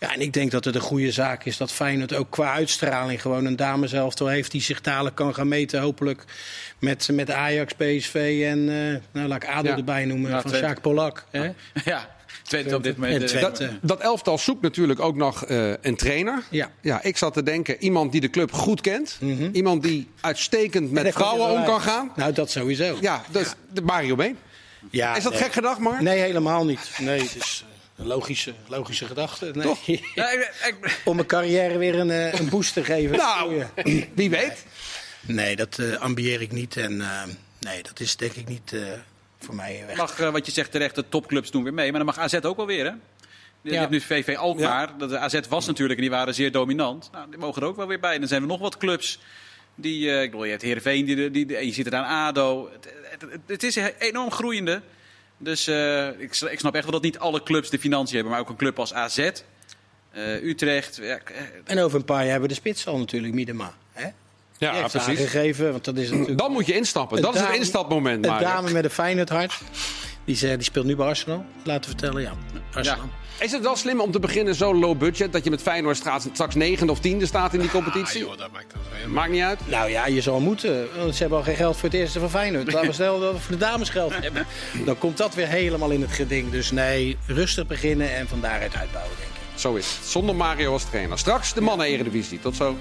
Ja, 0.00 0.14
en 0.14 0.20
ik 0.20 0.32
denk 0.32 0.50
dat 0.50 0.64
het 0.64 0.74
een 0.74 0.80
goede 0.80 1.12
zaak 1.12 1.44
is 1.44 1.56
dat 1.56 1.72
Feyenoord 1.72 2.14
ook 2.14 2.30
qua 2.30 2.52
uitstraling 2.52 3.20
gewoon 3.22 3.44
een 3.44 3.56
dameselftal 3.56 4.26
heeft 4.26 4.50
die 4.50 4.62
zich 4.62 4.80
dadelijk 4.80 5.16
kan 5.16 5.34
gaan 5.34 5.48
meten. 5.48 5.80
Hopelijk 5.80 6.24
met, 6.78 7.08
met 7.12 7.30
Ajax, 7.30 7.72
PSV 7.72 8.42
en 8.46 8.58
eh, 8.68 9.00
nou, 9.12 9.28
laat 9.28 9.42
ik 9.42 9.48
ADO 9.48 9.68
Ja. 9.68 9.76
erbij 9.76 10.04
noemen 10.04 10.30
Ja, 10.30 10.40
van 10.40 10.50
Twente. 10.50 10.66
Sjaak 10.66 10.80
Polak. 10.80 11.24
Hè? 11.30 11.50
Ja, 11.84 12.08
Twente 12.42 12.76
op 12.76 12.82
dit 12.82 12.96
moment. 12.96 13.32
En 13.32 13.36
eh. 13.36 13.42
Dat, 13.42 13.62
dat 13.82 14.00
elftal 14.00 14.38
zoekt 14.38 14.62
natuurlijk 14.62 15.00
ook 15.00 15.16
nog 15.16 15.44
eh, 15.44 15.72
een 15.80 15.96
trainer. 15.96 16.42
Ja. 16.50 16.70
Ja, 16.80 17.02
ik 17.02 17.16
zat 17.16 17.32
te 17.32 17.42
denken, 17.42 17.76
iemand 17.82 18.12
die 18.12 18.20
de 18.20 18.30
club 18.30 18.52
goed 18.52 18.80
kent. 18.80 19.18
Iemand 19.52 19.82
die 19.82 20.10
uitstekend 20.20 20.88
En 20.88 20.94
met 20.94 21.12
vrouwen 21.12 21.50
om 21.50 21.64
kan 21.64 21.80
gaan. 21.80 22.12
Nou, 22.16 22.32
dat 22.32 22.50
sowieso. 22.50 22.96
Ja, 23.00 23.22
dus 23.30 23.54
de 23.72 23.82
Mario 23.82 24.14
Been. 24.16 24.36
Ja, 24.90 25.16
Is 25.16 25.22
dat 25.22 25.32
nee. 25.32 25.42
gek 25.42 25.52
gedacht, 25.52 25.78
Mark? 25.78 26.00
Nee, 26.00 26.18
helemaal 26.18 26.64
niet. 26.64 26.90
Nee, 26.98 27.20
het 27.20 27.36
is 27.36 27.64
eh, 27.64 27.68
een 27.69 27.69
logische, 28.02 28.54
logische 28.68 29.06
gedachte. 29.06 29.50
Nee. 29.54 29.62
Toch? 29.62 29.86
Ja, 30.14 30.30
ik- 30.30 30.52
ik- 30.80 31.00
Om 31.04 31.14
mijn 31.14 31.26
carrière 31.26 31.78
weer 31.78 31.94
een, 31.98 32.10
eh, 32.10 32.32
een 32.40 32.48
boost 32.48 32.72
te 32.72 32.84
geven. 32.84 33.16
Nou, 33.16 33.62
wie 34.14 34.30
weet. 34.30 34.64
Nee, 35.20 35.56
dat 35.56 35.78
eh, 35.78 35.94
ambieer 35.96 36.40
ik 36.40 36.52
niet. 36.52 36.76
En 36.76 37.00
eh, 37.00 37.22
nee, 37.58 37.82
dat 37.82 38.00
is 38.00 38.16
denk 38.16 38.32
ik 38.32 38.48
niet 38.48 38.72
eh, 38.72 38.80
voor 39.38 39.54
mij 39.54 39.84
weg. 39.86 39.96
mag, 39.96 40.16
wat 40.16 40.46
je 40.46 40.52
zegt 40.52 40.70
terecht, 40.70 40.94
de 40.94 41.08
topclubs 41.08 41.50
doen 41.50 41.62
weer 41.62 41.74
mee. 41.74 41.88
Maar 41.92 42.04
dan 42.04 42.14
mag 42.14 42.18
AZ 42.18 42.34
ook 42.34 42.56
wel 42.56 42.66
weer, 42.66 42.84
hè? 42.84 42.92
Je 43.62 43.72
Ja. 43.72 43.78
hebt 43.78 43.90
nu 43.90 44.00
VV 44.00 44.36
Alkmaar. 44.36 44.98
Dat 44.98 45.08
De 45.08 45.18
AZ 45.18 45.40
was 45.48 45.66
natuurlijk 45.66 45.98
en 45.98 46.04
die 46.06 46.14
waren 46.14 46.34
zeer 46.34 46.52
dominant. 46.52 47.08
Nou, 47.12 47.30
die 47.30 47.38
mogen 47.38 47.62
er 47.62 47.68
ook 47.68 47.76
wel 47.76 47.86
weer 47.86 48.00
bij. 48.00 48.12
En 48.14 48.18
dan 48.20 48.28
zijn 48.28 48.42
er 48.42 48.48
nog 48.48 48.60
wat 48.60 48.76
clubs. 48.76 49.18
Die, 49.74 50.10
eh, 50.10 50.22
ik 50.22 50.30
bedoel, 50.30 50.44
je 50.44 50.50
hebt 50.50 50.62
Heerenveen, 50.62 51.04
die, 51.04 51.30
die, 51.30 51.66
je 51.66 51.72
ziet 51.72 51.86
er 51.86 51.94
aan 51.94 52.26
ADO. 52.28 52.70
Het, 52.72 52.92
het, 53.10 53.20
het- 53.30 53.40
het 53.46 53.62
is 53.62 53.76
een 53.76 53.92
enorm 53.98 54.30
groeiende. 54.30 54.82
Dus 55.42 55.66
eh, 55.66 56.06
ik, 56.06 56.36
ik 56.36 56.58
snap 56.58 56.74
echt 56.74 56.82
wel 56.82 56.92
dat 56.92 57.02
niet 57.02 57.18
alle 57.18 57.42
clubs 57.42 57.70
de 57.70 57.78
financiën 57.78 58.14
hebben. 58.14 58.32
Maar 58.32 58.40
ook 58.40 58.48
een 58.48 58.56
club 58.56 58.78
als 58.78 58.94
AZ, 58.94 59.18
eh, 59.18 60.42
Utrecht. 60.42 60.96
Ja, 60.96 61.18
eh, 61.24 61.42
En 61.64 61.80
over 61.80 61.98
een 61.98 62.04
paar 62.04 62.20
jaar 62.20 62.30
hebben 62.30 62.48
we 62.48 62.54
de 62.54 62.60
spits 62.60 62.86
al 62.86 62.98
natuurlijk, 62.98 63.34
Miedema. 63.34 63.74
Hè? 63.92 64.08
Ja, 64.58 64.88
precies. 64.88 65.08
aangegeven, 65.08 65.70
want 65.70 65.84
dat 65.84 65.96
is 65.96 66.10
natuurlijk... 66.10 66.38
Dan 66.38 66.52
moet 66.52 66.66
je 66.66 66.74
instappen. 66.74 67.16
Een 67.16 67.22
Dat 67.22 67.34
is 67.34 67.40
het 67.40 67.54
instapmoment, 67.54 68.24
Een 68.24 68.30
Mario. 68.30 68.46
dame 68.48 68.70
met 68.70 68.84
een 68.84 68.90
Feyenoord 68.90 69.28
hart. 69.28 69.60
Die, 70.24 70.36
ze- 70.36 70.54
die 70.56 70.64
speelt 70.64 70.86
nu 70.86 70.96
bij 70.96 71.06
Arsenal, 71.06 71.44
laten 71.62 71.90
we 71.90 71.98
vertellen. 71.98 72.22
Ja, 72.22 72.32
Arsenal. 72.74 73.08
Is 73.38 73.52
het 73.52 73.62
wel 73.62 73.76
slim 73.76 74.00
om 74.00 74.10
te 74.10 74.18
beginnen 74.20 74.54
zo 74.54 74.74
low 74.74 74.98
budget... 74.98 75.32
dat 75.32 75.44
je 75.44 75.50
met 75.50 75.62
Feyenoord 75.62 75.96
straks, 75.96 76.24
straks 76.32 76.54
negende 76.54 76.92
of 76.92 77.00
tiende 77.00 77.26
staat 77.26 77.52
in 77.52 77.58
die 77.58 77.68
Ah, 77.68 77.74
competitie? 77.74 78.20
joh, 78.20 78.38
dat 78.38 78.50
maakt 78.52 78.72
dat. 78.72 79.10
Maakt 79.10 79.30
niet 79.30 79.42
uit. 79.42 79.60
Nou 79.68 79.90
ja, 79.90 80.06
je 80.06 80.20
zal 80.20 80.40
moeten. 80.40 80.88
Want 80.96 81.14
ze 81.14 81.20
hebben 81.20 81.38
al 81.38 81.44
geen 81.44 81.56
geld 81.56 81.76
voor 81.76 81.88
het 81.88 81.98
eerste 81.98 82.20
van 82.20 82.30
Feyenoord. 82.30 82.66
Laten 82.72 82.88
we 82.88 82.94
stellen 82.94 83.20
dat 83.20 83.32
we 83.32 83.38
voor 83.40 83.52
de 83.52 83.58
dames 83.58 83.88
geld 83.88 84.12
hebben. 84.20 84.46
Dan 84.84 84.98
komt 84.98 85.16
dat 85.16 85.34
weer 85.34 85.46
helemaal 85.48 85.90
in 85.90 86.00
het 86.00 86.12
geding. 86.12 86.50
Dus 86.50 86.70
nee, 86.70 87.16
rustig 87.26 87.66
beginnen 87.66 88.14
en 88.16 88.28
van 88.28 88.40
daaruit 88.40 88.76
uitbouwen, 88.76 89.16
denk 89.18 89.30
ik. 89.30 89.58
Zo 89.58 89.74
is 89.74 89.96
het. 89.96 90.06
Zonder 90.08 90.36
Mario 90.36 90.72
als 90.72 90.84
trainer. 90.84 91.18
Straks 91.18 91.54
de 91.54 91.60
mannen-eredivisie. 91.60 92.40
Tot 92.40 92.56
zo. 92.56 92.76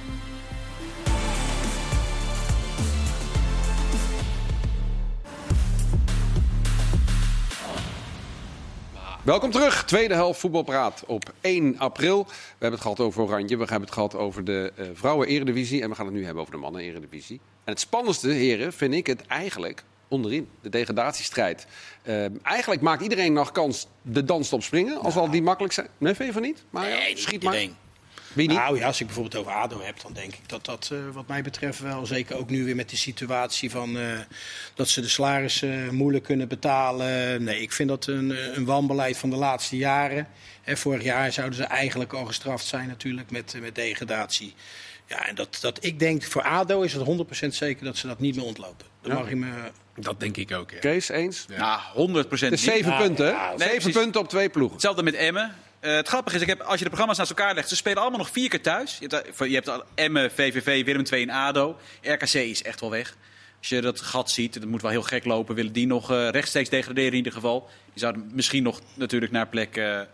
Welkom 9.30 9.52
terug, 9.52 9.86
tweede 9.86 10.13
helft 10.13 10.39
voetbalpraat 10.39 11.04
op 11.08 11.34
1 11.42 11.78
april. 11.78 12.26
We 12.26 12.34
hebben 12.50 12.72
het 12.72 12.82
gehad 12.82 13.00
over 13.00 13.22
Oranje, 13.24 13.58
we 13.58 13.58
hebben 13.58 13.82
het 13.82 13.92
gehad 13.92 14.15
over 14.15 14.44
de 14.44 14.72
eh, 14.76 14.86
vrouwen-eredivisie... 14.94 15.82
en 15.82 15.89
we 15.89 15.96
gaan 15.96 16.06
het 16.06 16.15
nu 16.15 16.26
hebben 16.26 16.42
over 16.42 16.54
de 16.54 16.60
mannen-eredivisie. 16.60 17.39
En 17.63 17.72
het 17.72 17.80
spannendste, 17.80 18.30
heren, 18.30 18.74
vind 18.74 18.94
ik 18.94 19.08
het 19.08 19.26
eigenlijk 19.28 19.84
onderin. 20.08 20.50
De 20.62 20.70
degradatiestrijd. 20.70 21.68
Eh, 22.02 22.46
eigenlijk 22.46 22.82
maakt 22.82 23.02
iedereen 23.02 23.34
nog 23.34 23.52
kans 23.52 23.88
de 24.02 24.24
dans 24.24 24.54
op 24.54 24.63
springen, 24.63 25.00
als 25.00 25.15
al 25.15 25.30
die 25.30 25.42
makkelijk 25.42 25.74
zijn. 25.74 25.88
Nee, 25.98 26.13
vind 26.13 26.28
je 26.28 26.34
van 26.34 26.42
niet? 26.42 26.63
Maar 26.70 26.89
ja, 26.89 27.15
schiet 27.15 27.44
maar. 27.44 27.68
Wie 28.39 28.47
niet? 28.47 28.58
Nou 28.58 28.78
ja, 28.78 28.86
als 28.86 28.99
ik 28.99 29.06
bijvoorbeeld 29.06 29.36
over 29.36 29.52
ADO 29.52 29.82
heb, 29.82 30.02
dan 30.02 30.13
denk 30.13 30.34
ik 30.34 30.49
dat 30.49 30.65
dat 30.65 30.89
eh, 30.93 30.99
wat 31.13 31.28
mij 31.28 31.41
betreft 31.41 31.80
wel... 31.80 32.06
zeker 32.06 32.36
ook 32.38 32.49
nu 32.49 32.65
weer 32.65 32.75
met 32.75 32.89
de 32.89 32.97
situatie 32.97 33.71
van 33.71 33.97
eh, 33.97 34.06
dat 34.73 34.89
ze 34.89 35.02
de 35.02 35.08
salarissen 35.08 35.86
eh, 35.86 35.89
moeilijk 35.89 36.23
kunnen 36.23 36.47
betalen. 36.47 37.43
Nee, 37.43 37.62
ik 37.62 37.71
vind 37.71 37.89
dat 37.89 38.08
een, 38.08 38.58
een 38.58 38.65
wanbeleid 38.65 39.17
van 39.17 39.30
de 39.30 39.36
laatste 39.36 39.78
jaren. 39.78 40.28
Hè, 40.62 40.78
vorig 40.78 41.04
jaar 41.04 41.32
zouden 41.32 41.58
ze 41.58 41.63
eigenlijk 41.63 42.13
al 42.13 42.25
gestraft 42.25 42.65
zijn 42.65 42.88
natuurlijk 42.88 43.32
met, 43.32 43.56
met 43.62 43.75
degradatie. 43.75 44.54
Ja, 45.06 45.28
en 45.28 45.36
dat, 45.36 45.58
dat 45.62 45.84
ik 45.86 45.99
denk, 45.99 46.23
voor 46.23 46.43
ADO 46.43 46.82
is 46.82 46.93
het 46.93 47.08
100% 47.45 47.47
zeker 47.47 47.86
dat 47.86 47.97
ze 47.97 48.08
dat 48.08 48.19
niet 48.19 48.36
meer 48.36 48.45
ontlopen. 48.45 48.86
Dat 49.02 49.12
Ja. 49.12 49.17
mag 49.17 49.30
je 49.30 49.36
me... 49.36 49.52
Dat 49.95 50.19
denk 50.19 50.38
ik 50.38 50.52
ook, 50.52 50.71
ja. 50.71 50.80
Kees, 50.80 51.10
eens? 51.10 51.45
Nou, 51.58 51.80
100 51.93 52.28
procent 52.28 52.52
Het 52.52 52.60
is 52.60 52.65
zeven 52.65 52.91
Ja, 52.91 52.97
punten, 52.97 53.28
ja, 53.28 53.56
punten 53.91 54.21
op 54.21 54.30
twee 54.30 54.49
ploegen. 54.49 54.73
Hetzelfde 54.73 55.04
met 55.04 55.13
Emmen. 55.13 55.56
Eh, 55.80 55.96
het 55.96 56.08
grappige 56.08 56.36
is, 56.36 56.42
ik 56.42 56.48
heb, 56.48 56.62
als 56.62 56.78
je 56.78 56.84
de 56.84 56.89
programma's 56.89 57.18
naast 57.18 57.30
elkaar 57.30 57.54
legt, 57.54 57.70
ze 57.70 57.76
spelen 57.76 58.02
allemaal 58.02 58.20
nog 58.20 58.30
vier 58.30 58.50
keer 58.50 58.62
thuis. 58.62 58.98
Je 59.00 59.08
hebt, 59.08 59.38
je 59.38 59.54
hebt 59.54 59.84
Emmen, 59.96 60.32
VVV, 60.32 60.86
Willem 60.86 61.04
II 61.12 61.22
en 61.22 61.30
ADO. 61.30 61.78
RKC 62.02 62.34
is 62.34 62.63
echt 62.63 62.80
wel 62.80 62.89
weg. 62.89 63.15
Als 63.60 63.70
je 63.70 63.82
dat 63.82 64.02
gat 64.02 64.32
ziet, 64.32 64.54
dat 64.54 64.65
moet 64.65 64.82
wel 64.82 64.92
heel 64.92 65.02
gek 65.02 65.26
lopen. 65.26 65.56
Willen 65.56 65.74
die 65.74 65.88
nog 65.88 66.12
eh, 66.12 66.30
rechtstreeks 66.30 66.70
degraderen 66.70 67.12
in 67.12 67.18
ieder 67.18 67.32
geval? 67.32 67.70
Die 68.00 68.08
zouden 68.08 68.32
misschien 68.36 68.64
nog 68.64 68.80
natuurlijk 68.94 69.32
naar 69.32 69.48
plek 69.48 69.78
eh, 69.78 70.00
eh, 70.00 70.06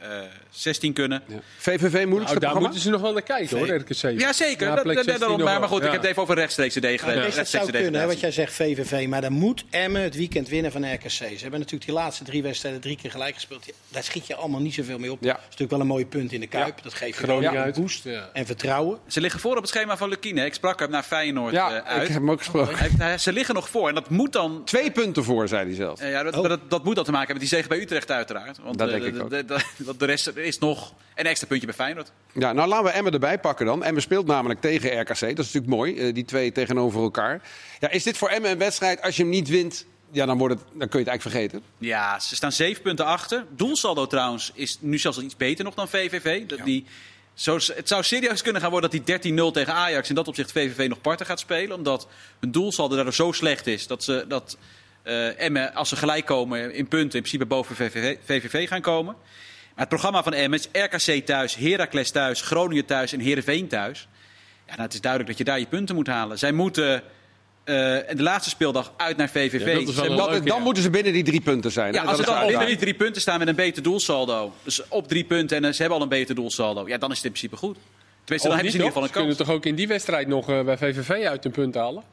16 0.49 0.93
kunnen. 0.93 1.21
Ja. 1.27 1.35
VVV 1.57 1.79
moeilijkste 1.81 2.09
Nou, 2.15 2.25
daar 2.25 2.39
programma? 2.39 2.59
moeten 2.59 2.79
ze 2.81 2.89
nog 2.89 3.01
wel 3.01 3.13
naar 3.13 3.21
kijken, 3.21 3.57
hoor, 3.57 3.67
RKC. 3.67 4.19
Ja, 4.19 4.33
zeker. 4.33 4.67
Ja, 4.67 4.75
Dat- 4.75 4.83
plek 4.83 4.95
dat- 4.95 5.03
16 5.05 5.19
daarom, 5.19 5.39
nog 5.39 5.59
maar, 5.59 5.67
goed, 5.67 5.77
ik 5.77 5.83
Ja. 5.85 5.91
heb 5.91 6.01
het 6.01 6.09
even 6.09 6.21
over 6.21 6.35
rechtstreekse 6.35 6.79
Nou, 6.79 6.91
degradatie. 6.91 7.23
Kees, 7.25 7.35
dat 7.35 7.47
zou 7.47 7.71
kunnen, 7.71 8.01
hè, 8.01 8.07
wat 8.07 8.19
jij 8.19 8.31
zegt 8.31 8.53
VVV. 8.53 9.07
Maar 9.07 9.21
dan 9.21 9.31
moet 9.33 9.63
Emmen 9.69 10.01
het 10.01 10.15
weekend 10.15 10.47
winnen 10.49 10.71
van 10.71 10.93
RKC. 10.93 11.09
Ze 11.09 11.23
hebben 11.23 11.59
natuurlijk 11.59 11.85
die 11.85 11.93
laatste 11.93 12.23
drie 12.23 12.43
wedstrijden 12.43 12.81
drie 12.81 12.97
keer 13.01 13.11
gelijk 13.11 13.33
gespeeld. 13.35 13.65
Ja, 13.65 13.73
Daar 13.89 14.03
schiet 14.03 14.27
je 14.27 14.35
allemaal 14.35 14.61
niet 14.61 14.73
zoveel 14.73 14.99
mee 14.99 15.11
op. 15.11 15.17
Ja. 15.23 15.27
Dat 15.31 15.37
is 15.37 15.43
natuurlijk 15.43 15.71
wel 15.71 15.79
een 15.79 15.87
mooi 15.87 16.05
punt 16.05 16.31
in 16.31 16.39
de 16.39 16.47
Kuip. 16.47 16.77
Ja. 16.77 16.83
Dat 16.83 16.93
geeft 16.93 17.17
je 17.17 17.23
Groningen 17.23 17.61
uit. 17.61 17.75
een 17.75 17.81
boost 17.81 18.03
Ja. 18.03 18.29
en 18.33 18.45
vertrouwen. 18.45 18.99
Ze 19.07 19.21
liggen 19.21 19.39
voor 19.39 19.55
op 19.55 19.61
het 19.61 19.69
schema 19.69 19.97
van 19.97 20.09
Lukine. 20.09 20.45
Ik 20.45 20.53
sprak 20.53 20.79
hem 20.79 20.89
naar 20.89 21.03
Feyenoord 21.03 21.53
Ja, 21.53 21.83
eh, 21.83 21.95
ik 22.01 22.07
heb 22.07 22.17
hem 22.17 22.31
ook 22.31 22.37
gesproken. 22.37 23.19
Ze 23.19 23.31
liggen 23.33 23.55
nog 23.55 23.69
voor 23.69 23.87
en 23.89 23.95
dat 23.95 24.09
moet 24.09 24.33
dan 24.33 24.61
Twee 24.65 24.91
punten 24.91 25.23
voor, 25.23 25.47
zei 25.47 25.65
hij 25.65 25.75
zelf. 25.75 25.99
Eh, 25.99 26.09
ja, 26.11 26.23
dat, 26.23 26.35
Oh. 26.37 26.49
dat, 26.49 26.59
dat 26.69 26.83
moet 26.83 26.95
dan 26.95 27.03
te 27.03 27.11
maken 27.11 27.27
hebben 27.27 27.43
met 27.43 27.49
die 27.51 27.59
zege 27.59 27.67
bij 27.75 27.83
Utrecht 27.83 28.11
uiteraard. 28.11 28.57
Want 28.57 28.77
Dat 28.77 28.89
eh, 28.89 28.93
denk 28.93 29.05
ik 29.05 29.29
de, 29.29 29.53
ook. 29.87 29.99
de, 29.99 30.05
rest 30.05 30.27
is 30.27 30.59
nog 30.59 30.93
een 31.15 31.25
extra 31.25 31.47
puntje 31.47 31.65
bij 31.67 31.75
Feyenoord. 31.75 32.11
Ja, 32.31 32.53
nou 32.53 32.67
laten 32.67 32.85
we 32.85 32.91
Emmen 32.91 33.13
erbij 33.13 33.39
pakken 33.39 33.65
dan. 33.65 33.83
Emmen 33.83 34.01
speelt 34.01 34.27
namelijk 34.27 34.61
tegen 34.61 34.99
RKC. 34.99 35.19
Dat 35.19 35.21
is 35.21 35.35
natuurlijk 35.37 35.67
mooi, 35.67 35.99
eh, 35.99 36.13
die 36.13 36.25
twee 36.25 36.51
tegenover 36.51 37.01
elkaar. 37.01 37.41
Ja, 37.79 37.89
is 37.89 38.03
dit 38.03 38.17
voor 38.17 38.29
Emmen 38.29 38.51
een 38.51 38.57
wedstrijd, 38.57 39.01
als 39.01 39.15
je 39.15 39.21
hem 39.21 39.31
niet 39.31 39.47
wint... 39.47 39.85
Ja, 40.11 40.25
dan, 40.25 40.37
wordt 40.37 40.55
het, 40.55 40.63
dan 40.63 40.89
kun 40.89 40.99
je 40.99 41.05
het 41.05 41.07
eigenlijk 41.07 41.21
vergeten. 41.21 41.61
Ja, 41.77 42.19
ze 42.19 42.35
staan 42.35 42.51
zeven 42.51 42.81
punten 42.81 43.05
achter. 43.05 43.45
Doelsaldo 43.49 44.07
trouwens 44.07 44.51
is 44.53 44.77
nu 44.79 44.97
zelfs 44.97 45.19
iets 45.19 45.37
beter 45.37 45.63
nog 45.63 45.73
dan 45.73 45.87
VVV. 45.87 46.45
Dat, 46.45 46.59
die, 46.63 46.85
Zo, 47.33 47.55
het 47.55 47.87
zou 47.87 48.03
serieus 48.03 48.41
kunnen 48.41 48.61
gaan 48.61 48.71
worden 48.71 48.89
dat 48.91 49.21
die 49.21 49.33
13-0 49.49 49.51
tegen 49.53 49.73
Ajax 49.73 50.09
in 50.09 50.15
dat 50.15 50.27
opzicht 50.27 50.51
VVV 50.51 50.87
nog 50.89 51.01
parten 51.01 51.25
gaat 51.25 51.39
spelen. 51.39 51.77
Omdat 51.77 52.07
hun 52.39 52.51
doelsaldo 52.51 52.95
daardoor 52.95 53.13
zo 53.13 53.31
slecht 53.31 53.67
is 53.67 53.87
dat, 53.87 54.03
ze, 54.03 54.25
dat 54.27 54.57
eh 55.05 55.41
Emmen, 55.41 55.73
als 55.73 55.89
ze 55.89 55.95
gelijk 55.95 56.25
komen 56.25 56.73
in 56.73 56.87
punten, 56.87 57.19
in 57.19 57.23
principe 57.23 57.45
boven 57.45 57.75
VVV, 57.75 58.17
VVV 58.25 58.67
gaan 58.67 58.81
komen. 58.81 59.15
Maar 59.15 59.83
het 59.83 59.89
programma 59.89 60.23
van 60.23 60.33
Emmen 60.33 60.59
is 60.59 60.81
RKC 60.81 61.25
thuis, 61.25 61.55
Heracles 61.55 62.11
thuis, 62.11 62.41
Groningen 62.41 62.85
thuis 62.85 63.13
en 63.13 63.19
Heerenveen 63.19 63.67
thuis. 63.67 64.07
Ja, 64.65 64.71
nou, 64.71 64.81
het 64.81 64.93
is 64.93 65.01
duidelijk 65.01 65.31
dat 65.31 65.39
je 65.39 65.45
daar 65.51 65.59
je 65.59 65.65
punten 65.65 65.95
moet 65.95 66.07
halen. 66.07 66.37
Zij 66.39 66.51
moeten 66.51 67.03
eh, 67.63 67.73
de 68.15 68.23
laatste 68.23 68.49
speeldag 68.49 68.93
uit 68.97 69.17
naar 69.17 69.29
VVV. 69.29 69.79
Ja, 69.79 70.15
dat 70.15 70.29
leuk, 70.29 70.45
dan 70.47 70.57
ja. 70.57 70.63
moeten 70.63 70.83
ze 70.83 70.89
binnen 70.89 71.13
die 71.13 71.23
drie 71.23 71.41
punten 71.41 71.71
zijn. 71.71 71.93
ja, 71.93 72.03
als 72.03 72.17
ze 72.17 72.25
dan 72.25 72.47
binnen 72.47 72.67
die 72.67 72.75
drie 72.75 72.93
punten 72.93 73.21
staan 73.21 73.39
met 73.39 73.47
een 73.47 73.55
beter 73.55 73.83
doelsaldo. 73.83 74.53
Dus 74.63 74.87
op 74.87 75.07
drie 75.07 75.23
punten 75.23 75.57
en 75.57 75.65
eh, 75.65 75.71
ze 75.71 75.77
hebben 75.79 75.97
al 75.97 76.03
een 76.03 76.09
beter 76.09 76.35
doelsaldo. 76.35 76.87
Ja, 76.87 76.97
dan 76.97 77.11
is 77.11 77.17
het 77.17 77.25
in 77.25 77.31
principe 77.31 77.57
goed. 77.57 77.77
Tenminste, 78.23 78.47
dan 78.49 78.57
Of 78.57 78.63
hebben 78.63 78.71
ze 78.71 78.77
in 78.77 78.83
ieder 78.83 78.85
geval 78.85 79.01
een 79.01 79.07
Ze 79.07 79.13
kunnen 79.13 79.35
kans. 79.35 79.47
toch 79.47 79.55
ook 79.55 79.65
in 79.65 79.75
die 79.75 79.87
wedstrijd 79.87 80.27
nog 80.27 80.49
eh, 80.49 80.61
bij 80.61 80.77
VVV 80.77 81.25
uit 81.25 81.45
een 81.45 81.51
punt 81.51 81.75
halen? 81.75 82.03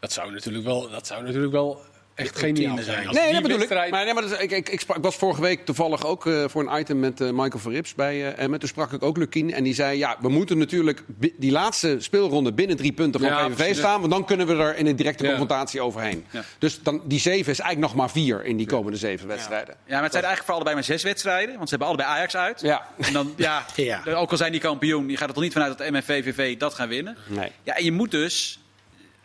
Dat 0.00 0.12
zou 0.12 0.32
natuurlijk 0.32 0.64
wel, 0.64 0.90
dat 0.90 1.06
zou 1.06 1.22
natuurlijk 1.22 1.52
wel 1.52 1.80
echt 2.16 2.38
geniaal 2.38 2.78
zijn. 2.78 3.08
Nee, 3.10 3.32
dat 3.32 3.42
bedoel 3.42 3.60
ik. 3.60 3.68
Maar, 3.68 4.04
nee, 4.04 4.14
maar 4.14 4.22
dat 4.28 4.42
ik, 4.42 4.50
ik, 4.50 4.68
ik, 4.68 4.80
sprak- 4.80 4.96
ik 4.96 5.02
was 5.02 5.16
vorige 5.16 5.40
week 5.40 5.64
toevallig 5.64 6.06
ook 6.06 6.26
eh, 6.26 6.44
voor 6.48 6.68
een 6.68 6.80
item 6.80 7.00
met 7.00 7.20
eh, 7.20 7.30
Michael 7.30 7.58
Verrips 7.58 7.94
bij 7.94 8.26
eh 8.34 8.42
Emmen. 8.42 8.58
Toen 8.58 8.68
sprak 8.68 8.92
ik 8.92 9.02
ook 9.02 9.16
Lukien 9.16 9.52
en 9.52 9.64
die 9.64 9.74
zei... 9.74 9.98
ja, 9.98 10.16
we 10.20 10.28
moeten 10.28 10.58
natuurlijk 10.58 11.02
die 11.36 11.50
laatste 11.52 11.96
speelronde 11.98 12.52
binnen 12.52 12.76
drie 12.76 12.92
punten 12.92 13.20
van 13.20 13.28
Ja, 13.66 13.72
staan... 13.74 14.00
want 14.00 14.12
dan 14.12 14.24
kunnen 14.24 14.46
we 14.46 14.54
er 14.56 14.76
in 14.76 14.86
een 14.86 14.96
directe 14.96 15.22
Ja. 15.22 15.28
confrontatie 15.28 15.80
overheen. 15.80 16.24
Ja. 16.30 16.42
Dus 16.58 16.82
dan, 16.82 17.00
die 17.04 17.20
zeven 17.20 17.52
is 17.52 17.58
eigenlijk 17.60 17.92
nog 17.92 17.94
maar 17.94 18.10
vier 18.10 18.44
in 18.44 18.56
die 18.56 18.66
komende 18.66 18.98
zeven 18.98 19.28
wedstrijden. 19.28 19.74
Ja, 19.86 19.94
maar 19.94 20.02
het 20.02 20.12
zijn 20.12 20.24
eigenlijk 20.24 20.44
voor 20.44 20.54
allebei 20.54 20.74
maar 20.74 20.84
zes 20.84 21.02
wedstrijden. 21.02 21.54
Want 21.56 21.68
ze 21.68 21.76
hebben 21.76 21.88
allebei 21.88 22.08
Ajax 22.08 22.36
uit. 22.36 22.60
Ja. 22.60 22.86
En 22.98 23.12
dan, 23.12 23.32
ja, 23.36 23.64
Ja. 23.76 24.02
ook 24.14 24.30
al 24.30 24.36
zijn 24.36 24.52
die 24.52 24.60
kampioen, 24.60 25.08
je 25.08 25.16
gaat 25.16 25.28
er 25.28 25.34
toch 25.34 25.42
niet 25.42 25.52
vanuit 25.52 25.78
dat 25.78 25.90
MNVVV 25.90 26.56
dat 26.56 26.74
gaan 26.74 26.88
winnen. 26.88 27.16
Nee. 27.26 27.52
Ja, 27.62 27.76
en 27.76 27.84
je 27.84 27.92
moet 27.92 28.10
dus 28.10 28.58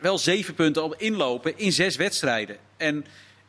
wel 0.01 0.17
zeven 0.17 0.53
punten 0.53 0.83
op 0.83 0.95
inlopen 0.97 1.57
in 1.57 1.71
zes 1.71 1.95
wedstrijden. 1.95 2.57
En 2.77 3.05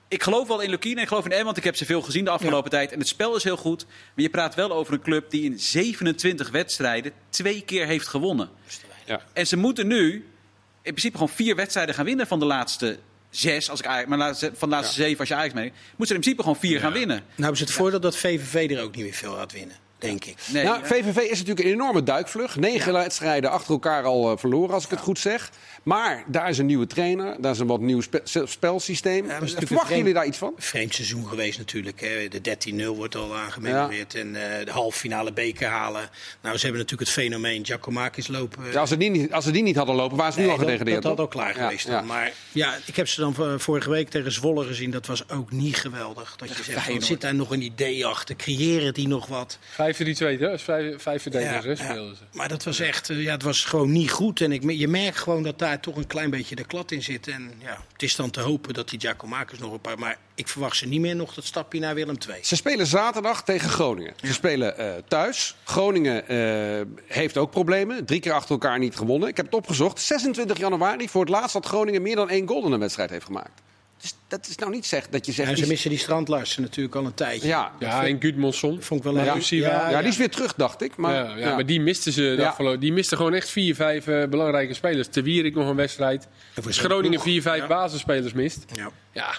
ik 0.09 0.23
geloof 0.23 0.49
wel 0.49 0.61
in 0.61 0.71
Lukien 0.71 0.97
en 0.97 1.03
ik 1.03 1.09
geloof 1.09 1.27
in 1.27 1.41
M, 1.41 1.45
want 1.45 1.57
ik 1.57 1.65
heb 1.65 1.77
ze 1.77 1.85
veel 1.85 2.03
gezien 2.03 2.25
de 2.25 2.31
afgelopen 2.31 2.71
tijd. 2.71 2.93
En 2.93 2.99
het 2.99 3.09
spel 3.09 3.37
is 3.37 3.45
heel 3.45 3.57
goed. 3.57 3.87
Maar 3.87 4.25
je 4.25 4.31
praat 4.31 4.55
wel 4.55 4.73
over 4.73 4.93
een 4.93 5.03
club 5.03 5.31
die 5.31 5.45
in 5.45 5.59
27 5.59 6.51
wedstrijden 6.51 7.13
twee 7.29 7.63
keer 7.63 7.87
heeft 7.87 8.09
gewonnen. 8.09 8.51
Ja. 9.05 9.23
En 9.33 9.47
ze 9.47 9.57
moeten 9.57 9.87
nu 9.87 10.13
in 10.83 10.91
principe 10.91 11.19
gewoon 11.19 11.35
vier 11.35 11.57
wedstrijden 11.57 11.95
gaan 11.95 12.05
winnen 12.05 12.27
van 12.27 12.39
de 12.39 12.45
laatste 12.45 12.99
zes. 13.31 13.71
Als 13.71 13.81
ik, 13.81 14.07
maar 14.07 14.37
van 14.37 14.69
de 14.69 14.75
laatste 14.75 14.95
zeven, 14.95 15.19
als 15.19 15.29
je 15.29 15.51
mee. 15.55 15.73
Moeten 15.97 16.07
ze 16.07 16.15
in 16.15 16.21
principe 16.21 16.43
gewoon 16.43 16.57
vier 16.57 16.81
gaan 16.81 16.93
winnen. 16.93 17.23
Nou 17.35 17.53
is 17.53 17.61
het 17.61 17.71
voordeel 17.71 18.01
dat 18.01 18.17
VVV 18.17 18.71
er 18.71 18.83
ook 18.83 18.95
niet 18.95 19.05
meer 19.05 19.15
veel 19.15 19.35
gaat 19.35 19.53
winnen, 19.53 19.77
denk 19.99 20.25
ik. 20.25 20.37
Nee, 20.53 20.65
nou. 20.65 20.85
VVV 20.85 21.17
is 21.17 21.39
natuurlijk 21.39 21.67
een 21.67 21.73
enorme 21.73 22.03
duikvlucht. 22.03 22.57
Negen 22.57 22.93
wedstrijden 22.93 23.51
achter 23.51 23.73
elkaar 23.73 24.05
al 24.05 24.31
eh, 24.31 24.39
verloren, 24.39 24.75
als 24.75 24.85
ik 24.85 24.91
het 24.91 25.01
goed 25.01 25.19
zeg. 25.19 25.51
Maar 25.83 26.25
daar 26.27 26.49
is 26.49 26.59
een 26.59 26.67
nieuwe 26.67 26.87
trainer, 26.87 27.37
daar 27.41 27.53
is 27.53 27.59
een 27.59 27.67
wat 27.67 27.81
nieuw 27.81 28.01
spe- 28.01 28.21
spelsysteem. 28.45 29.27
natuurlijk 29.27 29.67
Verwachten 29.67 29.97
jullie 29.97 30.13
daar 30.15 30.27
iets 30.27 30.39
van? 30.39 30.53
Vreemd 30.57 30.95
seizoen 30.95 31.27
geweest 31.29 31.59
natuurlijk. 31.59 32.01
Hè. 32.01 32.29
De 32.29 32.41
13-0 32.93 32.97
wordt 32.97 33.15
al 33.17 33.37
aangememoreerd. 33.37 34.15
En 34.15 34.27
eh, 34.59 34.65
de 34.65 34.71
halve 34.71 34.99
finale 34.99 35.33
beker 35.33 35.69
halen. 35.69 36.09
Nou, 36.43 36.57
ze 36.57 36.63
hebben 36.65 36.81
natuurlijk 36.83 37.11
het 37.11 37.19
fenomeen 37.21 37.67
Giacomakis 37.67 38.27
lopen. 38.29 38.73
Ja, 38.73 38.81
als, 38.81 38.89
ze 38.89 38.97
die 38.97 39.11
niet, 39.11 39.33
als 39.33 39.45
ze 39.45 39.51
die 39.51 39.63
niet 39.63 39.77
hadden 39.77 39.95
lopen, 39.95 40.17
waren 40.17 40.33
ze 40.33 40.39
nu 40.41 40.45
al 40.45 40.51
dat, 40.51 40.61
gedegradeerd. 40.61 41.03
dat 41.03 41.05
had 41.05 41.17
toch? 41.17 41.27
al 41.27 41.43
klaar 41.43 41.57
Ja, 41.57 41.63
geweest 41.65 41.87
ja. 41.87 41.93
dan. 41.93 42.07
Maar 42.07 42.33
ja, 42.53 42.77
ik 42.87 42.97
heb 42.97 43.09
ze 43.09 43.21
dan 43.21 43.35
v- 43.35 43.63
vorige 43.63 43.91
week 43.91 44.09
tegen 44.09 44.33
Zwolle 44.33 44.65
gezien. 44.65 44.91
Dat 44.91 45.07
was 45.07 45.29
ook 45.29 45.51
niet 45.53 45.77
geweldig. 45.77 46.37
Dat 46.37 46.57
je 46.57 46.63
zegt, 46.63 46.87
van, 46.87 47.03
zit 47.03 47.21
daar 47.21 47.35
nog 47.35 47.51
een 47.51 47.63
idee 47.63 48.07
achter? 48.07 48.37
Creëren 48.37 48.95
die 48.95 49.09
nog 49.09 49.27
wat? 49.27 49.59
5-3-2, 49.73 49.77
hè? 49.77 50.37
Dus 50.37 50.63
vijf, 50.63 51.03
vijf 51.03 51.23
verdedigers, 51.23 51.79
Ja, 51.81 51.85
ja. 51.87 51.91
speelden 51.93 52.17
ze. 52.17 52.23
Maar 52.33 52.49
dat 52.49 52.65
was 52.65 52.81
echt, 52.81 53.11
eh, 53.11 53.23
ja, 53.23 53.33
het 53.33 53.43
was 53.43 53.65
gewoon 53.65 53.93
niet 53.93 54.11
goed. 54.11 54.41
En 54.41 54.53
ik, 54.53 54.71
je 54.71 54.89
merkt 54.89 55.19
gewoon 55.19 55.43
dat 55.43 55.59
daar 55.59 55.72
toch 55.81 55.97
een 55.97 56.07
klein 56.07 56.31
beetje 56.31 56.55
de 56.55 56.65
klad 56.65 56.91
in 56.91 57.03
zit. 57.03 57.29
En 57.29 57.53
ja, 57.59 57.79
het 57.93 58.03
is 58.03 58.17
dan 58.17 58.31
te 58.31 58.41
hopen 58.41 58.75
dat 58.75 58.89
die 58.89 59.01
Giacomakis 59.01 59.59
nog 59.59 59.73
een 59.73 59.81
paar... 59.81 59.99
Maar 59.99 60.19
ik 60.35 60.49
verwacht 60.49 60.77
ze 60.77 60.87
niet 60.87 61.01
meer 61.01 61.17
nog 61.17 61.35
dat 61.35 61.45
stapje 61.45 61.81
naar 61.81 61.95
Willem 61.95 62.17
II. 62.29 62.39
Ze 62.45 62.57
spelen 62.57 62.87
zaterdag 62.87 63.45
tegen 63.45 63.71
Groningen. 63.71 64.15
Ze 64.23 64.33
spelen 64.33 64.79
eh, 64.79 65.03
thuis. 65.09 65.57
Groningen 65.65 66.29
eh, 66.29 66.87
heeft 67.07 67.37
ook 67.37 67.51
problemen. 67.51 68.05
Drie 68.05 68.21
keer 68.21 68.33
achter 68.33 68.51
elkaar 68.51 68.79
niet 68.79 68.97
gewonnen. 68.97 69.29
Ik 69.29 69.37
heb 69.37 69.47
het 69.47 69.55
opgezocht. 69.55 70.01
26 70.01 70.59
januari 70.59 71.09
voor 71.09 71.21
het 71.21 71.31
laatst 71.31 71.53
dat 71.53 71.67
Groningen 71.67 72.03
meer 72.03 72.17
dan 72.17 72.29
één 72.29 72.49
goal 72.49 72.67
in 72.67 72.73
een 72.73 72.81
wedstrijd 72.81 73.11
heeft 73.11 73.27
gemaakt. 73.27 73.63
Dus 74.03 74.15
dat 74.29 74.47
is 74.49 74.57
nou 74.57 74.71
niet 74.71 74.87
zeg, 74.87 75.09
dat 75.09 75.27
je 75.27 75.33
zegt... 75.33 75.51
En 75.51 75.57
ze 75.57 75.67
missen 75.67 75.91
die 75.91 75.99
strandlarsen 75.99 76.63
natuurlijk 76.63 76.95
al 76.95 77.05
een 77.05 77.15
tijdje. 77.15 77.49
ja, 77.49 77.73
Ja, 77.79 78.07
en 78.07 78.21
Gudmundsson. 78.21 78.83
Vond 78.83 79.05
ik 79.05 79.13
wel 79.13 79.25
Ja, 79.25 79.35
een 79.35 79.43
Siva. 79.43 79.91
ja, 79.91 79.99
die 79.99 80.09
is 80.09 80.17
weer 80.17 80.31
terug, 80.31 80.55
dacht 80.55 80.83
ik. 80.83 80.97
Maar, 80.97 81.15
ja, 81.15 81.37
ja, 81.37 81.55
maar 81.55 81.67
die 81.67 81.81
misten 81.81 82.13
ze 82.13 82.21
de 82.21 82.43
Ja. 82.43 82.49
afgelopen- 82.49 82.81
Die 82.81 82.93
misten 82.93 83.17
gewoon 83.17 83.35
echt 83.35 83.49
vier, 83.49 83.75
vijf 83.75 84.07
eh, 84.07 84.29
belangrijke 84.29 84.75
spelers. 84.75 85.09
Te 85.09 85.23
Wierik 85.23 85.55
nog 85.55 85.69
een 85.69 85.77
wedstrijd. 85.77 86.29
Als 86.67 86.79
Groningen 86.79 87.21
vier, 87.21 87.43
vijf 87.43 87.61
ja. 87.61 87.67
basisspelers 87.67 88.33
mist. 88.33 88.65
Ja. 88.75 88.91
Ja, 89.13 89.35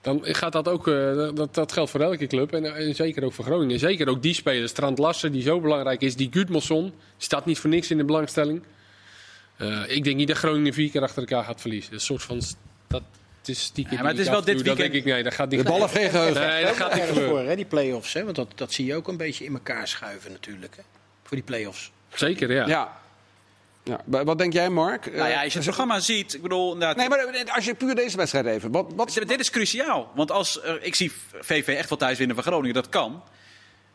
dan 0.00 0.20
gaat 0.24 0.52
dat 0.52 0.68
ook. 0.68 0.88
eh, 0.88 0.94
dat, 1.34 1.54
dat 1.54 1.72
geldt 1.72 1.90
voor 1.90 2.00
elke 2.00 2.26
club. 2.26 2.52
En, 2.52 2.74
en 2.76 2.94
zeker 2.94 3.24
ook 3.24 3.32
voor 3.32 3.44
Groningen. 3.44 3.78
Zeker 3.78 4.08
ook 4.08 4.22
die 4.22 4.34
spelers. 4.34 4.70
Strand 4.70 4.98
Lassen, 4.98 5.32
die 5.32 5.42
zo 5.42 5.60
belangrijk 5.60 6.00
is. 6.00 6.16
Die 6.16 6.28
Gudmundsson 6.32 6.92
staat 7.18 7.46
niet 7.46 7.58
voor 7.58 7.70
niks 7.70 7.90
in 7.90 7.96
de 7.96 8.04
belangstelling. 8.04 8.62
Eh, 9.56 9.80
ik 9.86 10.04
denk 10.04 10.16
niet 10.16 10.28
dat 10.28 10.36
Groningen 10.36 10.72
vier 10.72 10.90
keer 10.90 11.02
achter 11.02 11.18
elkaar 11.18 11.44
gaat 11.44 11.60
verliezen. 11.60 11.92
Een 11.92 12.00
soort 12.00 12.22
van. 12.22 12.42
Dat, 12.88 13.02
het 13.46 13.56
is 13.56 13.62
stiekem. 13.62 13.92
Ja, 13.96 13.98
maar 13.98 14.06
het 14.12 14.16
die 14.16 14.24
is 14.24 14.30
wel 14.32 14.44
dit 14.44 14.54
Dat 14.56 14.64
weekend- 14.64 14.92
denk 14.92 15.04
ik, 15.04 15.12
nee, 15.12 15.22
dat 15.22 15.34
gaat 15.34 15.48
niet 15.50 15.58
de 15.62 15.66
bal 15.70 15.80
heeft 15.80 15.92
geen 15.92 16.10
geheugen. 16.10 16.40
Nee, 16.46 16.64
dat 16.64 16.76
gaat 16.76 16.94
niet 16.94 17.02
gebeuren. 17.02 17.28
voor, 17.30 17.48
hè, 17.48 17.56
die 17.56 17.64
play-offs. 17.64 18.12
Hè? 18.12 18.24
Want 18.24 18.36
dat, 18.36 18.48
dat 18.54 18.72
zie 18.72 18.86
je 18.86 18.94
ook 18.94 19.08
een 19.08 19.16
beetje 19.16 19.44
in 19.44 19.52
elkaar 19.52 19.88
schuiven 19.88 20.32
natuurlijk. 20.32 20.76
Hè? 20.76 20.82
Voor 21.22 21.36
die 21.36 21.42
play-offs. 21.46 21.92
Zeker, 22.14 22.52
ja. 22.52 22.66
Ja. 22.66 23.00
Wat 24.24 24.38
denk 24.38 24.52
jij, 24.52 24.68
Mark? 24.68 25.12
Nou 25.16 25.28
ja, 25.28 25.42
als 25.42 25.52
je 25.52 25.58
het 25.58 25.66
programma 25.66 26.00
ziet, 26.00 26.34
ik 26.34 26.42
bedoel, 26.42 26.72
inderdaad, 26.72 26.96
Nee, 26.96 27.08
maar 27.08 27.18
eh, 27.18 27.54
als 27.54 27.64
je 27.64 27.74
puur 27.74 27.94
deze 27.94 28.16
wedstrijd 28.16 28.46
even... 28.46 28.70
Wat, 28.70 28.86
wat, 28.96 29.12
Dit 29.26 29.40
is 29.40 29.50
cruciaal. 29.50 30.10
Want 30.14 30.30
als, 30.30 30.62
er- 30.62 30.82
ik 30.82 30.94
zie 30.94 31.12
VV 31.40 31.68
echt 31.68 31.88
wel 31.88 31.98
thuis 31.98 32.18
winnen 32.18 32.36
van 32.36 32.44
Groningen, 32.44 32.74
dat 32.74 32.88
kan. 32.88 33.22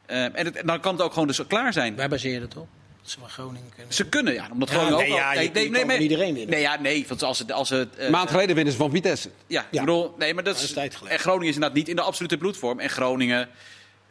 Eh, 0.06 0.24
en 0.24 0.46
het- 0.46 0.62
dan 0.66 0.80
kan 0.80 0.94
het 0.94 1.02
ook 1.02 1.14
gewoon 1.14 1.28
dus 1.28 1.48
klaar 1.48 1.74
zijn. 1.74 1.96
Waar 1.96 2.10
baseer 2.10 2.34
je 2.34 2.40
dat 2.40 2.56
op? 2.58 2.68
Dat 3.08 3.16
ze 3.16 3.22
van 3.22 3.30
Groningen 3.30 3.72
kunnen. 3.76 3.94
Ze 3.94 4.06
kunnen, 4.10 4.34
ja. 4.34 4.48
Omdat 4.52 4.70
Ja, 4.70 4.76
Groningen 4.76 4.98
nee, 5.00 5.12
ook 5.12 5.18
ja, 5.18 5.28
al... 5.30 6.00
iedereen 6.00 6.34
winnen. 6.34 6.50
Nee, 6.50 6.62
ja, 6.62 6.80
nee. 6.80 7.06
Want 7.08 7.24
als 7.24 7.40
het... 7.40 7.52
Als 7.52 7.70
het 7.70 7.96
eh, 7.96 8.06
Een 8.06 8.12
maand 8.12 8.30
geleden 8.30 8.56
winnen 8.56 8.74
ze 8.74 8.80
van 8.80 8.92
Vitesse. 8.92 9.30
Ja, 9.48 9.62
Ja. 9.62 9.80
ik 9.80 9.86
bedoel... 9.86 10.16
Nee, 10.18 10.34
maar 10.34 10.44
dat 10.44 10.54
Dat 10.54 10.64
is... 10.64 10.70
is 10.70 10.76
tijd 10.76 10.96
geleden. 10.96 11.18
en 11.18 11.24
Groningen 11.24 11.48
is 11.48 11.54
inderdaad 11.54 11.78
niet 11.78 11.88
in 11.88 11.96
de 11.96 12.02
absolute 12.02 12.38
bloedvorm. 12.38 12.80
En 12.80 12.90
Groningen 12.90 13.50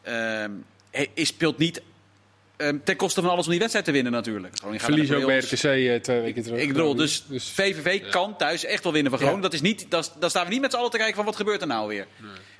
ehm, 0.03 0.51
he- 0.91 1.07
is, 1.15 1.29
speelt 1.29 1.59
niet 1.59 1.83
ten 2.85 2.97
koste 2.97 3.21
van 3.21 3.31
alles 3.31 3.45
om 3.45 3.51
die 3.51 3.59
wedstrijd 3.59 3.87
te 3.87 3.93
winnen 3.93 4.13
natuurlijk. 4.13 4.55
Verlies 4.61 5.13
ook 5.13 5.27
bij. 5.27 5.39
RKC 5.39 5.53
eh, 5.53 6.01
twee 6.01 6.21
weken 6.21 6.43
terug. 6.43 6.61
Ik 6.61 6.69
bedoel, 6.73 6.95
dus, 6.95 7.25
Dus 7.29 7.51
VVV 7.51 8.11
kan 8.11 8.37
thuis 8.37 8.65
echt 8.65 8.83
wel 8.83 8.93
winnen 8.93 9.11
van 9.11 9.21
Groningen. 9.21 9.43
Dat 9.45 9.53
is 9.53 9.61
niet, 9.61 9.87
dat, 9.89 10.17
dan 10.19 10.31
staan 10.31 10.45
we 10.45 10.53
niet 10.53 10.61
met 10.61 10.71
z'n 10.71 10.77
allen 10.77 10.91
te 10.91 10.97
kijken 10.97 11.17
van 11.17 11.25
wat 11.25 11.37
gebeurt 11.37 11.61
er 11.61 11.67
nou 11.67 11.89
weer. 11.89 12.07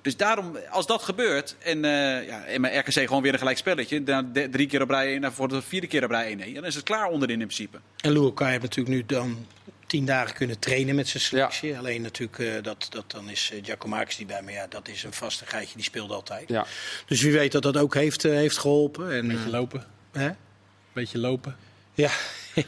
Dus 0.03 0.17
daarom, 0.17 0.57
als 0.71 0.87
dat 0.87 1.03
gebeurt 1.03 1.57
en, 1.59 1.85
eh 1.85 2.27
ja, 2.27 2.45
en 2.45 2.61
mijn 2.61 2.79
RKC 2.79 2.93
gewoon 2.93 3.23
weer 3.23 3.33
een 3.33 3.39
gelijk 3.39 3.59
spelletje. 3.59 4.03
Dan 4.03 4.33
drie 4.51 4.67
keer 4.67 4.83
op 4.83 4.91
rij 4.91 5.07
1, 5.07 5.33
voor 5.33 5.49
de 5.49 5.63
vierde 5.63 5.87
keer 5.87 6.05
op 6.05 6.11
rij 6.11 6.27
1. 6.39 6.55
Dan 6.55 6.65
is 6.65 6.75
het 6.75 6.85
klaar 6.85 7.09
onderin 7.09 7.41
in 7.41 7.47
principe. 7.47 7.79
En 8.01 8.13
Luokai 8.13 8.51
heeft 8.51 8.63
natuurlijk 8.63 8.97
nu 8.97 9.05
dan 9.07 9.47
tien 9.87 10.05
dagen 10.05 10.35
kunnen 10.35 10.59
trainen 10.59 10.95
met 10.95 11.09
zijn 11.09 11.23
selectie. 11.23 11.79
Alleen 11.79 12.03
natuurlijk, 12.03 12.39
eh, 12.39 12.63
dat, 12.63 12.87
dat 12.91 13.11
dan 13.11 13.31
is 13.31 13.51
uh, 13.53 13.65
Giacomakis 13.65 14.17
die 14.17 14.27
bij 14.27 14.43
me. 14.43 14.53
Ja, 14.53 14.67
dat 14.67 14.89
is 14.89 15.05
een 15.05 15.13
vastigheidje, 15.13 15.75
die 15.75 15.85
speelt 15.85 16.11
altijd. 16.11 16.49
Ja. 16.49 16.67
Dus 17.07 17.23
wie 17.23 17.33
weet 17.33 17.53
dat 17.53 17.63
dat 17.63 17.77
ook 17.77 17.95
heeft, 17.95 18.25
eh, 18.25 18.33
heeft 18.33 18.59
geholpen. 18.59 19.13
En, 19.13 19.27
Beetje 19.29 19.45
eh, 19.45 19.51
lopen. 19.51 19.85
hè? 20.13 20.31
Beetje 20.93 21.19
lopen. 21.19 21.57
Ja. 21.95 22.11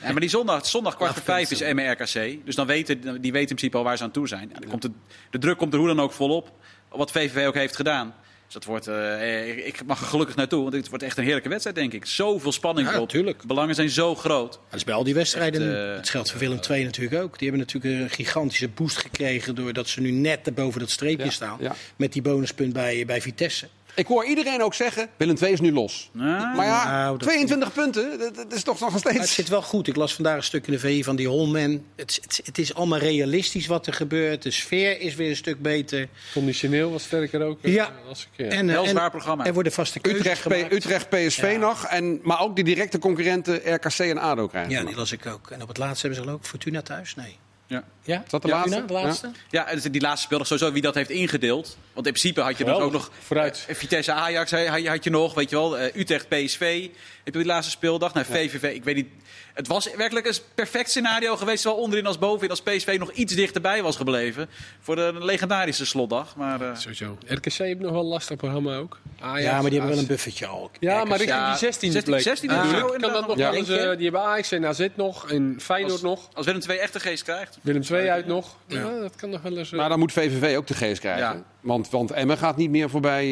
Ja, 0.03 0.11
maar 0.11 0.21
die 0.21 0.29
zondag, 0.29 0.67
zondag 0.67 0.97
kwart 0.97 1.13
voor 1.13 1.23
vijf 1.23 1.51
is. 1.51 1.61
MRKC. 1.61 2.45
Dus 2.45 2.55
dan 2.55 2.67
weten, 2.67 3.01
die 3.01 3.13
weten 3.13 3.33
in 3.33 3.47
principe 3.47 3.77
al 3.77 3.85
waar 3.85 3.97
ze 3.97 4.03
aan 4.03 4.11
toe 4.11 4.29
zijn. 4.29 4.51
Ja, 4.53 4.61
dan 4.61 4.71
komt 4.71 4.83
de, 4.83 4.91
de 5.31 5.39
druk 5.39 5.59
komt 5.59 5.73
er 5.73 5.79
hoe 5.79 5.89
dan 5.89 6.01
ook 6.01 6.13
volop. 6.13 6.53
Wat 6.89 7.11
VVV 7.11 7.47
ook 7.47 7.55
heeft 7.55 7.77
gedaan. 7.77 8.15
Dus 8.49 8.57
dat 8.57 8.65
wordt, 8.65 8.87
eh, 8.87 9.49
ik- 9.49 9.65
ik 9.65 9.85
mag 9.87 10.01
er 10.01 10.07
gelukkig 10.07 10.37
naartoe, 10.37 10.63
want 10.63 10.75
het 10.75 10.89
wordt 10.89 11.05
echt 11.05 11.17
een 11.19 11.25
heerlijke 11.25 11.49
wedstrijd, 11.49 11.77
denk 11.77 11.93
ik. 11.93 12.07
Zoveel 12.07 12.53
spanning 12.53 12.91
Ja, 12.91 13.07
tuurlijk. 13.07 13.43
Belangen 13.47 13.75
zijn 13.75 13.91
zo 13.91 14.15
groot. 14.15 14.53
Dat 14.53 14.79
is 14.79 14.85
bij 14.85 14.95
al 14.95 15.05
die 15.05 15.15
wedstrijden 15.15 15.63
Het, 15.63 15.71
nu. 15.71 15.77
eh, 15.91 15.97
Het 15.97 16.09
geldt 16.09 16.31
voor 16.31 16.41
Willem 16.41 16.59
II 16.71 16.85
natuurlijk 16.85 17.23
ook. 17.23 17.39
Die 17.39 17.49
hebben 17.49 17.67
natuurlijk 17.67 18.03
een 18.03 18.11
gigantische 18.11 18.69
boost 18.69 18.97
gekregen... 18.97 19.55
doordat 19.55 19.89
ze 19.89 20.01
nu 20.01 20.11
net 20.11 20.55
boven 20.55 20.81
dat 20.81 20.91
streepje 20.91 21.25
Ja, 21.25 21.31
staan. 21.31 21.57
ja. 21.61 21.75
Met 21.97 22.13
die 22.13 22.23
bonuspunt 22.23 22.73
bij, 22.73 23.05
bij 23.07 23.21
Vitesse. 23.21 23.69
Ik 23.95 24.07
hoor 24.07 24.25
iedereen 24.25 24.63
ook 24.63 24.75
zeggen, 24.75 25.09
Willem 25.17 25.37
II 25.43 25.53
is 25.53 25.61
nu 25.61 25.73
los. 25.73 26.11
Ah. 26.19 26.21
maar 26.57 26.67
ja, 26.67 26.91
Nou, 26.91 27.19
dat 27.19 27.29
22 27.29 27.73
punten, 27.73 28.19
dat, 28.19 28.35
dat 28.35 28.53
is 28.53 28.63
toch 28.63 28.81
nog 28.81 28.91
Maar 28.93 29.03
het 29.03 29.13
steeds... 29.15 29.35
zit 29.35 29.49
wel 29.49 29.63
goed. 29.63 29.87
Ik 29.89 29.97
las 29.97 30.15
vandaag 30.15 30.37
een 30.37 30.43
stuk 30.43 30.67
in 30.67 30.73
de 30.73 30.79
VI 30.79 31.05
van 31.05 31.17
die 31.17 31.29
Holman. 31.29 31.85
Het, 31.97 32.19
het, 32.23 32.41
het 32.45 32.59
is 32.59 32.75
allemaal 32.75 32.99
realistisch 32.99 33.67
wat 33.67 33.87
er 33.87 33.93
gebeurt. 33.93 34.43
De 34.43 34.51
sfeer 34.51 35.01
is 35.01 35.15
weer 35.15 35.29
een 35.31 35.37
stuk 35.37 35.63
beter. 35.63 36.09
Conditioneel 36.33 36.91
was 36.91 37.03
sterker 37.03 37.43
ook. 37.43 37.59
eh, 37.63 37.73
Ja. 37.75 37.93
Als 38.09 38.23
ik, 38.33 38.45
ja. 38.47 38.57
En, 38.57 38.69
eh, 38.69 38.75
Heel 38.75 38.85
en 38.85 38.91
zwaar 38.91 39.11
programma. 39.11 39.47
Er 39.47 39.55
worden 39.55 39.73
vaste 39.73 40.01
keuzes 40.01 40.21
Utrecht, 40.21 40.43
gemaakt. 40.43 40.73
Utrecht 40.73 41.09
PSV 41.09 41.49
Ja. 41.53 41.59
nog, 41.59 41.85
en, 41.85 42.21
maar 42.23 42.41
ook 42.41 42.55
die 42.57 42.65
directe 42.65 42.99
concurrenten 42.99 43.75
RKC 43.75 43.99
en 43.99 44.19
ADO 44.19 44.47
krijgen. 44.47 44.73
Ja, 44.73 44.85
die 44.85 44.97
las 44.97 45.13
ik 45.13 45.27
ook. 45.27 45.51
En 45.51 45.63
op 45.63 45.69
het 45.69 45.79
laatste 45.79 46.01
hebben 46.07 46.19
ze 46.25 46.29
geloof 46.29 46.41
ik 46.45 46.49
Fortuna 46.49 46.83
thuis? 46.83 47.15
Nee. 47.15 47.37
Ja. 47.69 47.85
Ja? 48.03 48.25
dat 48.29 48.43
de 48.43 48.49
Ja, 48.49 48.55
laatste? 48.55 48.77
Una, 48.77 48.87
de 48.87 48.93
laatste? 48.93 49.31
Ja, 49.51 49.67
en 49.67 49.81
die 49.91 50.01
laatste 50.01 50.25
speeldag 50.25 50.47
sowieso 50.47 50.73
wie 50.73 50.83
dat 50.83 50.95
heeft 50.95 51.11
ingedeeld. 51.11 51.77
Want 51.93 52.07
in 52.07 52.13
principe 52.13 52.41
had 52.41 52.59
je 52.59 52.65
dan 52.65 52.81
ook 52.83 52.93
nog 52.93 53.11
Vooruit. 53.21 53.65
eh, 53.69 53.75
Vitesse 53.75 54.13
Ajax 54.13 54.51
hè, 54.51 54.67
had 54.69 54.83
je, 54.83 54.89
had 54.89 55.05
je 55.05 55.11
nog, 55.11 55.35
weet 55.35 55.51
je 55.51 55.57
wel, 55.57 55.79
eh, 55.79 56.01
Utrecht 56.01 56.29
PSV. 56.29 56.89
Heb 57.29 57.37
je 57.37 57.43
die 57.43 57.53
laatste 57.53 57.71
speeldag? 57.73 58.15
Nou, 58.15 58.27
VVV, 58.27 58.63
ik 58.75 58.85
weet 58.85 58.95
niet. 58.95 59.09
Het 59.55 59.67
was 59.67 59.91
werkelijk 59.97 60.27
een 60.27 60.35
perfect 60.55 60.91
scenario 60.91 61.37
geweest, 61.37 61.63
zowel 61.63 61.79
onderin 61.79 62.07
als 62.07 62.19
bovenin, 62.19 62.51
als 62.51 62.63
PSV 62.63 62.97
nog 62.99 63.13
iets 63.13 63.35
dichterbij 63.35 63.83
was 63.83 63.97
gebleven 63.97 64.49
voor 64.81 64.97
de 64.97 65.15
legendarische 65.19 65.87
slotdag. 65.87 66.37
Maar 66.37 66.61
eh, 66.61 66.77
Sowieso. 66.77 67.19
RKC 67.27 67.53
heeft 67.53 67.79
nog 67.81 67.91
wel 67.91 68.01
een 68.01 68.07
lastig 68.07 68.37
programma 68.37 68.77
ook. 68.77 68.99
Ajax, 69.21 69.43
Ja, 69.43 69.53
maar 69.61 69.71
die 69.71 69.73
hebben 69.79 69.91
wel 69.91 69.99
een 69.99 70.07
buffertje 70.07 70.47
al. 70.47 70.71
Ja, 70.81 70.95
maar 70.95 71.03
RKC. 71.05 71.11
richting 71.11 71.31
Ja, 71.39 71.49
die 71.51 71.59
16 71.59 71.93
16 71.93 72.13
plek. 72.13 72.23
16 72.23 72.51
Ah, 72.51 72.57
natuurlijk, 72.57 73.03
kan 73.03 73.13
dat 73.13 73.27
nog 73.27 73.39
eens, 73.55 73.69
Ja. 73.69 73.77
eh, 73.77 73.97
Die 73.97 74.03
hebben 74.03 74.21
Ajax 74.21 74.53
en 74.53 74.67
AZ 74.67 74.87
nog. 74.95 75.31
En 75.31 75.57
Feyenoord 75.61 75.93
als, 75.93 76.03
nog. 76.03 76.29
als 76.35 76.47
Willem 76.47 76.63
II 76.69 76.79
echt 76.79 76.93
de 76.93 77.01
geest 77.01 77.23
krijgt. 77.23 77.59
Willem 77.63 77.83
II 77.91 78.09
uit 78.09 78.27
nog. 78.27 78.57
Ja, 78.67 78.99
dat 79.01 79.17
kan 79.17 79.31
nog 79.31 79.43
wel 79.43 79.57
eens... 79.57 79.73
eh, 79.73 79.79
Maar 79.79 79.89
dan 79.89 79.99
moet 79.99 80.13
VVV 80.13 80.57
ook 80.57 80.67
de 80.67 80.75
geest 80.75 81.01
krijgen. 81.01 81.23
Ja. 81.25 81.43
Want, 81.61 81.91
want 81.91 82.11
Emmen 82.11 82.39
gaat 82.39 82.57
niet 82.57 82.71
meer 82.71 82.91
voorbij 82.91 83.25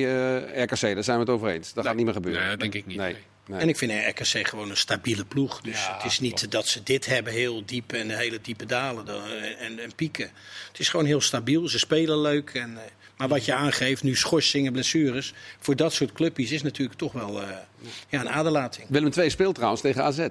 eh, 0.55 0.63
RKC. 0.63 0.81
Daar 0.81 1.05
zijn 1.05 1.17
we 1.19 1.23
het 1.25 1.29
over 1.33 1.49
eens. 1.49 1.73
Dat 1.73 1.85
gaat 1.87 1.95
niet 1.97 2.05
meer 2.05 2.15
gebeuren. 2.15 2.41
Nee, 2.41 2.51
dat 2.51 2.61
denk 2.61 2.75
ik 2.75 2.87
niet. 2.87 2.97
Nee. 2.97 3.17
Nee. 3.47 3.61
En 3.61 3.69
ik 3.69 3.77
vind 3.77 3.93
RKC 3.93 4.49
gewoon 4.49 4.71
een 4.71 4.77
stabiele 4.77 5.25
ploeg. 5.25 5.61
Dus 5.61 5.85
Ja, 5.85 5.95
het 5.97 6.05
is 6.05 6.21
niet 6.21 6.51
dat 6.51 6.67
ze 6.67 6.83
dit 6.83 7.07
hebben, 7.07 7.33
heel 7.33 7.63
diep 7.65 7.93
en 7.93 8.11
hele 8.11 8.41
diepe 8.41 8.67
dalen 8.67 9.05
dan, 9.05 9.23
eh, 9.23 9.67
en, 9.67 9.79
en 9.79 9.95
pieken. 9.95 10.31
Het 10.69 10.79
is 10.79 10.89
gewoon 10.89 11.07
heel 11.07 11.21
stabiel. 11.21 11.69
Ze 11.69 11.79
spelen 11.79 12.21
leuk. 12.21 12.51
En, 12.51 12.77
eh, 12.77 12.83
maar 13.17 13.29
wat 13.29 13.45
je 13.45 13.55
aangeeft, 13.55 14.03
nu 14.03 14.17
schorsingen, 14.17 14.73
blessures. 14.73 15.35
Voor 15.59 15.77
dat 15.77 15.93
soort 15.93 16.13
clubjes 16.13 16.51
is 16.51 16.63
natuurlijk 16.63 16.99
toch 16.99 17.13
wel 17.13 17.43
eh, 17.43 17.49
ja, 18.09 18.21
een 18.21 18.29
aderlating. 18.29 18.87
Willem 18.89 19.13
II 19.17 19.31
speelt 19.31 19.55
trouwens 19.55 19.83
tegen 19.83 20.03
AZ. 20.03 20.27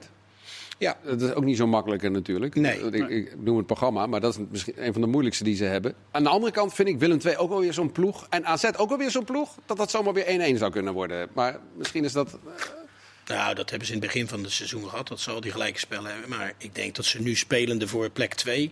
Ja, 0.78 0.98
Dat 1.04 1.22
is 1.22 1.34
ook 1.34 1.44
niet 1.44 1.58
zo 1.58 1.68
makkelijk 1.68 2.10
natuurlijk. 2.10 2.56
Nee. 2.56 2.80
Ik, 2.80 3.10
ik 3.10 3.36
noem 3.40 3.58
het 3.58 3.66
programma, 3.66 4.08
maar 4.08 4.22
dat 4.22 4.34
is 4.34 4.46
misschien 4.52 4.86
een 4.86 4.94
van 4.94 5.02
de 5.02 5.08
moeilijkste 5.08 5.44
die 5.44 5.56
ze 5.56 5.64
hebben. 5.64 5.94
Aan 6.12 6.24
de 6.24 6.30
andere 6.30 6.52
kant 6.52 6.74
vind 6.74 6.88
ik 6.88 7.00
Willem 7.00 7.20
II 7.26 7.38
ook 7.38 7.52
alweer 7.52 7.74
zo'n 7.74 7.92
ploeg. 7.92 8.28
En 8.30 8.46
AZ 8.46 8.70
ook 8.78 8.92
alweer 8.92 9.12
zo'n 9.12 9.24
ploeg. 9.24 9.56
Dat 9.66 9.78
dat 9.78 9.92
zomaar 9.92 10.14
weer 10.14 10.54
1-1 10.54 10.58
zou 10.58 10.72
kunnen 10.72 10.94
worden. 10.94 11.28
Maar 11.34 11.60
misschien 11.78 12.04
is 12.04 12.12
dat... 12.12 12.38
nou, 13.26 13.56
dat 13.56 13.70
hebben 13.70 13.88
ze 13.88 13.94
in 13.94 14.00
het 14.00 14.08
begin 14.08 14.28
van 14.28 14.44
het 14.44 14.52
seizoen 14.52 14.90
gehad. 14.90 15.08
Dat 15.08 15.20
ze 15.20 15.32
al 15.32 15.42
die 15.42 15.52
gelijke 15.52 15.80
spellen 15.80 16.12
hebben. 16.12 16.30
Maar 16.30 16.54
ik 16.58 16.76
denk 16.76 16.96
dat 16.96 17.06
ze 17.06 17.22
nu 17.22 17.36
spelende 17.36 17.88
voor 17.88 18.10
plek 18.10 18.34
2. 18.34 18.72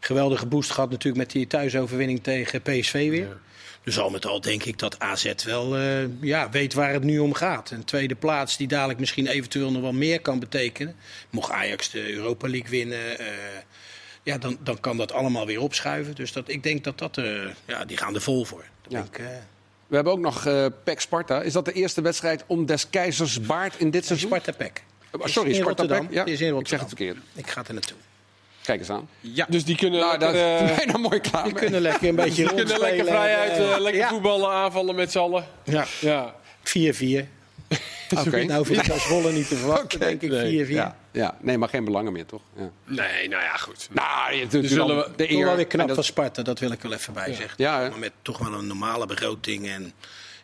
Geweldige 0.00 0.46
boost 0.46 0.70
gehad 0.70 0.90
natuurlijk 0.90 1.16
met 1.24 1.30
die 1.32 1.46
thuisoverwinning 1.46 2.22
tegen 2.22 2.62
PSV 2.62 2.92
weer. 3.10 3.40
Dus 3.84 3.98
al 3.98 4.10
met 4.10 4.26
al 4.26 4.40
denk 4.40 4.64
ik 4.64 4.78
dat 4.78 4.98
AZ 4.98 5.32
wel 5.44 5.76
eh, 5.76 6.20
ja, 6.20 6.50
weet 6.50 6.74
waar 6.74 6.92
het 6.92 7.02
nu 7.02 7.18
om 7.18 7.34
gaat. 7.34 7.70
Een 7.70 7.84
tweede 7.84 8.14
plaats 8.14 8.56
die 8.56 8.68
dadelijk 8.68 8.98
misschien 8.98 9.26
eventueel 9.26 9.70
nog 9.72 9.82
wel 9.82 9.92
meer 9.92 10.20
kan 10.20 10.38
betekenen. 10.38 10.96
Mocht 11.30 11.50
Ajax 11.50 11.90
de 11.90 12.12
Europa 12.12 12.48
League 12.48 12.70
winnen, 12.70 13.18
eh, 13.18 13.26
ja, 14.22 14.38
dan, 14.38 14.58
dan 14.62 14.80
kan 14.80 14.96
dat 14.96 15.12
allemaal 15.12 15.46
weer 15.46 15.60
opschuiven. 15.60 16.14
Dus 16.14 16.32
dat, 16.32 16.48
ik 16.48 16.62
denk 16.62 16.84
dat 16.84 16.98
dat, 16.98 17.18
eh, 17.18 17.42
ja, 17.64 17.84
die 17.84 17.96
gaan 17.96 18.14
er 18.14 18.20
vol 18.20 18.44
voor. 18.44 18.64
Dat 18.82 18.92
Ja. 18.92 19.00
denk 19.02 19.16
ik, 19.16 19.24
We 19.88 19.94
hebben 19.94 20.12
ook 20.12 20.18
nog 20.18 20.46
eh 20.46 20.66
PEC 20.84 21.00
Sparta. 21.00 21.40
Is 21.42 21.52
dat 21.52 21.64
de 21.64 21.72
eerste 21.72 22.00
wedstrijd 22.00 22.44
om 22.46 22.66
des 22.66 22.90
keizers 22.90 23.40
baard 23.40 23.74
in 23.78 23.90
dit 23.90 24.04
seizoen? 24.06 24.28
Sparta 24.28 24.52
Pek. 24.52 24.82
Oh, 25.12 25.26
sorry, 25.26 25.48
in 25.48 25.54
Sparta 25.54 25.82
Rotterdam. 25.82 26.06
PEC. 26.06 26.14
Ja, 26.14 26.24
is 26.24 26.40
in 26.40 26.56
ik 26.56 26.68
zeg 26.68 26.80
Rotterdam. 26.80 26.80
het 26.80 26.88
verkeerd. 26.88 27.16
Ik 27.34 27.46
ga 27.50 27.62
er 27.66 27.72
naartoe. 27.74 27.96
Kijk 28.62 28.78
eens 28.80 28.90
aan. 28.90 29.08
Ja, 29.20 29.46
Dus 29.48 29.64
die 29.64 29.76
kunnen 29.76 30.00
Nou, 30.00 30.18
lekker, 30.18 30.56
eh, 30.56 30.86
nou 30.92 30.98
mooi 30.98 31.20
klaar 31.20 31.44
Die 31.44 31.52
mee. 31.52 31.62
kunnen 31.62 31.80
lekker 31.80 32.08
een 32.08 32.14
beetje 32.14 32.42
die 32.44 32.54
kunnen 32.54 32.78
lekker 32.78 33.04
vrijuit, 33.04 33.50
eh, 33.50 33.72
eh, 33.74 33.80
lekker 33.80 34.00
ja. 34.00 34.08
voetballen, 34.08 34.50
aanvallen 34.50 34.94
met 34.94 35.10
z'n 35.12 35.18
allen. 35.18 35.44
Ja, 35.64 35.86
Ja. 36.00 36.34
4-4. 36.62 37.28
Oké. 38.16 38.44
Nou 38.44 38.64
vind 38.66 38.84
ik 38.86 38.90
als 38.92 39.08
Wolle 39.08 39.32
niet 39.32 39.48
te 39.48 39.56
verwachten, 39.56 40.00
denk 40.00 40.22
ik 40.22 40.30
Nee. 40.30 40.66
4-4. 40.66 40.68
Ja, 40.70 40.96
ja, 41.12 41.36
nee, 41.40 41.58
maar 41.58 41.68
geen 41.68 41.84
belangen 41.84 42.12
meer, 42.12 42.26
toch? 42.26 42.42
Ja. 42.56 42.70
Nee, 42.84 43.28
nou 43.28 43.42
ja, 43.42 43.56
goed. 43.56 43.88
Nou, 43.92 44.34
je, 44.34 44.46
Dus 44.46 44.70
zullen 44.70 44.96
we- 44.96 45.10
de 45.16 45.30
eer 45.32 45.44
wel 45.44 45.56
weer 45.56 45.66
knap 45.66 45.86
dat- 45.86 45.94
van 45.96 46.04
Sparta, 46.04 46.42
dat 46.42 46.58
wil 46.58 46.70
ik 46.72 46.82
wel 46.82 46.92
even 46.92 47.12
bij 47.12 47.34
zeggen. 47.34 47.54
Ja, 47.56 47.80
hè? 47.82 47.88
maar 47.90 47.98
met 47.98 48.12
toch 48.22 48.38
wel 48.38 48.52
een 48.52 48.66
normale 48.66 49.06
begroting. 49.06 49.66
En 49.68 49.92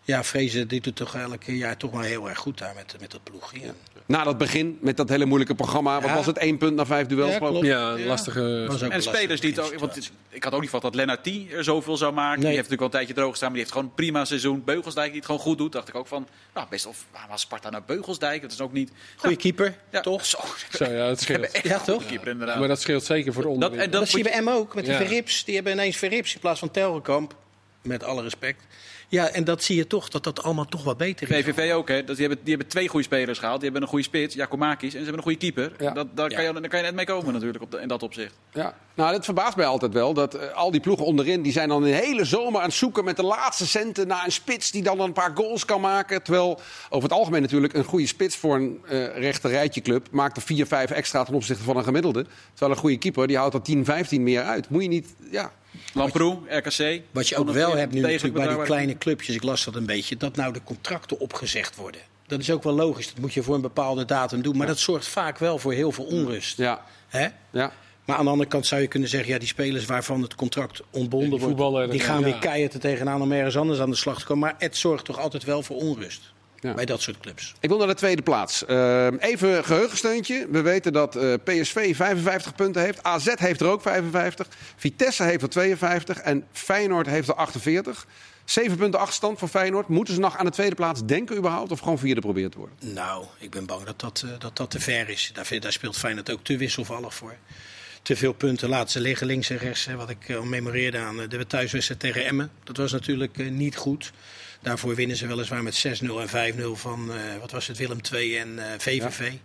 ja, 0.04 0.24
Vrezen 0.24 0.68
dit 0.68 0.84
doet 0.84 0.96
toch 0.96 1.14
elke 1.14 1.56
jaar 1.56 1.76
toch 1.76 1.90
wel 1.90 2.00
heel 2.00 2.28
erg 2.28 2.38
goed 2.38 2.58
daar 2.58 2.74
met, 2.74 2.96
met 3.00 3.10
dat 3.10 3.22
ploegje. 3.22 3.60
En- 3.62 3.74
Na 4.06 4.24
dat 4.24 4.38
begin 4.38 4.78
met 4.80 4.96
dat 4.96 5.08
hele 5.08 5.24
moeilijke 5.24 5.54
programma, 5.54 6.00
wat 6.00 6.10
Ja. 6.10 6.16
was 6.16 6.26
het? 6.26 6.38
één 6.38 6.58
punt 6.58 6.74
na 6.76 6.86
vijf 6.86 7.06
duels, 7.06 7.36
Ja, 7.62 7.98
lastige... 7.98 8.66
En 8.90 9.02
spelers 9.02 9.40
die 9.40 9.50
het 9.50 9.58
ook. 9.60 9.78
Want 9.78 10.10
ik 10.28 10.44
had 10.44 10.52
ook 10.52 10.60
niet 10.60 10.70
verwacht 10.70 10.94
dat 10.94 11.06
Lennart 11.06 11.24
T 11.24 11.52
er 11.52 11.64
zoveel 11.64 11.96
zou 11.96 12.12
maken. 12.12 12.40
Nee. 12.40 12.48
Die 12.48 12.56
heeft 12.56 12.70
natuurlijk 12.70 12.80
al 12.80 12.86
een 12.86 12.92
tijdje 12.92 13.14
droog 13.14 13.30
gestaan, 13.30 13.48
maar 13.48 13.56
die 13.56 13.66
heeft 13.66 13.76
gewoon 13.76 13.88
een 13.90 14.04
prima 14.04 14.24
seizoen. 14.24 14.64
Beugelsdijk 14.64 15.06
die 15.06 15.16
het 15.16 15.26
gewoon 15.26 15.40
goed 15.40 15.58
doet. 15.58 15.72
Dacht 15.72 15.88
ik 15.88 15.94
ook 15.94 16.06
van. 16.06 16.28
Nou, 16.54 16.66
best 16.70 16.86
of. 16.86 17.04
Waar 17.12 17.26
was 17.28 17.40
Sparta 17.40 17.70
naar 17.70 17.82
Beugelsdijk? 17.84 18.42
Dat 18.42 18.52
is 18.52 18.60
ook 18.60 18.72
niet. 18.72 18.90
Goeie 19.16 19.36
keeper, 19.36 19.76
Ja, 19.90 20.00
toch? 20.00 20.24
Zo. 20.26 20.38
Zo, 20.72 20.84
ja, 20.84 21.06
dat 21.08 21.20
scheelt. 21.20 21.40
Echt 21.52 21.64
Ja, 21.64 21.78
goede 21.78 21.92
toch? 21.92 22.06
Keeper, 22.06 22.28
inderdaad. 22.28 22.58
Maar 22.58 22.68
dat 22.68 22.80
scheelt 22.80 23.04
zeker 23.04 23.32
voor 23.32 23.42
de 23.42 23.58
dat, 23.58 23.72
en 23.72 23.78
dat 23.78 23.92
Dat 23.92 24.08
zie 24.08 24.18
je 24.18 24.24
bij 24.30 24.40
M 24.42 24.48
ook, 24.48 24.74
met 24.74 24.86
Ja. 24.86 24.98
de 24.98 25.04
Verrips. 25.04 25.44
Die 25.44 25.54
hebben 25.54 25.72
ineens 25.72 25.96
Verrips 25.96 26.34
in 26.34 26.40
plaats 26.40 26.58
van 26.58 26.70
Telgekamp. 26.70 27.34
Met 27.82 28.04
alle 28.04 28.22
respect. 28.22 28.62
Ja, 29.08 29.28
en 29.28 29.44
dat 29.44 29.62
zie 29.62 29.76
je 29.76 29.86
toch, 29.86 30.08
dat 30.08 30.24
dat 30.24 30.42
allemaal 30.42 30.64
toch 30.64 30.84
wat 30.84 30.96
beter 30.96 31.30
is. 31.30 31.44
VVV 31.44 31.72
ook, 31.72 31.88
hè. 31.88 32.04
Dat, 32.04 32.16
die, 32.16 32.26
hebben, 32.26 32.44
die 32.44 32.54
hebben 32.54 32.72
twee 32.72 32.88
goede 32.88 33.04
spelers 33.06 33.38
gehaald. 33.38 33.54
Die 33.60 33.64
hebben 33.64 33.82
een 33.82 33.88
goede 33.88 34.04
spits, 34.04 34.34
Jakomakis. 34.34 34.82
En 34.82 34.90
ze 34.90 34.96
hebben 34.96 35.16
een 35.16 35.22
goede 35.22 35.38
keeper. 35.38 35.72
Ja. 35.78 35.90
Dat, 35.90 36.06
daar, 36.16 36.30
Ja. 36.30 36.36
kan 36.36 36.44
je, 36.44 36.52
daar 36.52 36.68
kan 36.68 36.78
je 36.78 36.84
net 36.84 36.94
mee 36.94 37.04
komen 37.06 37.32
natuurlijk 37.32 37.62
op 37.62 37.70
de- 37.70 37.78
in 37.80 37.88
dat 37.88 38.02
opzicht. 38.02 38.34
Ja. 38.52 38.74
Nou, 38.94 39.12
dat 39.12 39.24
verbaast 39.24 39.56
mij 39.56 39.66
altijd 39.66 39.92
wel. 39.92 40.14
Dat 40.14 40.34
eh, 40.34 40.52
al 40.52 40.70
die 40.70 40.80
ploegen 40.80 41.04
onderin, 41.06 41.42
die 41.42 41.52
zijn 41.52 41.68
dan 41.68 41.82
een 41.82 41.92
hele 41.94 42.24
zomer 42.24 42.60
aan 42.60 42.66
het 42.66 42.74
zoeken 42.76 43.04
met 43.04 43.16
de 43.16 43.22
laatste 43.22 43.66
centen 43.66 44.06
naar 44.06 44.24
een 44.24 44.32
spits 44.32 44.70
die 44.70 44.82
dan 44.82 45.00
een 45.00 45.12
paar 45.12 45.30
goals 45.34 45.64
kan 45.64 45.80
maken. 45.80 46.22
Terwijl 46.22 46.60
over 46.90 47.08
het 47.08 47.18
algemeen 47.18 47.42
natuurlijk 47.42 47.74
een 47.74 47.84
goede 47.84 48.06
spits 48.06 48.36
voor 48.36 48.56
een 48.56 48.80
eh 48.88 49.18
rechter 49.18 49.50
rijtje 49.50 49.80
club 49.80 50.08
maakt 50.10 50.36
er 50.36 50.42
4, 50.42 50.66
5 50.66 50.90
extra 50.90 51.24
ten 51.24 51.34
opzichte 51.34 51.62
van 51.62 51.76
een 51.76 51.84
gemiddelde. 51.84 52.26
Terwijl 52.50 52.70
een 52.72 52.78
goede 52.82 52.98
keeper 52.98 53.26
die 53.26 53.36
houdt 53.36 53.54
er 53.54 53.62
10, 53.62 53.84
15 53.84 54.22
meer 54.22 54.42
uit. 54.42 54.68
Moet 54.68 54.82
je 54.82 54.88
niet, 54.88 55.14
ja. 55.30 55.52
Lamproe, 55.92 56.38
RKC. 56.48 57.02
Wat 57.10 57.28
je 57.28 57.36
ook 57.36 57.50
wel 57.50 57.76
hebt 57.76 57.92
nu 57.92 58.00
natuurlijk 58.00 58.34
bij 58.34 58.48
die 58.48 58.62
kleine 58.62 58.98
clubjes, 58.98 59.34
ik 59.34 59.42
las 59.42 59.64
dat 59.64 59.74
een 59.74 59.86
beetje, 59.86 60.16
dat 60.16 60.36
nou 60.36 60.52
de 60.52 60.62
contracten 60.64 61.20
opgezegd 61.20 61.76
worden. 61.76 62.00
Dat 62.26 62.40
is 62.40 62.50
ook 62.50 62.62
wel 62.62 62.72
logisch, 62.72 63.06
dat 63.06 63.18
moet 63.18 63.34
je 63.34 63.42
voor 63.42 63.54
een 63.54 63.60
bepaalde 63.60 64.04
datum 64.04 64.42
doen. 64.42 64.56
Maar 64.56 64.66
dat 64.66 64.78
zorgt 64.78 65.06
vaak 65.06 65.38
wel 65.38 65.58
voor 65.58 65.72
heel 65.72 65.92
veel 65.92 66.04
onrust. 66.04 66.56
Ja, 66.56 66.84
Hè? 67.08 67.26
ja. 67.50 67.72
Maar 68.04 68.16
aan 68.16 68.24
de 68.24 68.30
andere 68.30 68.48
kant 68.48 68.66
zou 68.66 68.80
je 68.80 68.86
kunnen 68.86 69.08
zeggen, 69.08 69.32
ja, 69.32 69.38
die 69.38 69.48
spelers 69.48 69.84
waarvan 69.84 70.22
het 70.22 70.34
contract 70.34 70.82
ontbonden 70.90 71.38
Die 71.38 71.56
wordt, 71.56 71.90
die 71.90 72.00
gaan 72.00 72.18
ja. 72.18 72.24
weer 72.24 72.38
keihard 72.38 72.74
er 72.74 72.80
tegenaan 72.80 73.22
om 73.22 73.32
ergens 73.32 73.56
anders 73.56 73.80
aan 73.80 73.90
de 73.90 73.96
slag 73.96 74.18
te 74.18 74.24
komen. 74.24 74.48
Maar 74.48 74.54
het 74.58 74.76
zorgt 74.76 75.04
toch 75.04 75.18
altijd 75.18 75.44
wel 75.44 75.62
voor 75.62 75.76
onrust 75.76 76.33
Ja. 76.64 76.74
bij 76.74 76.84
dat 76.84 77.02
soort 77.02 77.20
clubs. 77.20 77.54
Ik 77.60 77.68
wil 77.68 77.78
naar 77.78 77.86
de 77.86 77.94
tweede 77.94 78.22
plaats. 78.22 78.64
Uh, 78.68 79.06
even 79.18 79.64
geheugensteuntje. 79.64 80.46
We 80.50 80.60
weten 80.60 80.92
dat 80.92 81.16
uh, 81.16 81.34
PSV 81.44 81.96
55 81.96 82.54
punten 82.54 82.82
heeft. 82.82 83.02
AZ 83.02 83.34
heeft 83.34 83.60
er 83.60 83.66
ook 83.66 83.82
55. 83.82 84.48
Vitesse 84.76 85.22
heeft 85.22 85.42
er 85.42 85.48
52. 85.48 86.18
En 86.18 86.46
Feyenoord 86.52 87.06
heeft 87.06 87.28
er 87.28 87.34
48. 87.34 88.06
Zeven 88.44 88.76
punten 88.76 89.00
achterstand 89.00 89.38
voor 89.38 89.48
Feyenoord. 89.48 89.88
Moeten 89.88 90.14
ze 90.14 90.20
nog 90.20 90.36
aan 90.36 90.44
de 90.44 90.50
tweede 90.50 90.74
plaats 90.74 91.04
denken 91.04 91.36
überhaupt? 91.36 91.70
Of 91.70 91.78
gewoon 91.78 91.98
vierde 91.98 92.20
proberen 92.20 92.50
te 92.50 92.58
worden? 92.58 92.76
Nou, 92.92 93.24
ik 93.38 93.50
ben 93.50 93.66
bang 93.66 93.84
dat 93.84 94.00
dat, 94.00 94.22
uh, 94.24 94.30
dat, 94.38 94.56
dat 94.56 94.70
te 94.70 94.80
ver 94.80 95.08
is. 95.08 95.30
Daar, 95.32 95.60
daar 95.60 95.72
speelt 95.72 95.96
Feyenoord 95.96 96.30
ook 96.30 96.44
te 96.44 96.56
wisselvallig 96.56 97.14
voor. 97.14 97.36
Te 98.02 98.16
veel 98.16 98.32
punten 98.32 98.68
laten 98.68 98.90
ze 98.90 99.00
liggen 99.00 99.26
links 99.26 99.50
en 99.50 99.58
rechts. 99.58 99.84
Hè, 99.84 99.96
wat 99.96 100.10
ik 100.10 100.30
al 100.30 100.44
memoreerde 100.44 100.98
aan 100.98 101.16
de 101.28 101.46
thuiswedstrijd 101.46 102.00
tegen 102.00 102.26
Emmen. 102.26 102.50
Dat 102.64 102.76
was 102.76 102.92
natuurlijk 102.92 103.38
uh, 103.38 103.50
niet 103.50 103.76
goed. 103.76 104.12
Daarvoor 104.64 104.94
winnen 104.94 105.16
ze 105.16 105.26
weliswaar 105.26 105.62
met 105.62 105.86
6-0 106.02 106.06
en 106.30 106.54
5-0 106.54 106.62
van, 106.72 107.10
uh, 107.10 107.16
wat 107.40 107.50
was 107.50 107.66
het, 107.66 107.78
Willem 107.78 107.98
II 108.12 108.36
en 108.38 108.48
uh, 108.48 108.64
VVV. 108.78 109.32
Ja. 109.32 109.38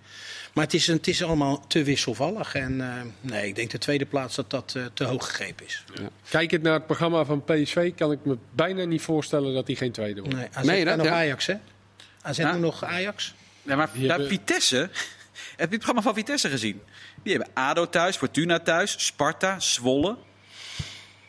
Maar 0.53 0.63
het 0.63 0.73
is, 0.73 0.87
het 0.87 1.07
is 1.07 1.23
allemaal 1.23 1.67
te 1.67 1.83
wisselvallig. 1.83 2.55
En 2.55 2.73
uh, 2.73 2.93
nee, 3.21 3.47
ik 3.47 3.55
denk 3.55 3.71
de 3.71 3.77
tweede 3.77 4.05
plaats 4.05 4.35
dat 4.35 4.49
dat 4.49 4.73
uh, 4.77 4.85
te 4.93 5.03
hoog 5.03 5.27
gegrepen 5.27 5.65
is. 5.65 5.83
Ja. 5.93 6.09
Kijkend 6.29 6.63
naar 6.63 6.73
het 6.73 6.85
programma 6.85 7.25
van 7.25 7.43
PSV 7.43 7.93
kan 7.95 8.11
ik 8.11 8.19
me 8.23 8.37
bijna 8.51 8.83
niet 8.83 9.01
voorstellen 9.01 9.53
dat 9.53 9.67
hij 9.67 9.75
geen 9.75 9.91
tweede 9.91 10.21
wordt. 10.21 10.35
Nee, 10.35 10.47
AZ 10.53 10.65
nee, 10.65 10.85
dat, 10.85 10.97
nog 10.97 11.05
ja. 11.05 11.11
Ajax, 11.11 11.45
hè? 11.45 11.55
AZ 12.21 12.37
ja. 12.37 12.53
nu 12.53 12.59
nog 12.59 12.83
Ajax. 12.83 13.33
Ja, 13.63 13.75
maar 13.75 13.89
daar 13.93 14.09
hebben... 14.09 14.27
Vitesse, 14.27 14.77
heb 14.79 14.89
je 15.57 15.61
het 15.61 15.69
programma 15.69 16.01
van 16.01 16.13
Vitesse 16.13 16.49
gezien? 16.49 16.81
Die 17.23 17.33
hebben 17.33 17.53
ADO 17.53 17.89
thuis, 17.89 18.17
Fortuna 18.17 18.59
thuis, 18.59 19.05
Sparta, 19.05 19.59
Zwolle. 19.59 20.17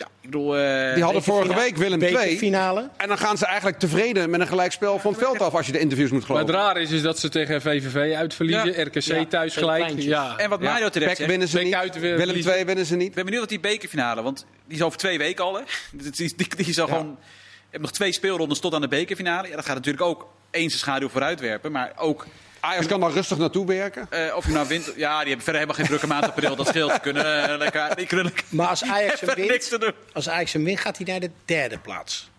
Ja, 0.00 0.06
ik 0.20 0.30
bedoel, 0.30 0.58
uh, 0.58 0.94
die 0.94 1.02
hadden 1.02 1.22
vorige 1.22 1.54
week 1.54 1.76
Willem 1.76 2.02
II. 2.02 2.38
finale. 2.38 2.88
En 2.96 3.08
dan 3.08 3.18
gaan 3.18 3.38
ze 3.38 3.46
eigenlijk 3.46 3.78
tevreden 3.78 4.30
met 4.30 4.40
een 4.40 4.46
gelijkspel 4.46 4.98
van 4.98 5.12
het 5.12 5.20
veld 5.20 5.40
af 5.40 5.54
als 5.54 5.66
je 5.66 5.72
de 5.72 5.78
interviews 5.78 6.10
moet 6.10 6.24
geloven. 6.24 6.46
Maar 6.46 6.54
het 6.54 6.64
raar 6.64 6.82
is, 6.82 6.90
is 6.90 7.02
dat 7.02 7.18
ze 7.18 7.28
tegen 7.28 7.62
VVV 7.62 8.14
uitverliezen, 8.14 8.76
ja. 8.76 8.82
RKC 8.82 9.02
ja. 9.02 9.24
thuis 9.24 9.56
gelijk. 9.56 9.98
Ja. 9.98 10.36
En 10.36 10.50
wat 10.50 10.60
Mario 10.60 10.88
terecht 10.88 11.16
zegt, 11.16 11.28
winnen 11.28 11.48
ze 11.48 11.58
niet. 11.58 11.74
Uit 11.74 11.98
Willem 11.98 12.36
II 12.36 12.64
winnen 12.64 12.86
ze 12.86 12.96
niet. 12.96 13.08
Ik 13.08 13.14
ben 13.14 13.24
benieuwd 13.24 13.40
wat 13.40 13.50
die 13.50 13.60
bekerfinale, 13.60 14.22
want 14.22 14.46
die 14.66 14.76
is 14.76 14.82
over 14.82 14.98
twee 14.98 15.18
weken 15.18 15.44
al. 15.44 15.54
Hè? 15.54 15.62
Die, 15.92 16.10
die, 16.10 16.32
die, 16.36 16.56
die 16.56 16.66
is 16.66 16.80
al 16.80 16.86
gewoon. 16.86 17.16
Je 17.18 17.76
hebt 17.76 17.82
nog 17.82 17.92
twee 17.92 18.12
speelrondes 18.12 18.58
tot 18.58 18.74
aan 18.74 18.80
de 18.80 18.88
bekerfinale. 18.88 19.48
Ja, 19.48 19.56
dat 19.56 19.64
gaat 19.64 19.74
natuurlijk 19.74 20.04
ook 20.04 20.28
eens 20.50 20.72
de 20.72 20.78
schaduw 20.78 21.08
vooruitwerpen, 21.08 21.72
maar 21.72 21.92
ook 21.96 22.26
Ajax 22.60 22.86
kan 22.86 23.00
daar 23.00 23.10
rustig 23.10 23.38
naartoe 23.38 23.66
werken. 23.66 24.08
Uh, 24.10 24.36
of 24.36 24.46
je 24.46 24.52
nou 24.52 24.68
wint. 24.68 24.92
Ja, 24.96 25.18
die 25.18 25.28
hebben 25.28 25.44
verder 25.44 25.54
helemaal 25.54 25.74
geen 25.74 25.86
drukke 25.86 26.06
maand 26.06 26.24
april. 26.24 26.56
Dat 26.56 26.66
scheelt. 26.66 26.90
Die 26.90 27.00
kunnen 27.00 27.50
uh, 27.50 27.56
lekker. 27.56 27.96
Die 27.96 28.06
kunnen 28.06 28.32
maar 28.48 28.66
als 28.66 28.84
Ajax 28.84 29.20
hem 29.20 29.34
wint, 29.34 29.92
als 30.12 30.28
Ajax 30.28 30.52
hem 30.52 30.64
wint, 30.64 30.80
gaat 30.80 30.96
hij 30.96 31.06
naar 31.06 31.20
de 31.20 31.30
derde 31.44 31.78
plaats. 31.78 32.30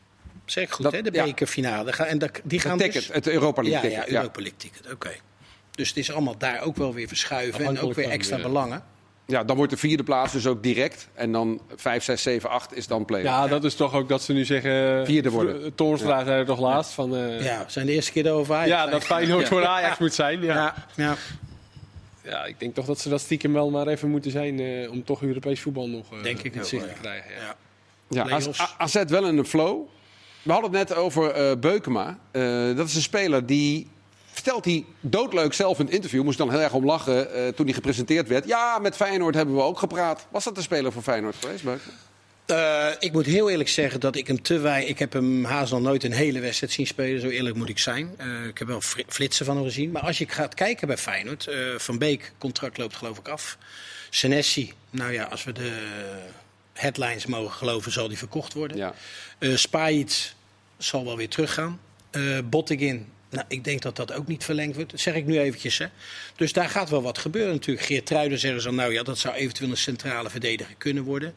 Zeg 0.46 0.64
ik 0.64 0.72
goed, 0.72 0.84
dat, 0.84 0.94
hè? 0.94 1.02
De 1.02 1.12
bekerfinale. 1.12 1.94
Ja. 1.98 2.06
En 2.06 2.18
dat, 2.18 2.42
die 2.44 2.60
gaan 2.60 2.72
het 2.72 2.80
ticket, 2.80 3.08
dus... 3.08 3.16
het 3.16 3.28
Europa 3.28 3.62
League 3.62 3.90
ja, 3.90 3.90
ticket. 3.90 4.12
Ja, 4.12 4.16
Europa 4.16 4.40
League 4.42 4.58
ticket. 4.58 4.82
Oké. 4.84 4.94
Okay. 4.94 5.20
Dus 5.72 5.88
het 5.88 5.98
is 5.98 6.12
allemaal 6.12 6.38
daar 6.38 6.62
ook 6.62 6.76
wel 6.76 6.94
weer 6.94 7.08
verschuiven 7.08 7.66
en 7.66 7.80
ook 7.80 7.94
weer 7.94 8.10
extra 8.10 8.38
belangen. 8.38 8.84
Ja, 9.26 9.44
dan 9.44 9.56
wordt 9.56 9.72
de 9.72 9.78
vierde 9.78 10.04
plaats 10.04 10.34
dus 10.34 10.48
ook 10.48 10.64
direct. 10.64 11.08
En 11.14 11.32
dan 11.32 11.62
5, 11.76 12.04
6, 12.04 12.22
7, 12.22 12.50
8 12.50 12.76
is 12.76 12.88
dan 12.88 13.06
play 13.06 13.24
Ja, 13.24 13.48
dat 13.48 13.64
is 13.64 13.76
toch 13.76 13.94
ook 13.94 14.10
dat 14.10 14.22
ze 14.22 14.34
nu 14.34 14.46
zeggen... 14.46 15.06
Vierde 15.06 15.30
worden. 15.30 15.76
Toornstra 15.76 16.24
zei 16.24 16.40
er 16.40 16.46
toch 16.46 16.60
laatst 16.60 16.94
van... 16.94 17.16
eh, 17.16 17.44
Ja, 17.44 17.64
we 17.66 17.72
zijn 17.72 17.86
de 17.86 17.92
eerste 17.92 18.12
keer 18.12 18.26
erover 18.26 18.56
Ajax. 18.56 18.70
ja, 18.70 18.86
dat 18.88 19.04
Feyenoord 19.04 19.48
voor 19.48 19.66
Ajax 19.66 19.98
moet 19.98 20.14
zijn. 20.14 20.42
Ja. 20.42 20.54
Ja, 20.54 20.76
ja. 20.96 21.16
Ja, 22.24 22.46
ik 22.46 22.60
denk 22.60 22.76
toch 22.76 22.86
dat 22.86 23.00
ze 23.00 23.10
dat 23.10 23.22
stiekem 23.22 23.54
wel 23.54 23.70
maar 23.70 23.88
even 23.88 24.10
moeten 24.10 24.32
zijn 24.32 24.60
eh, 24.60 24.92
om 24.92 25.04
toch 25.04 25.22
Europees 25.22 25.62
voetbal 25.62 25.88
nog 25.90 26.06
eh, 26.14 26.24
Denk 26.24 26.42
ik 26.42 26.56
in 26.56 26.66
zicht 26.66 26.86
wel, 26.86 26.94
te 26.94 26.96
ja. 26.96 27.02
krijgen. 27.02 27.32
Ja. 27.42 27.56
Ja. 28.08 28.40
Ja. 28.40 28.54
AZ 28.78 29.04
wel 29.08 29.28
in 29.28 29.38
een 29.38 29.46
flow. 29.46 29.80
We 30.42 30.52
hadden 30.52 30.72
het 30.76 30.90
net 30.90 30.98
over 30.98 31.32
eh, 31.32 31.58
Beukema. 31.58 32.20
Eh, 32.32 32.76
dat 32.76 32.88
is 32.88 32.96
een 32.96 33.02
speler 33.02 33.46
die 33.46 33.88
vertelt 34.42 34.66
hij 34.66 34.86
doodleuk 35.00 35.54
zelf 35.54 35.80
in 35.80 35.86
het 35.86 35.94
interview. 35.94 36.24
Moest 36.24 36.38
dan 36.38 36.50
heel 36.50 36.60
erg 36.60 36.74
om 36.74 36.86
lachen 36.86 37.34
eh, 37.34 37.48
toen 37.48 37.66
hij 37.66 37.74
gepresenteerd 37.74 38.28
werd. 38.28 38.48
Ja, 38.48 38.80
met 38.80 38.96
Feyenoord 38.96 39.36
hebben 39.36 39.56
we 39.56 39.62
ook 39.62 39.80
gepraat. 39.80 40.28
Was 40.32 40.44
dat 40.44 40.56
de 40.56 40.62
speler 40.62 40.92
voor 40.92 41.02
Feyenoord 41.02 41.36
geweest? 41.40 41.64
Eh, 42.46 42.88
ik 43.00 43.12
moet 43.12 43.26
heel 43.26 43.50
eerlijk 43.50 43.70
zeggen 43.70 44.00
dat 44.00 44.16
ik 44.16 44.28
hem 44.28 44.42
te 44.42 44.60
weinig. 44.60 44.90
Ik 44.90 45.00
heb 45.00 45.14
hem 45.14 45.44
haast 45.44 45.72
nog 45.72 45.82
nooit 45.82 46.04
een 46.04 46.12
hele 46.12 46.40
wedstrijd 46.40 46.72
zien 46.72 46.88
spelen. 46.88 47.22
Zo 47.22 47.28
eerlijk 47.28 47.56
moet 47.56 47.70
ik 47.70 47.80
zijn. 47.80 48.14
Eh, 48.18 48.46
ik 48.46 48.58
heb 48.58 48.68
wel 48.68 48.82
flitsen 49.08 49.46
van 49.46 49.56
hem 49.56 49.66
gezien. 49.66 49.92
Maar 49.92 50.02
als 50.02 50.18
je 50.18 50.28
gaat 50.28 50.54
kijken 50.54 50.88
bij 50.88 50.98
Feyenoord. 50.98 51.50
van 51.78 51.98
Beek, 51.98 52.34
contract 52.38 52.78
loopt 52.78 52.96
geloof 52.96 53.18
ik 53.18 53.28
af. 53.28 53.58
Senesi, 54.10 54.74
nou 54.90 55.12
ja, 55.14 55.24
als 55.24 55.44
we 55.44 55.52
de 55.52 55.72
headlines 56.74 57.26
mogen 57.26 57.52
geloven, 57.52 57.92
zal 57.92 58.08
die 58.08 58.18
verkocht 58.18 58.54
worden. 58.54 58.78
Ja. 58.78 58.94
Spajic 59.56 60.34
zal 60.78 61.06
wel 61.06 61.18
weer 61.18 61.30
teruggaan. 61.30 61.80
Bottegin, 62.44 63.08
nou, 63.32 63.46
ik 63.48 63.64
denk 63.64 63.82
dat 63.82 63.96
dat 63.96 64.14
ook 64.14 64.28
niet 64.28 64.44
verlengd 64.44 64.76
wordt. 64.76 64.92
Dat 64.92 65.00
zeg 65.00 65.14
ik 65.16 65.26
nu 65.26 65.40
eventjes. 65.40 65.78
Hè. 65.78 65.86
Dus 66.36 66.54
daar 66.54 66.70
gaat 66.70 66.90
wel 66.90 67.02
wat 67.02 67.18
gebeuren 67.18 67.54
natuurlijk. 67.54 67.86
Geert 67.86 68.06
Truiden 68.06 68.40
zeggen 68.40 68.62
ze 68.62 68.68
dan, 68.68 68.76
nou 68.76 68.94
ja, 68.94 69.04
dat 69.04 69.18
zou 69.18 69.36
eventueel 69.36 69.70
een 69.70 69.78
centrale 69.78 70.30
verdediger 70.30 70.76
kunnen 70.78 71.04
worden. 71.04 71.34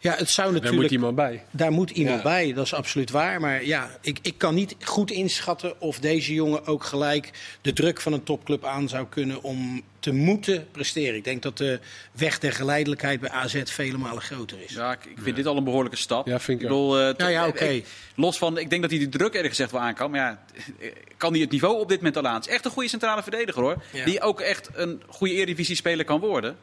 Ja, 0.00 0.14
het 0.16 0.30
zou 0.30 0.46
Daar 0.46 0.54
natuurlijk... 0.54 0.82
moet 0.82 0.90
iemand 0.90 1.14
bij. 1.16 1.42
Daar 1.50 1.72
moet 1.72 1.90
iemand 1.90 2.16
Ja. 2.16 2.22
bij, 2.22 2.52
dat 2.52 2.64
is 2.64 2.74
absoluut 2.74 3.10
waar. 3.10 3.40
Maar 3.40 3.64
ja, 3.64 3.98
ik, 4.00 4.18
ik 4.22 4.38
kan 4.38 4.54
niet 4.54 4.76
goed 4.82 5.10
inschatten 5.10 5.80
of 5.80 5.98
deze 5.98 6.34
jongen 6.34 6.66
ook 6.66 6.84
gelijk 6.84 7.30
de 7.60 7.72
druk 7.72 8.00
van 8.00 8.12
een 8.12 8.22
topclub 8.22 8.64
aan 8.64 8.88
zou 8.88 9.06
kunnen 9.08 9.42
om 9.42 9.82
te 10.04 10.12
moeten 10.12 10.66
presteren. 10.70 11.14
Ik 11.14 11.24
denk 11.24 11.42
dat 11.42 11.58
de 11.58 11.80
weg 12.12 12.38
der 12.38 12.52
geleidelijkheid 12.52 13.20
bij 13.20 13.30
AZ 13.30 13.62
vele 13.64 13.98
malen 13.98 14.22
groter 14.22 14.58
is. 14.64 14.72
Ja, 14.74 14.92
ik, 14.92 15.04
ik 15.04 15.18
vind 15.22 15.36
dit 15.36 15.46
al 15.46 15.56
een 15.56 15.64
behoorlijke 15.64 15.96
stap. 15.98 16.26
Ja, 16.26 16.40
vind 16.40 16.60
ik 16.60 16.66
bedoel, 16.68 16.98
eh, 17.00 17.14
Ja, 17.16 17.28
ja, 17.28 17.46
oké. 17.46 17.64
ik- 17.64 17.86
Los 18.16 18.38
van, 18.38 18.58
ik 18.58 18.70
denk 18.70 18.82
dat 18.82 18.90
hij 18.90 19.00
de 19.00 19.08
druk 19.08 19.28
eerlijk 19.34 19.48
gezegd 19.48 19.70
wel 19.70 19.80
aan 19.80 19.94
kan. 19.94 20.10
Maar 20.10 20.20
ja, 20.20 20.44
eh, 20.78 20.92
kan 21.16 21.32
hij 21.32 21.40
het 21.40 21.50
niveau 21.50 21.80
op 21.80 21.88
dit 21.88 21.96
moment 21.98 22.16
al 22.16 22.26
aan? 22.26 22.34
Het 22.34 22.46
is 22.46 22.52
echt 22.52 22.64
een 22.64 22.70
goede 22.70 22.88
centrale 22.88 23.22
verdediger 23.22 23.62
hoor. 23.62 23.82
Ja. 23.92 24.04
Die 24.04 24.20
ook 24.20 24.40
echt 24.40 24.68
een 24.74 25.02
goede 25.08 25.34
Eredivisie-speler 25.34 26.04
kan 26.04 26.20
worden. 26.20 26.56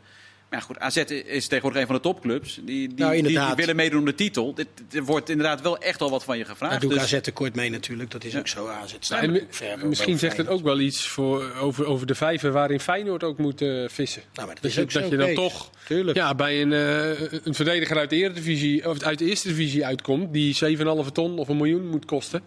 Maar 0.51 0.59
ja, 0.59 0.65
goed, 0.65 0.79
AZ 0.79 0.97
is 1.25 1.47
tegenwoordig 1.47 1.81
een 1.81 1.87
van 1.87 1.95
de 1.95 2.01
topclubs. 2.01 2.55
Die, 2.55 2.87
die, 2.87 2.97
Nou, 2.97 3.21
die, 3.21 3.39
willen 3.55 3.75
meedoen 3.75 3.99
om 3.99 4.05
de 4.05 4.15
titel. 4.15 4.53
Dit, 4.53 4.67
er 4.91 5.03
wordt 5.03 5.29
inderdaad 5.29 5.61
wel 5.61 5.77
echt 5.77 6.01
al 6.01 6.09
wat 6.09 6.23
van 6.23 6.37
je 6.37 6.43
Daar 6.43 6.51
gevraagd. 6.51 6.81
doe 6.81 6.93
ik 6.93 6.99
Dus- 6.99 7.13
AZ 7.13 7.21
tekort 7.21 7.55
mee 7.55 7.69
natuurlijk, 7.69 8.11
dat 8.11 8.23
is 8.23 8.37
ook 8.37 8.47
zo. 8.47 8.67
AZ 8.67 8.95
staat 8.99 9.21
en 9.23 9.87
misschien 9.87 10.19
zegt 10.19 10.37
het 10.37 10.47
ook 10.47 10.63
wel 10.63 10.79
iets 10.79 11.07
voor, 11.07 11.55
over, 11.59 11.85
over 11.85 12.07
de 12.07 12.15
vijver 12.15 12.51
waarin 12.51 12.79
Feyenoord 12.79 13.23
ook 13.23 13.37
moet 13.37 13.61
eh, 13.61 13.83
vissen. 13.87 14.21
Nou, 14.33 14.45
maar 14.47 14.55
dat 14.55 14.63
dat 14.63 14.71
is 14.71 14.73
je, 14.77 14.81
ook 14.81 14.91
zo, 14.91 14.99
dat 14.99 15.09
je 15.09 15.17
dan 15.17 15.33
toch 15.33 15.69
Tuurlijk. 15.87 16.17
ja, 16.17 16.35
bij 16.35 16.61
een, 16.61 16.73
eh, 16.73 17.39
een 17.43 17.55
verdediger 17.55 17.97
uit 17.97 18.09
de, 18.09 18.15
Eredivisie, 18.15 18.89
of 18.89 19.01
uit 19.01 19.19
de 19.19 19.25
eerste 19.25 19.47
divisie 19.47 19.85
uitkomt... 19.85 20.33
die 20.33 20.55
7,5 20.77 21.11
ton 21.11 21.37
of 21.39 21.47
een 21.47 21.57
miljoen 21.57 21.87
moet 21.87 22.05
kosten. 22.05 22.41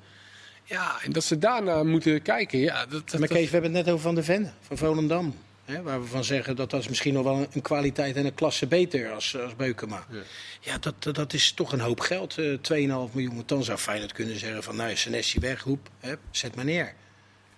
Ja, 0.65 0.97
en 1.03 1.13
dat 1.13 1.25
ze 1.25 1.39
daarna 1.39 1.83
moeten 1.83 2.23
kijken. 2.23 2.59
Ja, 2.59 2.87
dat, 2.87 3.11
dat, 3.11 3.21
Maar 3.21 3.29
Kees, 3.29 3.45
we 3.45 3.53
hebben 3.53 3.75
het 3.75 3.85
net 3.85 3.93
over 3.95 4.05
Van 4.05 4.15
der 4.15 4.25
Ven, 4.25 4.53
van 4.61 4.77
Volendam. 4.77 5.35
Hè, 5.65 5.83
waar 5.83 6.01
we 6.01 6.07
van 6.07 6.25
zeggen 6.25 6.57
dat 6.57 6.71
dat 6.71 6.81
is 6.81 6.89
misschien 6.89 7.15
nog 7.15 7.25
wel 7.25 7.47
een, 7.53 7.63
kwaliteit 7.63 8.17
en 8.17 8.27
een 8.27 8.35
klasse 8.35 8.67
beter 8.67 9.13
als, 9.13 9.37
als 9.37 9.57
Beukema. 9.57 10.07
Ja, 10.61 10.79
dat, 10.79 11.03
dat, 11.03 11.15
dat 11.15 11.33
is 11.33 11.53
toch 11.53 11.73
een 11.73 11.81
hoop 11.81 12.01
geld. 12.01 12.39
eh 12.39 12.45
2,5 12.45 12.59
miljoen. 13.13 13.35
Want 13.35 13.49
Dan 13.49 13.65
zou 13.65 13.79
Feyenoord 13.79 14.13
kunnen 14.13 14.39
zeggen 14.39 14.63
van 14.63 14.77
nou, 14.77 14.97
Senesi 14.97 15.41
weg, 15.41 15.63
roep, 15.63 15.89
hè, 16.01 16.15
zet 16.31 16.55
maar 16.55 16.65
neer. 16.65 16.95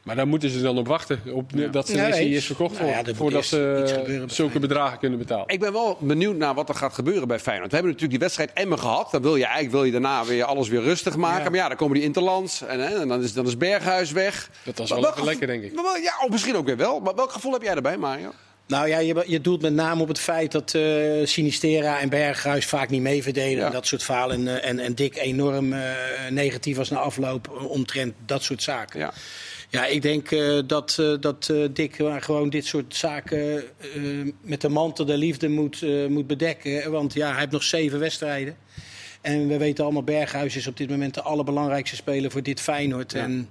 Maar 0.06 0.16
daar 0.16 0.26
moeten 0.26 0.50
ze 0.50 0.62
dan 0.62 0.78
op 0.78 0.86
wachten. 0.86 1.20
Op, 1.32 1.50
Dat 1.72 1.88
ze 1.88 2.14
eerst 2.14 2.46
verkocht 2.46 2.80
Nou 2.80 2.92
wordt. 2.94 3.16
voordat 3.16 3.44
ze 3.44 4.24
zulke 4.26 4.58
bedragen 4.58 4.98
kunnen 4.98 5.18
betalen. 5.18 5.48
Ik 5.48 5.60
ben 5.60 5.72
wel 5.72 5.96
benieuwd 6.00 6.36
naar 6.36 6.54
wat 6.54 6.68
er 6.68 6.74
gaat 6.74 6.92
gebeuren 6.92 7.28
bij 7.28 7.38
Feyenoord. 7.38 7.70
We 7.70 7.74
hebben 7.76 7.92
natuurlijk 7.92 8.20
die 8.20 8.28
wedstrijd 8.28 8.50
Emmen 8.52 8.78
gehad. 8.78 9.10
Dan 9.10 9.22
wil 9.22 9.36
je 9.36 9.44
eigenlijk 9.44 9.72
wil 9.74 9.84
je 9.84 9.92
daarna 9.92 10.24
weer 10.24 10.44
alles 10.44 10.68
weer 10.68 10.82
rustig 10.82 11.16
maken. 11.16 11.44
Ja. 11.44 11.50
Maar 11.50 11.58
ja, 11.58 11.68
dan 11.68 11.76
komen 11.76 11.94
die 11.94 12.04
Interlands 12.04 12.62
en, 12.62 12.80
hè, 12.80 13.00
en 13.00 13.08
dan, 13.08 13.22
is, 13.22 13.32
dan 13.32 13.46
is 13.46 13.56
Berghuis 13.56 14.12
weg. 14.12 14.50
Dat 14.62 14.78
was 14.78 14.90
wel 14.90 15.24
lekker, 15.24 15.46
denk 15.46 15.62
ik. 15.62 15.74
Maar 15.74 16.00
Ja, 16.02 16.12
of 16.24 16.30
misschien 16.30 16.56
ook 16.56 16.66
weer 16.66 16.76
wel. 16.76 17.00
Maar 17.00 17.14
welk 17.14 17.32
gevoel 17.32 17.52
heb 17.52 17.62
jij 17.62 17.74
erbij, 17.74 17.96
Mario? 17.96 18.32
Nou 18.66 18.88
ja, 18.88 18.98
je, 18.98 19.24
je 19.26 19.40
doelt 19.40 19.62
met 19.62 19.72
name 19.72 20.02
op 20.02 20.08
het 20.08 20.18
feit 20.18 20.52
dat 20.52 20.74
eh, 20.74 20.82
Sinistera 21.24 22.00
en 22.00 22.08
Berghuis 22.08 22.66
vaak 22.66 22.88
niet 22.88 23.02
mee 23.02 23.22
verdedigen. 23.22 23.58
Ja. 23.60 23.66
En 23.66 23.72
dat 23.72 23.86
soort 23.86 24.02
verhalen. 24.02 24.36
En, 24.48 24.62
eh, 24.62 24.68
en, 24.68 24.78
en 24.78 24.94
Dick 24.94 25.16
enorm 25.16 25.72
eh, 25.72 25.80
negatief 26.30 26.76
was 26.76 26.90
na 26.90 26.98
afloop 26.98 27.66
omtrent 27.68 28.14
dat 28.26 28.42
soort 28.42 28.62
zaken. 28.62 29.00
Ja. 29.00 29.12
Ja, 29.68 29.86
ik 29.86 30.02
denk 30.02 30.30
eh, 30.30 30.58
dat, 30.66 30.96
eh, 31.00 31.14
dat 31.20 31.48
eh, 31.48 31.64
Dick 31.70 31.96
gewoon 32.18 32.50
dit 32.50 32.66
soort 32.66 32.96
zaken 32.96 33.64
met 34.40 34.60
de 34.60 34.68
mantel 34.68 35.04
der 35.04 35.16
liefde 35.16 35.48
moet, 35.48 36.08
moet 36.08 36.26
bedekken. 36.26 36.90
Want 36.90 37.14
ja, 37.14 37.30
hij 37.30 37.38
heeft 37.38 37.50
nog 37.50 37.62
zeven 37.62 37.98
wedstrijden. 37.98 38.56
En 39.20 39.48
we 39.48 39.58
weten 39.58 39.84
allemaal, 39.84 40.02
Berghuis 40.02 40.56
is 40.56 40.66
op 40.66 40.76
dit 40.76 40.90
moment 40.90 41.14
de 41.14 41.22
allerbelangrijkste 41.22 41.96
speler 41.96 42.30
voor 42.30 42.42
dit 42.42 42.60
Feyenoord. 42.60 43.12
Ja. 43.12 43.22
En 43.22 43.48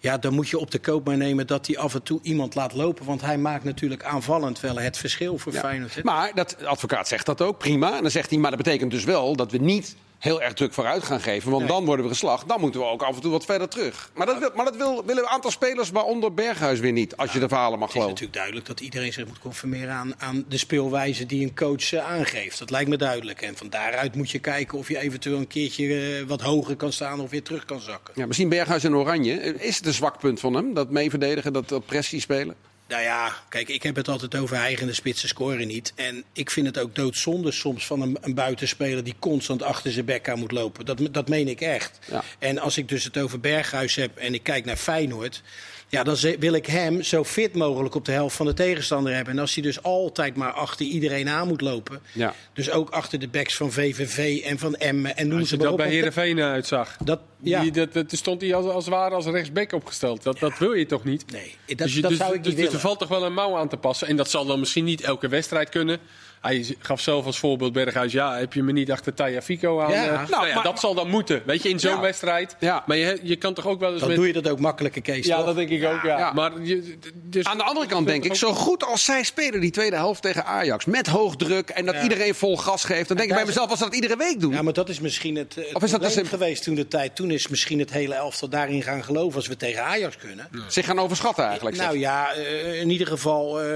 ja, 0.00 0.18
dan 0.18 0.34
moet 0.34 0.48
je 0.48 0.58
op 0.58 0.70
de 0.70 0.78
koop 0.78 1.04
maar 1.06 1.16
nemen 1.16 1.46
dat 1.46 1.66
hij 1.66 1.78
af 1.78 1.94
en 1.94 2.02
toe 2.02 2.18
iemand 2.22 2.54
laat 2.54 2.74
lopen. 2.74 3.04
Want 3.04 3.20
hij 3.20 3.38
maakt 3.38 3.64
natuurlijk 3.64 4.04
aanvallend 4.04 4.60
wel 4.60 4.78
het 4.78 4.98
verschil 4.98 5.38
voor 5.38 5.52
Ja. 5.52 5.60
Feyenoord. 5.60 5.94
hè. 5.94 6.02
Maar 6.02 6.32
dat 6.34 6.56
de 6.58 6.66
advocaat 6.66 7.08
zegt 7.08 7.26
dat 7.26 7.42
ook, 7.42 7.58
prima. 7.58 7.96
En 7.96 8.02
dan 8.02 8.10
zegt 8.10 8.30
hij, 8.30 8.38
maar 8.38 8.50
dat 8.50 8.62
betekent 8.62 8.90
dus 8.90 9.04
wel 9.04 9.36
dat 9.36 9.50
we 9.50 9.58
niet 9.58 9.96
heel 10.26 10.42
erg 10.42 10.52
druk 10.52 10.72
vooruit 10.72 11.02
gaan 11.02 11.20
geven. 11.20 11.50
Want 11.50 11.62
Nee. 11.62 11.72
dan 11.72 11.84
worden 11.84 12.04
we 12.04 12.10
geslacht. 12.10 12.48
Dan 12.48 12.60
moeten 12.60 12.80
we 12.80 12.86
ook 12.86 13.02
af 13.02 13.14
en 13.14 13.20
toe 13.20 13.30
wat 13.30 13.44
verder 13.44 13.68
terug. 13.68 14.10
Maar 14.14 14.26
dat, 14.26 14.38
wil, 14.38 14.50
maar 14.54 14.64
dat 14.64 14.76
wil, 14.76 15.04
willen 15.04 15.22
een 15.22 15.28
aantal 15.28 15.50
spelers, 15.50 15.90
waaronder 15.90 16.34
Berghuis 16.34 16.80
weer 16.80 16.92
niet. 16.92 17.16
Als 17.16 17.32
je 17.32 17.38
de 17.38 17.48
verhalen 17.48 17.78
mag 17.78 17.88
Het 17.88 17.96
is 17.96 18.02
geloven. 18.02 18.08
natuurlijk 18.12 18.32
duidelijk 18.38 18.66
dat 18.66 18.80
iedereen 18.80 19.12
zich 19.12 19.26
moet 19.26 19.38
conformeren 19.38 19.94
aan, 19.94 20.14
aan 20.18 20.44
de 20.48 20.58
speelwijze 20.58 21.26
die 21.26 21.42
een 21.46 21.54
coach 21.54 21.92
eh, 21.92 22.10
aangeeft. 22.10 22.58
Dat 22.58 22.70
lijkt 22.70 22.88
me 22.90 22.96
duidelijk. 22.96 23.42
En 23.42 23.56
van 23.56 23.68
daaruit 23.70 24.14
moet 24.14 24.30
je 24.30 24.38
kijken 24.38 24.78
of 24.78 24.88
je 24.88 24.98
eventueel 24.98 25.38
een 25.38 25.46
keertje 25.46 26.16
eh, 26.18 26.28
wat 26.28 26.40
hoger 26.40 26.76
kan 26.76 26.92
staan 26.92 27.20
of 27.20 27.30
weer 27.30 27.42
terug 27.42 27.64
kan 27.64 27.80
zakken. 27.80 28.14
Ja, 28.16 28.26
misschien 28.26 28.48
Berghuis 28.48 28.84
en 28.84 28.94
Oranje. 28.94 29.32
Is 29.58 29.76
het 29.76 29.86
een 29.86 29.92
zwak 29.92 30.18
punt 30.18 30.40
van 30.40 30.54
hem? 30.54 30.74
Dat 30.74 30.90
mee 30.90 31.10
verdedigen, 31.10 31.52
dat, 31.52 31.68
dat 31.68 31.86
pressie 31.86 32.20
spelen? 32.20 32.54
Nou 32.88 33.02
ja, 33.02 33.36
kijk, 33.48 33.68
ik 33.68 33.82
heb 33.82 33.96
het 33.96 34.08
altijd 34.08 34.36
over 34.36 34.56
eigende 34.56 34.92
spitsen 34.92 35.28
scoren 35.28 35.66
niet. 35.66 35.92
En 35.94 36.24
ik 36.32 36.50
vind 36.50 36.66
het 36.66 36.78
ook 36.78 36.94
doodzonde 36.94 37.52
soms 37.52 37.86
van 37.86 38.00
een, 38.00 38.18
een 38.20 38.34
buitenspeler 38.34 39.04
die 39.04 39.16
constant 39.18 39.62
achter 39.62 39.92
zijn 39.92 40.04
bek 40.04 40.28
aan 40.28 40.38
moet 40.38 40.52
lopen. 40.52 40.84
Dat, 40.84 40.98
dat 41.10 41.28
meen 41.28 41.48
ik 41.48 41.60
echt. 41.60 41.98
Ja. 42.10 42.22
En 42.38 42.58
als 42.58 42.78
ik 42.78 42.88
dus 42.88 43.04
het 43.04 43.18
over 43.18 43.40
Berghuis 43.40 43.94
heb 43.94 44.16
en 44.16 44.34
ik 44.34 44.42
kijk 44.42 44.64
naar 44.64 44.76
Feyenoord... 44.76 45.42
Ja, 45.88 46.02
dan 46.02 46.16
wil 46.38 46.52
ik 46.52 46.66
hem 46.66 47.02
zo 47.02 47.24
fit 47.24 47.54
mogelijk 47.54 47.94
op 47.94 48.04
de 48.04 48.12
helft 48.12 48.36
van 48.36 48.46
de 48.46 48.54
tegenstander 48.54 49.14
hebben. 49.14 49.32
En 49.34 49.38
als 49.40 49.54
hij 49.54 49.62
dus 49.62 49.82
altijd 49.82 50.36
maar 50.36 50.52
achter 50.52 50.86
iedereen 50.86 51.28
aan 51.28 51.48
moet 51.48 51.60
lopen... 51.60 52.00
Ja. 52.12 52.34
dus 52.52 52.70
ook 52.70 52.90
achter 52.90 53.18
de 53.18 53.28
backs 53.28 53.56
van 53.56 53.72
VVV 53.72 54.42
en 54.44 54.58
van 54.58 54.74
Emmen 54.74 55.16
en 55.16 55.28
noem 55.28 55.38
Als 55.38 55.48
ze 55.48 55.54
maar 55.56 55.64
dat 55.64 55.72
op. 55.74 55.78
bij 55.78 55.88
Heerenveen 55.88 56.40
uitzag. 56.40 56.96
Dat, 57.04 57.20
ja. 57.40 57.60
Die, 57.62 57.70
dat, 57.70 57.92
dat, 57.92 58.04
stond 58.12 58.40
hij 58.40 58.54
als, 58.54 58.66
als 58.66 58.84
het 58.84 58.94
ware 58.94 59.14
als 59.14 59.26
rechtsback 59.26 59.72
opgesteld. 59.72 60.22
Dat, 60.22 60.38
dat 60.38 60.58
wil 60.58 60.72
je 60.72 60.86
toch 60.86 61.04
niet? 61.04 61.32
Nee, 61.32 61.54
dat, 61.66 61.78
dus 61.78 61.94
je- 61.94 62.00
dat 62.00 62.10
dus, 62.10 62.18
zou 62.18 62.34
ik 62.34 62.42
dus, 62.42 62.46
niet 62.46 62.56
dus 62.56 62.64
er 62.64 62.70
willen. 62.72 62.80
valt 62.80 62.98
toch 62.98 63.08
wel 63.08 63.24
een 63.24 63.34
mouw 63.34 63.56
aan 63.56 63.68
te 63.68 63.76
passen. 63.76 64.08
En 64.08 64.16
dat 64.16 64.30
zal 64.30 64.46
dan 64.46 64.58
misschien 64.58 64.84
niet 64.84 65.00
elke 65.00 65.28
wedstrijd 65.28 65.68
kunnen. 65.68 65.98
Hij 66.40 66.76
gaf 66.78 67.00
zelf 67.00 67.26
als 67.26 67.38
voorbeeld 67.38 67.72
Berghuis. 67.72 68.12
Ja, 68.12 68.36
heb 68.38 68.52
je 68.52 68.62
me 68.62 68.72
niet 68.72 68.90
achter 68.90 69.14
Taya 69.14 69.42
Fico 69.42 69.80
aan? 69.80 69.90
Ja. 69.92 70.04
eh, 70.04 70.12
Nou, 70.12 70.28
nou 70.30 70.46
ja, 70.46 70.54
maar- 70.54 70.64
dat 70.64 70.80
zal 70.80 70.94
dan 70.94 71.08
moeten. 71.10 71.42
Weet 71.46 71.62
je, 71.62 71.68
in 71.68 71.80
zo'n 71.80 71.90
Ja. 71.94 72.00
wedstrijd. 72.00 72.56
Ja. 72.60 72.82
Maar 72.86 72.96
je, 72.96 73.18
je 73.22 73.36
kan 73.36 73.54
toch 73.54 73.66
ook 73.66 73.80
wel 73.80 73.90
eens 73.90 73.98
Dan 74.00 74.08
met... 74.08 74.16
doe 74.16 74.26
je 74.26 74.32
dat 74.32 74.48
ook 74.48 74.60
makkelijker, 74.60 75.02
Kees. 75.02 75.26
ja, 75.26 75.36
toch? 75.36 75.46
dat 75.46 75.54
denk 75.56 75.68
ik 75.68 75.84
ook, 75.84 76.02
ja. 76.02 76.18
Ja. 76.18 76.32
Maar 76.32 76.52
je, 76.62 76.96
dus, 77.14 77.44
Aan 77.44 77.56
de 77.56 77.64
andere 77.64 77.86
kant 77.86 78.06
denk 78.06 78.24
ik, 78.24 78.34
zo 78.34 78.52
goed 78.52 78.84
als 78.84 79.04
zij 79.04 79.22
spelen 79.22 79.60
die 79.60 79.70
tweede 79.70 79.96
helft 79.96 80.22
tegen 80.22 80.44
Ajax. 80.44 80.84
Met 80.84 81.06
hoog 81.06 81.36
druk 81.36 81.68
en 81.68 81.86
dat 81.86 81.94
Ja. 81.94 82.02
iedereen 82.02 82.34
vol 82.34 82.56
gas 82.56 82.84
geeft. 82.84 83.08
Dan 83.08 83.16
denk 83.16 83.28
ik 83.28 83.36
bij 83.36 83.44
mezelf, 83.46 83.70
als 83.70 83.78
ze 83.78 83.84
dat 83.84 83.94
iedere 83.94 84.16
week 84.16 84.40
doen. 84.40 84.52
Ja, 84.52 84.62
maar 84.62 84.72
dat 84.72 84.88
is 84.88 85.00
misschien 85.00 85.36
het, 85.36 85.54
het 85.54 85.74
Of 85.74 85.82
is 85.82 85.90
dat 85.90 86.20
geweest 86.28 86.62
toen 86.62 86.74
de 86.74 86.88
tijd. 86.88 87.16
Toen 87.16 87.30
is 87.30 87.48
misschien 87.48 87.78
het 87.78 87.92
hele 87.92 88.14
elftal 88.14 88.48
daarin 88.48 88.82
gaan 88.82 89.04
geloven 89.04 89.36
als 89.36 89.46
we 89.48 89.56
tegen 89.56 89.84
Ajax 89.84 90.16
kunnen. 90.16 90.48
Zich 90.68 90.86
gaan 90.86 90.98
overschatten 90.98 91.44
eigenlijk. 91.44 91.76
zeg. 91.76 91.84
Nou 91.86 91.98
ja, 91.98 92.32
eh, 92.32 92.80
in 92.80 92.90
ieder 92.90 93.06
geval 93.06 93.60
eh, 93.62 93.66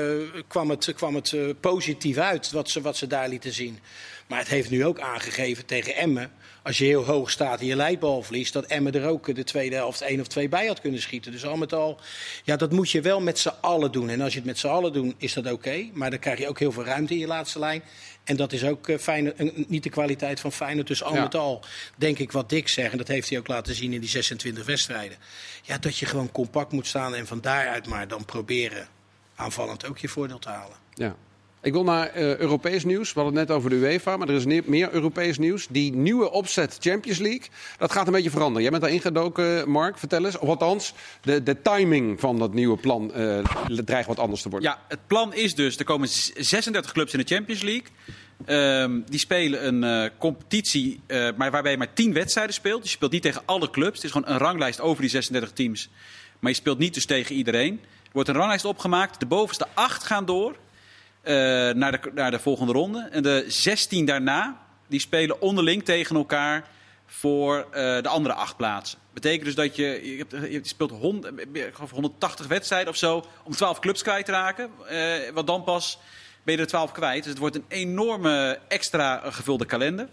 kwam 0.48 0.70
het, 0.70 0.92
kwam 0.94 1.14
het 1.14 1.34
positief 1.60 2.16
uit 2.16 2.49
wat 2.50 2.70
ze, 2.70 2.80
wat 2.80 2.96
ze 2.96 3.06
daar 3.06 3.28
lieten 3.28 3.52
zien. 3.52 3.78
Maar 4.26 4.38
het 4.38 4.48
heeft 4.48 4.70
nu 4.70 4.84
ook 4.84 5.00
aangegeven 5.00 5.66
tegen 5.66 5.96
Emmen. 5.96 6.30
Als 6.62 6.78
je 6.78 6.84
heel 6.84 7.04
hoog 7.04 7.30
staat 7.30 7.60
en 7.60 7.66
je 7.66 7.76
leidbal 7.76 8.22
verliest, 8.22 8.52
dat 8.52 8.64
Emmen 8.66 8.92
er 8.92 9.06
ook 9.06 9.34
de 9.34 9.44
tweede 9.44 9.74
helft 9.76 10.00
één 10.00 10.20
of 10.20 10.26
twee 10.26 10.48
bij 10.48 10.66
had 10.66 10.80
kunnen 10.80 11.00
schieten. 11.00 11.32
Dus 11.32 11.44
al 11.46 11.56
met 11.56 11.72
al, 11.72 12.00
ja, 12.44 12.56
dat 12.56 12.72
moet 12.72 12.90
je 12.90 13.00
wel 13.00 13.20
met 13.20 13.38
z'n 13.38 13.52
allen 13.60 13.92
doen. 13.92 14.08
En 14.08 14.20
als 14.20 14.32
je 14.32 14.38
het 14.38 14.46
met 14.48 14.58
z'n 14.58 14.66
allen 14.66 14.92
doet, 14.92 15.14
is 15.18 15.32
dat 15.32 15.52
oké. 15.52 15.88
Maar 15.92 16.10
dan 16.10 16.18
krijg 16.18 16.38
je 16.38 16.48
ook 16.48 16.58
heel 16.58 16.72
veel 16.72 16.84
ruimte 16.84 17.12
in 17.12 17.18
je 17.18 17.26
laatste 17.26 17.58
lijn. 17.58 17.82
En 18.24 18.36
dat 18.36 18.52
is 18.52 18.64
ook 18.64 18.88
eh, 18.88 18.98
Feyenoord- 18.98 19.36
eh, 19.36 19.48
niet 19.68 19.82
de 19.82 19.88
kwaliteit 19.90 20.40
van 20.40 20.52
Feyenoord. 20.52 20.86
Dus 20.86 21.02
al 21.02 21.14
Ja. 21.14 21.22
met 21.22 21.34
al 21.34 21.64
denk 21.96 22.18
ik 22.18 22.32
wat 22.32 22.48
Dick 22.48 22.68
zegt, 22.68 22.92
en 22.92 22.98
dat 22.98 23.08
heeft 23.08 23.28
hij 23.28 23.38
ook 23.38 23.48
laten 23.48 23.74
zien 23.74 23.92
in 23.92 24.00
die 24.00 24.08
26 24.08 24.64
wedstrijden. 24.66 25.16
Ja, 25.62 25.78
dat 25.78 25.96
je 25.98 26.06
gewoon 26.06 26.32
compact 26.32 26.72
moet 26.72 26.86
staan 26.86 27.14
en 27.14 27.26
van 27.26 27.40
daaruit 27.40 27.86
maar 27.86 28.08
dan 28.08 28.24
proberen 28.24 28.88
aanvallend 29.34 29.86
ook 29.86 29.98
je 29.98 30.08
voordeel 30.08 30.38
te 30.38 30.48
halen. 30.48 30.76
Ja. 30.94 31.16
Ik 31.62 31.72
wil 31.72 31.84
naar 31.84 32.06
eh, 32.06 32.36
Europees 32.36 32.84
nieuws. 32.84 33.12
We 33.12 33.20
hadden 33.20 33.38
het 33.38 33.48
net 33.48 33.56
over 33.56 33.70
de 33.70 33.76
UEFA, 33.76 34.16
maar 34.16 34.28
er 34.28 34.34
is 34.46 34.62
meer 34.66 34.92
Europees 34.92 35.38
nieuws. 35.38 35.66
Die 35.70 35.92
nieuwe 35.94 36.30
opzet 36.30 36.76
Champions 36.80 37.18
League, 37.18 37.48
dat 37.78 37.92
gaat 37.92 38.06
een 38.06 38.12
beetje 38.12 38.30
veranderen. 38.30 38.62
Jij 38.62 38.70
bent 38.70 38.82
daar 38.82 38.92
ingedoken, 38.92 39.70
Mark. 39.70 39.98
Vertel 39.98 40.24
eens. 40.24 40.38
Of 40.38 40.48
althans, 40.48 40.94
de, 41.22 41.42
de 41.42 41.62
timing 41.62 42.20
van 42.20 42.38
dat 42.38 42.52
nieuwe 42.54 42.76
plan 42.76 43.12
eh, 43.14 43.38
dreigt 43.84 44.08
wat 44.08 44.18
anders 44.18 44.42
te 44.42 44.48
worden. 44.48 44.70
Ja, 44.70 44.78
het 44.88 45.06
plan 45.06 45.34
is 45.34 45.54
dus, 45.54 45.76
er 45.78 45.84
komen 45.84 46.08
z- 46.08 46.30
36 46.32 46.92
clubs 46.92 47.12
in 47.12 47.18
de 47.18 47.34
Champions 47.34 47.62
League. 47.62 47.86
Ehm, 48.44 49.00
die 49.08 49.18
spelen 49.18 49.66
een 49.66 49.84
eh, 49.84 50.10
competitie 50.18 51.00
maar 51.36 51.50
waarbij 51.50 51.70
je 51.70 51.78
maar 51.78 51.92
10 51.92 52.12
wedstrijden 52.12 52.54
speelt. 52.54 52.80
Dus 52.80 52.90
je 52.90 52.96
speelt 52.96 53.12
niet 53.12 53.22
tegen 53.22 53.42
alle 53.44 53.70
clubs. 53.70 53.94
Het 53.96 54.04
is 54.04 54.10
gewoon 54.10 54.28
een 54.28 54.38
ranglijst 54.38 54.80
over 54.80 55.00
die 55.00 55.10
36 55.10 55.52
teams. 55.52 55.88
Maar 56.38 56.50
je 56.50 56.56
speelt 56.56 56.78
niet 56.78 56.94
dus 56.94 57.06
tegen 57.06 57.34
iedereen. 57.34 57.80
Er 57.82 58.10
wordt 58.12 58.28
een 58.28 58.34
ranglijst 58.34 58.64
opgemaakt. 58.64 59.20
De 59.20 59.26
bovenste 59.26 59.66
8 59.74 60.04
gaan 60.04 60.24
door 60.24 60.56
naar, 61.22 62.00
de, 62.00 62.10
naar 62.14 62.30
de 62.30 62.38
volgende 62.38 62.72
ronde. 62.72 63.08
En 63.10 63.22
de 63.22 63.44
16 63.48 64.04
daarna, 64.04 64.60
die 64.88 65.00
spelen 65.00 65.40
onderling 65.40 65.84
tegen 65.84 66.16
elkaar 66.16 66.68
voor 67.10 67.66
eh, 67.70 68.02
de 68.02 68.08
andere 68.08 68.34
acht 68.34 68.56
plaatsen. 68.56 68.98
Betekent 69.12 69.44
dus 69.44 69.54
dat 69.54 69.76
je, 69.76 70.16
je, 70.50 70.60
speelt 70.62 70.90
hond, 70.90 71.26
ik 71.52 71.70
geloof 71.72 71.90
180 71.90 72.46
wedstrijden 72.46 72.88
of 72.88 72.96
zo 72.96 73.24
om 73.44 73.52
12 73.52 73.78
clubs 73.78 74.02
kwijt 74.02 74.24
te 74.24 74.32
raken. 74.32 74.70
Eh, 74.88 75.30
want 75.34 75.46
dan 75.46 75.64
pas 75.64 75.98
ben 76.42 76.54
je 76.54 76.60
er 76.60 76.66
12 76.66 76.92
kwijt. 76.92 77.22
Dus 77.22 77.32
het 77.32 77.38
wordt 77.38 77.56
een 77.56 77.64
enorme 77.68 78.58
extra 78.68 79.22
eh, 79.22 79.32
gevulde 79.32 79.64
kalender. 79.64 80.08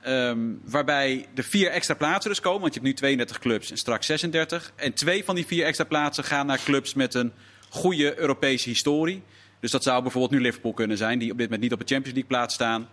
Ehm, 0.00 0.38
waarbij 0.64 1.26
de 1.34 1.42
vier 1.42 1.70
extra 1.70 1.94
plaatsen 1.94 2.30
dus 2.30 2.40
komen. 2.40 2.60
Want 2.60 2.74
je 2.74 2.80
hebt 2.80 2.92
nu 2.92 2.98
32 2.98 3.38
clubs 3.38 3.70
en 3.70 3.76
straks 3.76 4.06
36. 4.06 4.72
En 4.76 4.92
twee 4.92 5.24
van 5.24 5.34
die 5.34 5.46
vier 5.46 5.64
extra 5.64 5.84
plaatsen 5.84 6.24
gaan 6.24 6.46
naar 6.46 6.60
clubs 6.64 6.94
met 6.94 7.14
een 7.14 7.32
goede 7.68 8.18
Europese 8.18 8.68
historie. 8.68 9.22
Dus 9.62 9.70
dat 9.70 9.82
zou 9.82 10.02
bijvoorbeeld 10.02 10.32
nu 10.32 10.40
Liverpool 10.46 10.72
kunnen 10.72 10.96
zijn, 10.96 11.18
die 11.18 11.30
op 11.30 11.36
dit 11.36 11.46
moment 11.46 11.62
niet 11.62 11.72
op 11.72 11.78
de 11.86 11.94
Champions 11.94 12.14
League 12.18 12.30
plaats 12.36 12.54
staan. 12.54 12.88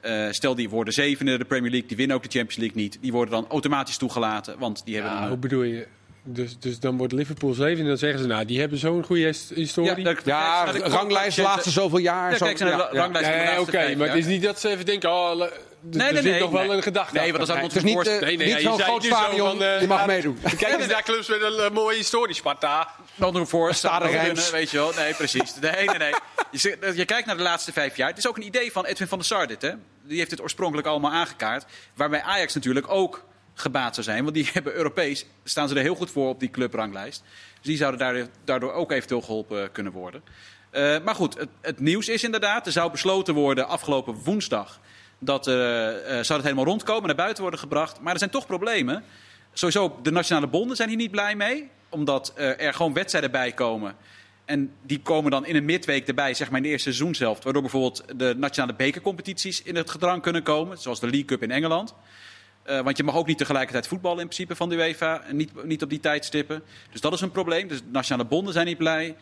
Eh, 0.00 0.26
stel 0.30 0.54
die 0.54 0.68
worden 0.68 0.94
zevende 0.94 1.32
in 1.32 1.38
de 1.38 1.44
Premier 1.44 1.70
League, 1.70 1.88
die 1.88 1.96
winnen 1.96 2.16
ook 2.16 2.22
de 2.22 2.28
Champions 2.38 2.56
League 2.56 2.76
niet. 2.82 2.98
Die 3.00 3.12
worden 3.12 3.34
dan 3.34 3.46
automatisch 3.48 3.96
toegelaten, 3.96 4.58
want 4.58 4.82
die 4.84 4.94
hebben 4.94 5.12
Ja, 5.12 5.22
een... 5.22 5.28
hoe 5.28 5.36
bedoel 5.38 5.62
je? 5.62 5.86
Dus, 6.24 6.58
dus 6.58 6.80
dan 6.80 6.96
wordt 6.96 7.12
Liverpool 7.12 7.52
zeven 7.54 7.80
en 7.82 7.86
dan 7.88 7.96
zeggen 7.98 8.20
ze, 8.20 8.26
nou, 8.26 8.44
die 8.44 8.60
hebben 8.60 8.78
zo'n 8.78 9.04
goede 9.04 9.22
his- 9.22 9.50
historie. 9.54 9.90
Ja, 10.24 10.72
de 10.72 10.78
ranglijst 10.78 11.02
coëfficiënten- 11.02 11.42
laatste 11.42 11.70
zoveel 11.70 11.98
jaar. 11.98 12.30
Ja, 12.30 12.36
zo- 12.36 12.44
kijk 12.46 12.58
naar 12.58 12.70
de 12.70 12.76
ja, 12.76 12.88
ja. 12.92 12.98
ranglijst 13.00 13.28
de 13.56 13.60
oké, 13.60 13.94
maar 13.96 14.08
het 14.08 14.16
is 14.16 14.26
niet 14.26 14.42
dat 14.42 14.60
ze 14.60 14.68
even 14.68 14.84
denken, 14.86 15.10
oh, 15.10 15.42
Nee, 15.82 16.12
nee, 16.12 16.22
zit 16.22 16.30
nee, 16.30 16.40
nog 16.40 16.50
wel 16.50 16.64
nee. 16.64 16.76
een 16.76 16.82
gedachte 16.82 17.18
Nee, 17.18 17.32
want 17.32 17.48
Het 17.48 17.76
is 17.76 17.82
niet, 17.82 18.04
Nee, 18.04 18.14
eh, 18.14 18.20
nee, 18.20 18.36
nee, 18.36 18.46
niet 18.46 18.56
ja, 18.56 18.70
zo'n 18.70 18.80
groot 18.80 19.04
stadion, 19.04 19.62
eh, 19.62 19.80
je 19.80 19.86
mag 19.86 20.00
ja, 20.00 20.06
meedoen. 20.06 20.38
Kijk 20.56 20.78
eens 20.78 20.86
naar 20.86 21.02
clubs 21.02 21.28
met 21.28 21.42
een 21.42 21.58
eh, 21.58 21.70
mooie 21.70 21.96
historie, 21.96 22.34
Sparta. 22.34 22.88
Nottingham 23.14 23.46
Forest 23.46 23.84
Reims. 23.84 24.50
weet 24.50 24.70
je 24.70 24.76
wel. 24.76 24.92
Nee, 24.96 25.14
precies. 25.14 25.54
Nee, 25.60 25.86
nee, 25.86 25.98
nee. 25.98 26.14
Je, 26.94 27.04
kijkt 27.04 27.26
naar 27.26 27.36
de 27.36 27.42
laatste 27.42 27.72
vijf 27.72 27.96
jaar. 27.96 28.08
Het 28.08 28.18
is 28.18 28.26
ook 28.26 28.36
een 28.36 28.44
idee 28.44 28.72
van 28.72 28.84
Edwin 28.84 29.08
van 29.08 29.18
der 29.18 29.26
Sar 29.26 29.46
dit, 29.46 29.62
hè. 29.62 29.72
Die 30.02 30.18
heeft 30.18 30.30
het 30.30 30.40
oorspronkelijk 30.40 30.88
allemaal 30.88 31.12
aangekaart. 31.12 31.64
Waarbij 31.94 32.22
Ajax 32.22 32.54
natuurlijk 32.54 32.90
ook 32.90 33.24
gebaat 33.54 33.94
zou 33.94 34.06
zijn. 34.06 34.22
Want 34.22 34.34
die 34.34 34.48
hebben 34.52 34.74
Europees, 34.74 35.26
staan 35.44 35.68
ze 35.68 35.74
er 35.74 35.82
heel 35.82 35.94
goed 35.94 36.10
voor 36.10 36.28
op 36.28 36.40
die 36.40 36.50
clubranglijst. 36.50 37.22
Dus 37.54 37.66
die 37.66 37.76
zouden 37.76 38.00
daardoor, 38.00 38.26
daardoor 38.44 38.72
ook 38.72 38.92
eventueel 38.92 39.22
geholpen 39.22 39.72
kunnen 39.72 39.92
worden. 39.92 40.22
Eh, 40.70 40.96
maar 41.04 41.14
goed, 41.14 41.38
het, 41.38 41.48
het 41.60 41.80
nieuws 41.80 42.08
is 42.08 42.24
inderdaad, 42.24 42.66
er 42.66 42.72
zou 42.72 42.90
besloten 42.90 43.34
worden 43.34 43.68
afgelopen 43.68 44.14
woensdag... 44.14 44.80
dat 45.20 45.46
eh, 45.46 45.54
zou 45.54 46.32
het 46.32 46.42
helemaal 46.42 46.64
rondkomen, 46.64 47.06
naar 47.06 47.16
buiten 47.16 47.42
worden 47.42 47.60
gebracht. 47.60 48.00
Maar 48.00 48.12
er 48.12 48.18
zijn 48.18 48.30
toch 48.30 48.46
problemen. 48.46 49.04
Sowieso, 49.52 49.98
de 50.02 50.10
nationale 50.10 50.46
bonden 50.46 50.76
zijn 50.76 50.88
hier 50.88 50.98
niet 50.98 51.10
blij 51.10 51.36
mee. 51.36 51.68
Omdat 51.88 52.32
eh, 52.36 52.60
er 52.60 52.74
gewoon 52.74 52.92
wedstrijden 52.92 53.30
bij 53.30 53.52
komen. 53.52 53.96
En 54.44 54.72
die 54.82 55.00
komen 55.00 55.30
dan 55.30 55.46
in 55.46 55.56
een 55.56 55.64
midweek 55.64 56.08
erbij, 56.08 56.34
zeg 56.34 56.48
maar 56.48 56.56
in 56.56 56.62
de 56.62 56.68
eerste 56.68 56.92
seizoenshelft. 56.92 57.44
Waardoor 57.44 57.62
bijvoorbeeld 57.62 58.04
de 58.16 58.34
nationale 58.36 58.74
bekercompetities 58.74 59.62
in 59.62 59.76
het 59.76 59.90
gedrang 59.90 60.22
kunnen 60.22 60.42
komen. 60.42 60.78
Zoals 60.78 61.00
de 61.00 61.06
League 61.06 61.24
Cup 61.24 61.42
in 61.42 61.50
Engeland. 61.50 61.94
Want 62.64 62.96
je 62.96 63.04
mag 63.04 63.16
ook 63.16 63.26
niet 63.26 63.38
tegelijkertijd 63.38 63.86
voetballen 63.86 64.20
in 64.20 64.26
principe 64.26 64.56
van 64.56 64.68
de 64.68 64.76
UEFA. 64.76 65.22
Niet, 65.32 65.64
niet 65.64 65.82
op 65.82 65.90
die 65.90 66.00
tijdstippen. 66.00 66.62
Dus 66.90 67.00
dat 67.00 67.12
is 67.12 67.20
een 67.20 67.30
probleem. 67.30 67.68
Dus 67.68 67.78
de 67.78 67.88
nationale 67.92 68.28
bonden 68.28 68.52
zijn 68.52 68.66
niet 68.66 68.78
blij. 68.78 69.16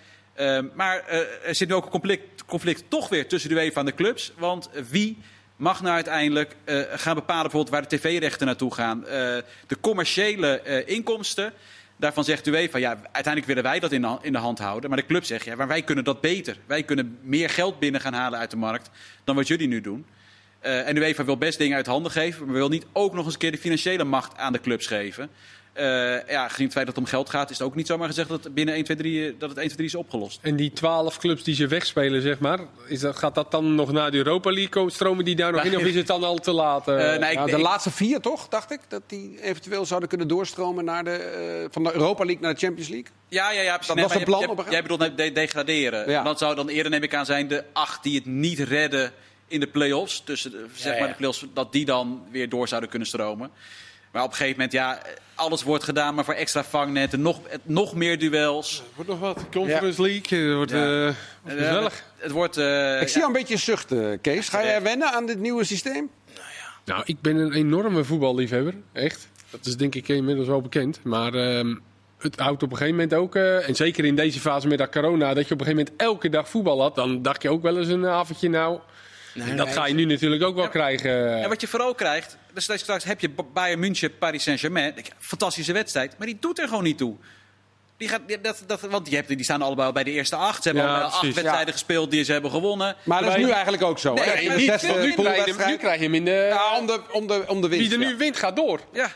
Maar 0.74 1.08
er 1.44 1.54
zit 1.54 1.68
nu 1.68 1.74
ook 1.74 1.84
een 1.84 1.90
conflict, 1.90 2.44
conflict 2.44 2.84
toch 2.88 3.08
weer 3.08 3.28
tussen 3.28 3.50
de 3.50 3.56
UEFA 3.56 3.80
en 3.80 3.86
de 3.86 3.94
clubs. 3.94 4.32
Want 4.36 4.70
wie 4.90 5.18
mag 5.58 5.82
nou 5.82 5.94
uiteindelijk 5.94 6.56
eh, 6.64 6.80
gaan 6.90 7.14
bepalen 7.14 7.42
bijvoorbeeld 7.42 7.74
waar 7.74 7.88
de 7.88 7.96
tv-rechten 7.96 8.46
naartoe 8.46 8.74
gaan. 8.74 9.06
Eh, 9.06 9.10
de 9.66 9.80
commerciële 9.80 10.60
eh, 10.60 10.94
inkomsten. 10.94 11.52
Daarvan 11.96 12.24
zegt 12.24 12.46
UEFA, 12.46 12.78
ja, 12.78 12.88
uiteindelijk 12.88 13.46
willen 13.46 13.62
wij 13.62 13.78
dat 13.78 13.92
in 13.92 14.02
de, 14.02 14.18
in 14.22 14.32
de 14.32 14.38
hand 14.38 14.58
houden. 14.58 14.90
Maar 14.90 14.98
de 14.98 15.06
club 15.06 15.24
zegt, 15.24 15.44
ja, 15.44 15.56
maar 15.56 15.68
wij 15.68 15.82
kunnen 15.82 16.04
dat 16.04 16.20
beter. 16.20 16.56
Wij 16.66 16.82
kunnen 16.82 17.18
meer 17.22 17.50
geld 17.50 17.78
binnen 17.78 18.00
gaan 18.00 18.12
halen 18.12 18.38
uit 18.38 18.50
de 18.50 18.56
markt 18.56 18.90
dan 19.24 19.36
wat 19.36 19.48
jullie 19.48 19.68
nu 19.68 19.80
doen. 19.80 20.06
En 20.60 20.96
UEFA 20.96 21.24
wil 21.24 21.38
best 21.38 21.58
dingen 21.58 21.76
uit 21.76 21.86
handen 21.86 22.12
geven, 22.12 22.44
maar 22.44 22.54
wil 22.54 22.68
niet 22.68 22.86
ook 22.92 23.14
nog 23.14 23.24
eens 23.24 23.34
een 23.34 23.40
keer 23.40 23.52
de 23.52 23.58
financiële 23.58 24.04
macht 24.04 24.36
aan 24.36 24.52
de 24.52 24.60
clubs 24.60 24.86
geven. 24.86 25.30
Eh, 25.78 25.84
ja, 26.28 26.48
gezien 26.48 26.64
het 26.64 26.72
feit 26.74 26.86
dat 26.86 26.94
het 26.94 27.04
om 27.04 27.10
geld 27.10 27.30
gaat, 27.30 27.50
is 27.50 27.58
het 27.58 27.66
ook 27.66 27.74
niet 27.74 27.86
zomaar 27.86 28.08
gezegd 28.08 28.28
dat 28.28 28.44
het 28.44 28.54
binnen 28.54 28.74
1, 28.74 28.84
2, 28.84 28.96
3, 28.96 29.36
dat 29.38 29.48
het 29.48 29.58
1, 29.58 29.66
2, 29.66 29.68
3 29.76 29.86
is 29.86 29.94
opgelost. 29.94 30.38
En 30.42 30.56
die 30.56 30.72
twaalf 30.72 31.18
clubs 31.18 31.42
die 31.42 31.54
ze 31.54 31.66
wegspelen, 31.66 32.22
zeg 32.22 32.38
maar, 32.38 32.58
is 32.86 33.00
dat, 33.00 33.16
gaat 33.16 33.34
dat 33.34 33.50
dan 33.50 33.74
nog 33.74 33.92
naar 33.92 34.10
de 34.10 34.16
Europa 34.16 34.50
League? 34.50 34.68
komen? 34.68 34.92
Stromen 34.92 35.24
die 35.24 35.36
daar 35.36 35.52
nog 35.52 35.64
in 35.64 35.76
of 35.76 35.82
is 35.82 35.94
het 35.94 36.06
dan 36.06 36.24
al 36.24 36.38
te 36.38 36.52
laat? 36.52 36.88
eh? 36.88 37.14
Eh, 37.14 37.20
nee, 37.20 37.44
de 37.44 37.50
ik- 37.50 37.58
laatste 37.58 37.90
vier 37.90 38.20
toch, 38.20 38.48
dacht 38.48 38.70
ik? 38.72 38.80
Dat 38.88 39.02
die 39.06 39.42
eventueel 39.42 39.84
zouden 39.86 40.08
kunnen 40.08 40.28
doorstromen 40.28 40.84
naar 40.84 41.04
de, 41.04 41.66
van 41.70 41.82
de 41.84 41.92
Europa 41.92 42.24
League 42.24 42.42
naar 42.42 42.54
de 42.54 42.60
Champions 42.60 42.88
League? 42.88 43.08
Ja, 43.28 43.50
ja, 43.50 43.60
ja. 43.60 43.68
precies. 43.76 43.86
Dat 43.86 43.96
Nee, 43.96 44.04
was 44.04 44.14
een 44.14 44.24
plan 44.24 44.40
jij- 44.40 44.48
op 44.48 44.58
een 44.58 44.70
Jij 44.70 44.82
bedoelt 44.82 45.16
de- 45.16 45.32
degraderen. 45.32 46.10
Ja. 46.10 46.22
Dat 46.22 46.38
zou 46.38 46.54
dan 46.54 46.68
eerder, 46.68 46.90
neem 46.90 47.02
ik 47.02 47.14
aan, 47.14 47.26
zijn 47.26 47.48
de 47.48 47.64
acht 47.72 48.02
die 48.02 48.14
het 48.14 48.26
niet 48.26 48.58
redden 48.58 49.12
in 49.48 49.60
de 49.60 49.66
play-offs. 49.66 50.20
Tussen 50.24 50.50
de, 50.50 50.64
zeg 50.74 50.92
Ja, 50.94 50.98
maar 51.00 51.08
de 51.08 51.14
play-offs, 51.14 51.44
dat 51.54 51.72
die 51.72 51.84
dan 51.84 52.22
weer 52.30 52.48
door 52.48 52.68
zouden 52.68 52.90
kunnen 52.90 53.08
stromen. 53.08 53.50
Maar 54.12 54.22
op 54.22 54.28
een 54.30 54.36
gegeven 54.36 54.54
moment, 54.56 54.72
ja, 54.72 54.98
alles 55.34 55.62
wordt 55.62 55.84
gedaan, 55.84 56.14
maar 56.14 56.24
voor 56.24 56.34
extra 56.34 56.64
vangnetten, 56.64 57.20
nog, 57.22 57.40
nog 57.62 57.94
meer 57.94 58.18
duels. 58.18 58.82
wordt 58.94 59.10
nog 59.10 59.20
wat. 59.20 59.44
Conference 59.52 60.02
League, 60.02 60.38
het 60.46 60.54
wordt 60.56 60.70
Ja. 60.70 61.06
eh, 61.08 61.14
wordt 61.42 61.58
gezellig. 61.58 61.92
Het, 61.94 62.02
het 62.16 62.30
wordt... 62.32 62.56
eh, 62.56 63.00
Ik 63.00 63.08
zie 63.08 63.16
jou 63.20 63.32
een 63.32 63.38
beetje 63.38 63.56
zuchten, 63.56 64.20
Kees. 64.20 64.48
Ga 64.48 64.64
jij 64.64 64.82
wennen 64.82 65.12
aan 65.12 65.26
dit 65.26 65.38
nieuwe 65.38 65.64
systeem? 65.64 66.10
Nou, 66.84 67.02
ik 67.04 67.20
ben 67.20 67.36
een 67.36 67.52
enorme 67.52 68.04
voetballiefhebber, 68.04 68.74
echt. 68.92 69.28
Dat 69.50 69.66
is 69.66 69.76
denk 69.76 69.94
ik 69.94 70.08
inmiddels 70.08 70.46
wel 70.48 70.60
bekend. 70.60 71.00
Maar 71.04 71.34
ehm, 71.34 71.74
het 72.18 72.38
houdt 72.40 72.62
op 72.62 72.70
een 72.70 72.76
gegeven 72.76 72.98
moment 73.00 73.14
ook, 73.14 73.34
eh, 73.36 73.68
en 73.68 73.74
zeker 73.76 74.04
in 74.04 74.14
deze 74.16 74.40
fase 74.40 74.68
met 74.68 74.78
dat 74.78 74.90
corona, 74.90 75.34
dat 75.34 75.48
je 75.48 75.54
op 75.54 75.60
een 75.60 75.66
gegeven 75.66 75.84
moment 75.86 76.02
elke 76.02 76.28
dag 76.28 76.48
voetbal 76.48 76.80
had. 76.80 76.94
Dan 76.94 77.22
dacht 77.22 77.42
je 77.42 77.50
ook 77.50 77.62
wel 77.62 77.78
eens 77.78 77.88
een 77.88 78.06
avondje 78.06 78.48
nou. 78.48 78.78
Nee, 79.38 79.50
En 79.50 79.56
dat 79.56 79.66
nee, 79.66 79.74
ga 79.74 79.86
je 79.86 79.94
nu 79.94 80.04
natuurlijk 80.04 80.42
ook 80.42 80.54
wel 80.54 80.64
Ja. 80.64 80.70
krijgen. 80.70 81.42
En 81.42 81.48
wat 81.48 81.60
je 81.60 81.66
vooral 81.68 81.94
krijgt, 81.94 82.36
dus 82.54 82.66
dat 82.66 82.78
straks 82.78 83.04
heb 83.04 83.20
je 83.20 83.30
Bayern 83.52 83.80
München, 83.80 84.18
Paris 84.18 84.42
Saint-Germain. 84.42 84.94
Fantastische 85.18 85.72
wedstrijd, 85.72 86.18
maar 86.18 86.26
die 86.26 86.36
doet 86.40 86.58
er 86.58 86.68
gewoon 86.68 86.82
niet 86.84 86.98
toe. 86.98 87.16
Die 87.96 88.08
gaat, 88.08 88.20
die- 88.26 88.40
dat, 88.40 88.62
dat, 88.66 88.80
want 88.80 89.10
je 89.10 89.14
hebt, 89.16 89.28
die 89.28 89.42
staan 89.44 89.62
allebei 89.62 89.86
al 89.86 89.92
bij 89.92 90.04
de 90.04 90.10
eerste 90.10 90.36
acht. 90.36 90.62
Ze 90.62 90.68
hebben 90.68 90.86
Ja, 90.86 90.98
al 91.00 91.02
acht 91.04 91.22
wedstrijden 91.34 91.72
gespeeld 91.72 92.10
die 92.10 92.24
ze 92.24 92.32
hebben 92.32 92.50
gewonnen. 92.50 92.96
Maar 93.04 93.22
dat 93.22 93.36
is 93.36 93.44
nu 93.44 93.50
eigenlijk 93.50 93.82
ook 93.82 93.98
zo. 93.98 94.14
Nee, 94.14 94.50
niet- 94.50 94.68
zesde 94.68 94.86
nu 94.86 94.92
nu, 94.92 94.92
krijg 94.92 94.92
je 94.92 94.96
hem, 95.06 95.14
poolwedstrijd. 95.14 95.70
nu 95.70 95.76
krijg 95.76 95.98
je 95.98 96.04
hem 96.04 96.14
in 96.14 96.24
de... 96.24 96.30
Ja, 96.50 96.78
om 96.78 96.86
de, 96.86 97.00
om 97.12 97.26
de, 97.26 97.44
om 97.46 97.60
de 97.60 97.68
winst. 97.68 97.84
Wie 97.88 97.98
er 97.98 98.04
nu 98.04 98.10
ja. 98.12 98.16
wint, 98.16 98.36
gaat 98.36 98.56
door. 98.56 98.80
Ja, 98.92 99.08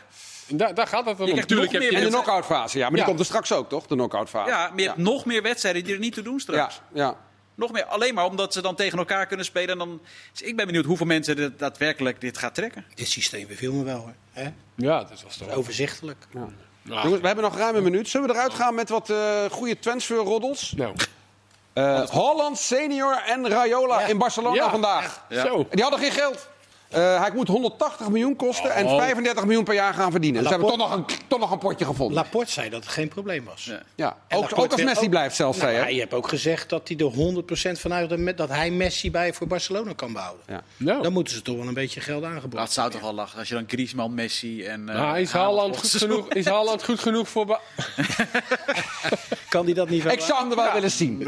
En 0.47 0.57
Daar, 0.57 0.73
daar 0.73 0.87
gaat 0.87 1.05
het 1.05 1.17
dan 1.17 1.25
om. 1.25 1.31
krijgt 1.31 1.47
Tuurlijk 1.47 1.71
nog 1.71 1.81
heb 1.81 1.91
meer 1.91 1.99
je 1.99 2.05
En 2.05 2.11
de 2.11 2.17
knock-out 2.17 2.45
fase, 2.45 2.77
ja. 2.77 2.87
Maar 2.87 2.95
die 2.97 3.05
komt 3.05 3.19
er 3.19 3.25
straks 3.25 3.51
ook, 3.51 3.69
toch? 3.69 3.85
De 3.87 3.95
knock-out 3.95 4.29
fase. 4.29 4.49
ja, 4.49 4.69
maar 4.69 4.79
je 4.79 4.85
hebt 4.85 4.97
nog 4.97 5.25
meer 5.25 5.41
wedstrijden 5.41 5.83
die 5.83 5.93
er 5.93 5.99
niet 5.99 6.13
toe 6.13 6.23
doen 6.23 6.33
ja, 6.33 6.39
straks. 6.39 6.81
ja. 6.93 7.15
Nog 7.55 7.71
meer, 7.71 7.85
alleen 7.85 8.13
maar 8.13 8.25
omdat 8.25 8.53
ze 8.53 8.61
dan 8.61 8.75
tegen 8.75 8.97
elkaar 8.97 9.25
kunnen 9.25 9.45
spelen. 9.45 9.69
En 9.69 9.77
dan, 9.77 10.01
dus 10.31 10.41
ik 10.41 10.55
ben 10.55 10.65
benieuwd 10.65 10.85
hoeveel 10.85 11.05
mensen 11.05 11.35
dit, 11.35 11.59
daadwerkelijk 11.59 12.21
dit 12.21 12.37
gaat 12.37 12.55
trekken. 12.55 12.85
Dit 12.95 13.07
systeem 13.07 13.47
beviel 13.47 13.73
me 13.73 13.83
wel. 13.83 14.05
Hè? 14.31 14.43
Hè? 14.43 14.49
Ja, 14.75 15.03
dat 15.03 15.23
was 15.23 15.37
toch 15.37 15.47
wel... 15.47 15.55
Overzichtelijk. 15.55 16.25
Jongens, 16.83 17.21
we 17.21 17.27
hebben 17.27 17.43
nog 17.43 17.57
ruim 17.57 17.75
een 17.75 17.83
minuut. 17.83 18.09
Zullen 18.09 18.27
we 18.27 18.33
eruit 18.33 18.53
gaan 18.53 18.75
met 18.75 18.89
wat 18.89 19.09
eh 19.09 19.45
goede 19.51 19.79
transferroddels? 19.79 20.73
Nou, 20.75 20.95
Eh 21.73 22.09
Holland 22.09 22.57
senior 22.57 23.21
en 23.25 23.49
Rayola 23.49 23.99
Ja. 23.99 24.05
in 24.07 24.17
Barcelona 24.17 24.55
Ja. 24.55 24.69
vandaag. 24.69 25.25
Ja. 25.29 25.45
zo. 25.45 25.67
Die 25.71 25.81
hadden 25.81 25.99
geen 25.99 26.11
geld. 26.11 26.47
Eh, 26.93 27.19
hij 27.21 27.31
moet 27.33 27.47
180 27.47 28.07
miljoen 28.09 28.35
kosten 28.35 28.73
en 28.73 28.85
Oh. 28.85 28.97
35 28.97 29.43
miljoen 29.45 29.63
per 29.63 29.73
jaar 29.73 29.93
gaan 29.93 30.11
verdienen. 30.11 30.43
Ze 30.43 30.49
hebben 30.49 30.67
toch 30.67 30.77
nog, 30.77 30.93
een, 30.95 31.05
toch 31.27 31.39
nog 31.39 31.51
een 31.51 31.57
potje 31.59 31.85
gevonden. 31.85 32.15
Laporte 32.15 32.51
zei 32.51 32.69
dat 32.69 32.83
het 32.83 32.91
geen 32.91 33.07
probleem 33.07 33.43
was. 33.45 33.63
Ja. 33.65 33.81
ja. 33.95 34.17
Ook, 34.29 34.57
ook 34.59 34.71
als 34.71 34.83
Messi 34.83 35.03
ook- 35.03 35.09
blijft 35.09 35.35
zelfs, 35.35 35.57
Nou, 35.57 35.71
zei 35.71 35.83
hij. 35.83 35.93
heeft 35.93 36.13
ook 36.13 36.27
gezegd 36.27 36.69
dat 36.69 36.87
hij 36.87 36.97
er 36.97 37.11
100% 37.11 37.79
van 37.79 37.93
uit 37.93 38.37
dat 38.37 38.49
hij 38.49 38.71
Messi 38.71 39.11
bij 39.11 39.33
voor 39.33 39.47
Barcelona 39.47 39.93
kan 39.95 40.13
behouden. 40.13 40.45
Ja. 40.47 40.61
Nou, 40.77 41.01
Dan 41.01 41.13
moeten 41.13 41.33
ze 41.33 41.41
toch 41.41 41.57
wel 41.57 41.67
een 41.67 41.73
beetje 41.73 41.99
geld 42.01 42.23
aangeboden. 42.23 42.59
Dat 42.59 42.71
zou 42.73 42.91
toch 42.91 43.01
wel 43.01 43.13
lachen. 43.13 43.39
Als 43.39 43.47
je 43.47 43.53
dan 43.53 43.63
Griezmann, 43.67 44.13
Messi 44.13 44.63
en... 44.65 44.89
eh, 44.89 44.95
nou, 44.95 45.19
is 45.19 45.31
Haaland 45.31 45.77
goed 45.77 45.89
genoeg, 45.89 46.27
is 46.29 46.45
Haaland 46.45 46.83
goed 46.83 46.99
genoeg 46.99 47.29
voor... 47.29 47.45
Kan 49.49 49.65
hij 49.65 49.73
dat 49.73 49.89
niet 49.89 50.03
wel? 50.03 50.13
Ik 50.13 50.19
zou 50.19 50.39
hem 50.41 50.49
er 50.49 50.55
wel 50.55 50.73
willen 50.73 50.91
zien. 50.91 51.27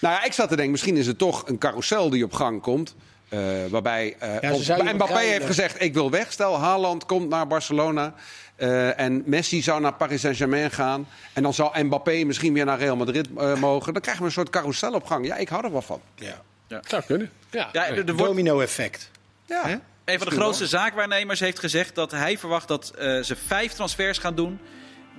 Nou 0.00 0.16
ja, 0.16 0.24
ik 0.24 0.32
zat 0.32 0.48
te 0.48 0.54
denken, 0.54 0.70
misschien 0.72 0.96
is 0.96 1.06
het 1.06 1.18
toch 1.18 1.48
een 1.48 1.58
carousel 1.58 2.10
die 2.10 2.24
op 2.24 2.32
gang 2.32 2.62
komt. 2.62 2.94
Eh, 3.34 3.70
waarbij 3.70 4.16
eh, 4.18 4.52
ze 4.52 4.92
Mbappé 4.94 5.18
heeft 5.18 5.46
gezegd: 5.46 5.82
Ik 5.82 5.94
wil 5.94 6.10
weg. 6.10 6.32
Stel, 6.32 6.58
Haaland 6.58 7.06
komt 7.06 7.28
naar 7.28 7.46
Barcelona. 7.46 8.14
eh, 8.56 9.00
en 9.00 9.22
Messi 9.26 9.62
zou 9.62 9.80
naar 9.80 9.94
Paris 9.94 10.20
Saint-Germain 10.20 10.70
gaan. 10.70 11.08
En 11.32 11.42
dan 11.42 11.54
zou 11.54 11.82
Mbappé 11.82 12.24
misschien 12.24 12.52
weer 12.52 12.64
naar 12.64 12.78
Real 12.78 12.96
Madrid 12.96 13.34
mogen. 13.60 13.92
Dan 13.92 14.02
krijgen 14.02 14.22
we 14.22 14.28
een 14.28 14.34
soort 14.34 14.50
carousel 14.50 14.92
op 14.92 15.06
gang. 15.06 15.26
Ja, 15.26 15.36
ik 15.36 15.48
hou 15.48 15.64
er 15.64 15.72
wel 15.72 15.82
van. 15.82 16.00
Ja. 16.14 16.42
Zou 16.86 17.02
kunnen. 17.02 17.30
Ja. 17.50 17.68
Ja, 17.72 17.94
wordt, 17.94 18.18
Domino-effect. 18.18 19.10
Ja. 19.46 19.62
Hè? 19.66 19.76
een 20.04 20.18
van 20.18 20.28
de 20.28 20.34
grootste 20.34 20.66
zaakwaarnemers 20.66 21.40
heeft 21.40 21.58
gezegd 21.58 21.94
dat 21.94 22.10
hij 22.10 22.38
verwacht 22.38 22.68
dat 22.68 22.92
eh, 22.98 23.20
ze 23.20 23.36
vijf 23.36 23.72
transfers 23.72 24.18
gaan 24.18 24.34
doen 24.34 24.60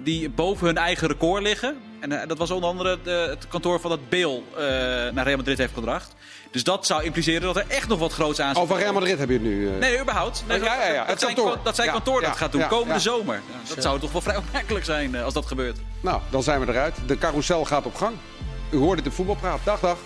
die 0.04 0.30
boven 0.30 0.66
hun 0.68 0.78
eigen 0.78 1.08
record 1.08 1.44
liggen. 1.44 1.78
En 2.00 2.12
eh, 2.22 2.28
dat 2.28 2.38
was 2.38 2.52
onder 2.52 2.70
andere 2.70 2.98
de- 3.04 3.28
het 3.30 3.48
kantoor 3.48 3.80
van 3.80 3.90
dat 3.90 4.10
Bale 4.10 4.42
eh, 4.58 5.14
naar 5.14 5.24
Real 5.26 5.38
Madrid 5.38 5.58
heeft 5.58 5.74
gebracht. 5.74 6.14
Dus 6.52 6.64
dat 6.64 6.86
zou 6.86 7.04
impliceren 7.04 7.42
dat 7.42 7.56
er 7.56 7.66
echt 7.68 7.88
nog 7.88 8.00
wat 8.00 8.14
groots 8.14 8.40
aan 8.40 8.54
zit. 8.54 8.64
Over 8.64 8.78
Real 8.78 8.94
Madrid 8.94 9.18
heb 9.20 9.28
je 9.28 9.34
het 9.34 9.44
nu. 9.44 9.70
eh. 9.74 9.78
Nee, 9.80 10.00
überhaupt. 10.02 10.44
Nee, 10.48 10.58
Oh, 10.60 10.64
ja, 10.66 10.76
ja, 10.76 10.94
ja. 10.94 11.00
Dat, 11.00 11.08
Het 11.08 11.20
zijn, 11.20 11.36
kantoor. 11.36 11.58
dat 11.64 11.76
zijn 11.76 11.90
kantoor 11.92 12.22
ja, 12.22 12.28
dat 12.28 12.38
gaat 12.38 12.52
doen, 12.52 12.62
ja, 12.62 12.68
komende 12.68 12.94
ja. 12.94 13.00
zomer. 13.00 13.36
Ja, 13.36 13.70
dat 13.76 13.84
zou 13.84 14.00
toch 14.00 14.12
wel 14.12 14.22
vrij 14.22 14.38
opmerkelijk 14.38 14.86
zijn 14.86 15.16
eh, 15.16 15.24
als 15.24 15.34
dat 15.34 15.46
gebeurt. 15.46 15.78
Nou, 16.02 16.22
dan 16.30 16.44
zijn 16.44 16.60
we 16.60 16.68
eruit. 16.72 16.96
De 17.08 17.18
carousel 17.18 17.66
gaat 17.66 17.86
op 17.86 17.96
gang. 17.96 18.16
U 18.72 18.78
hoort 18.78 18.98
het 18.98 19.06
in 19.08 19.12
voetbalpraat. 19.14 19.60
Dag, 19.64 19.80
dag. 19.80 19.98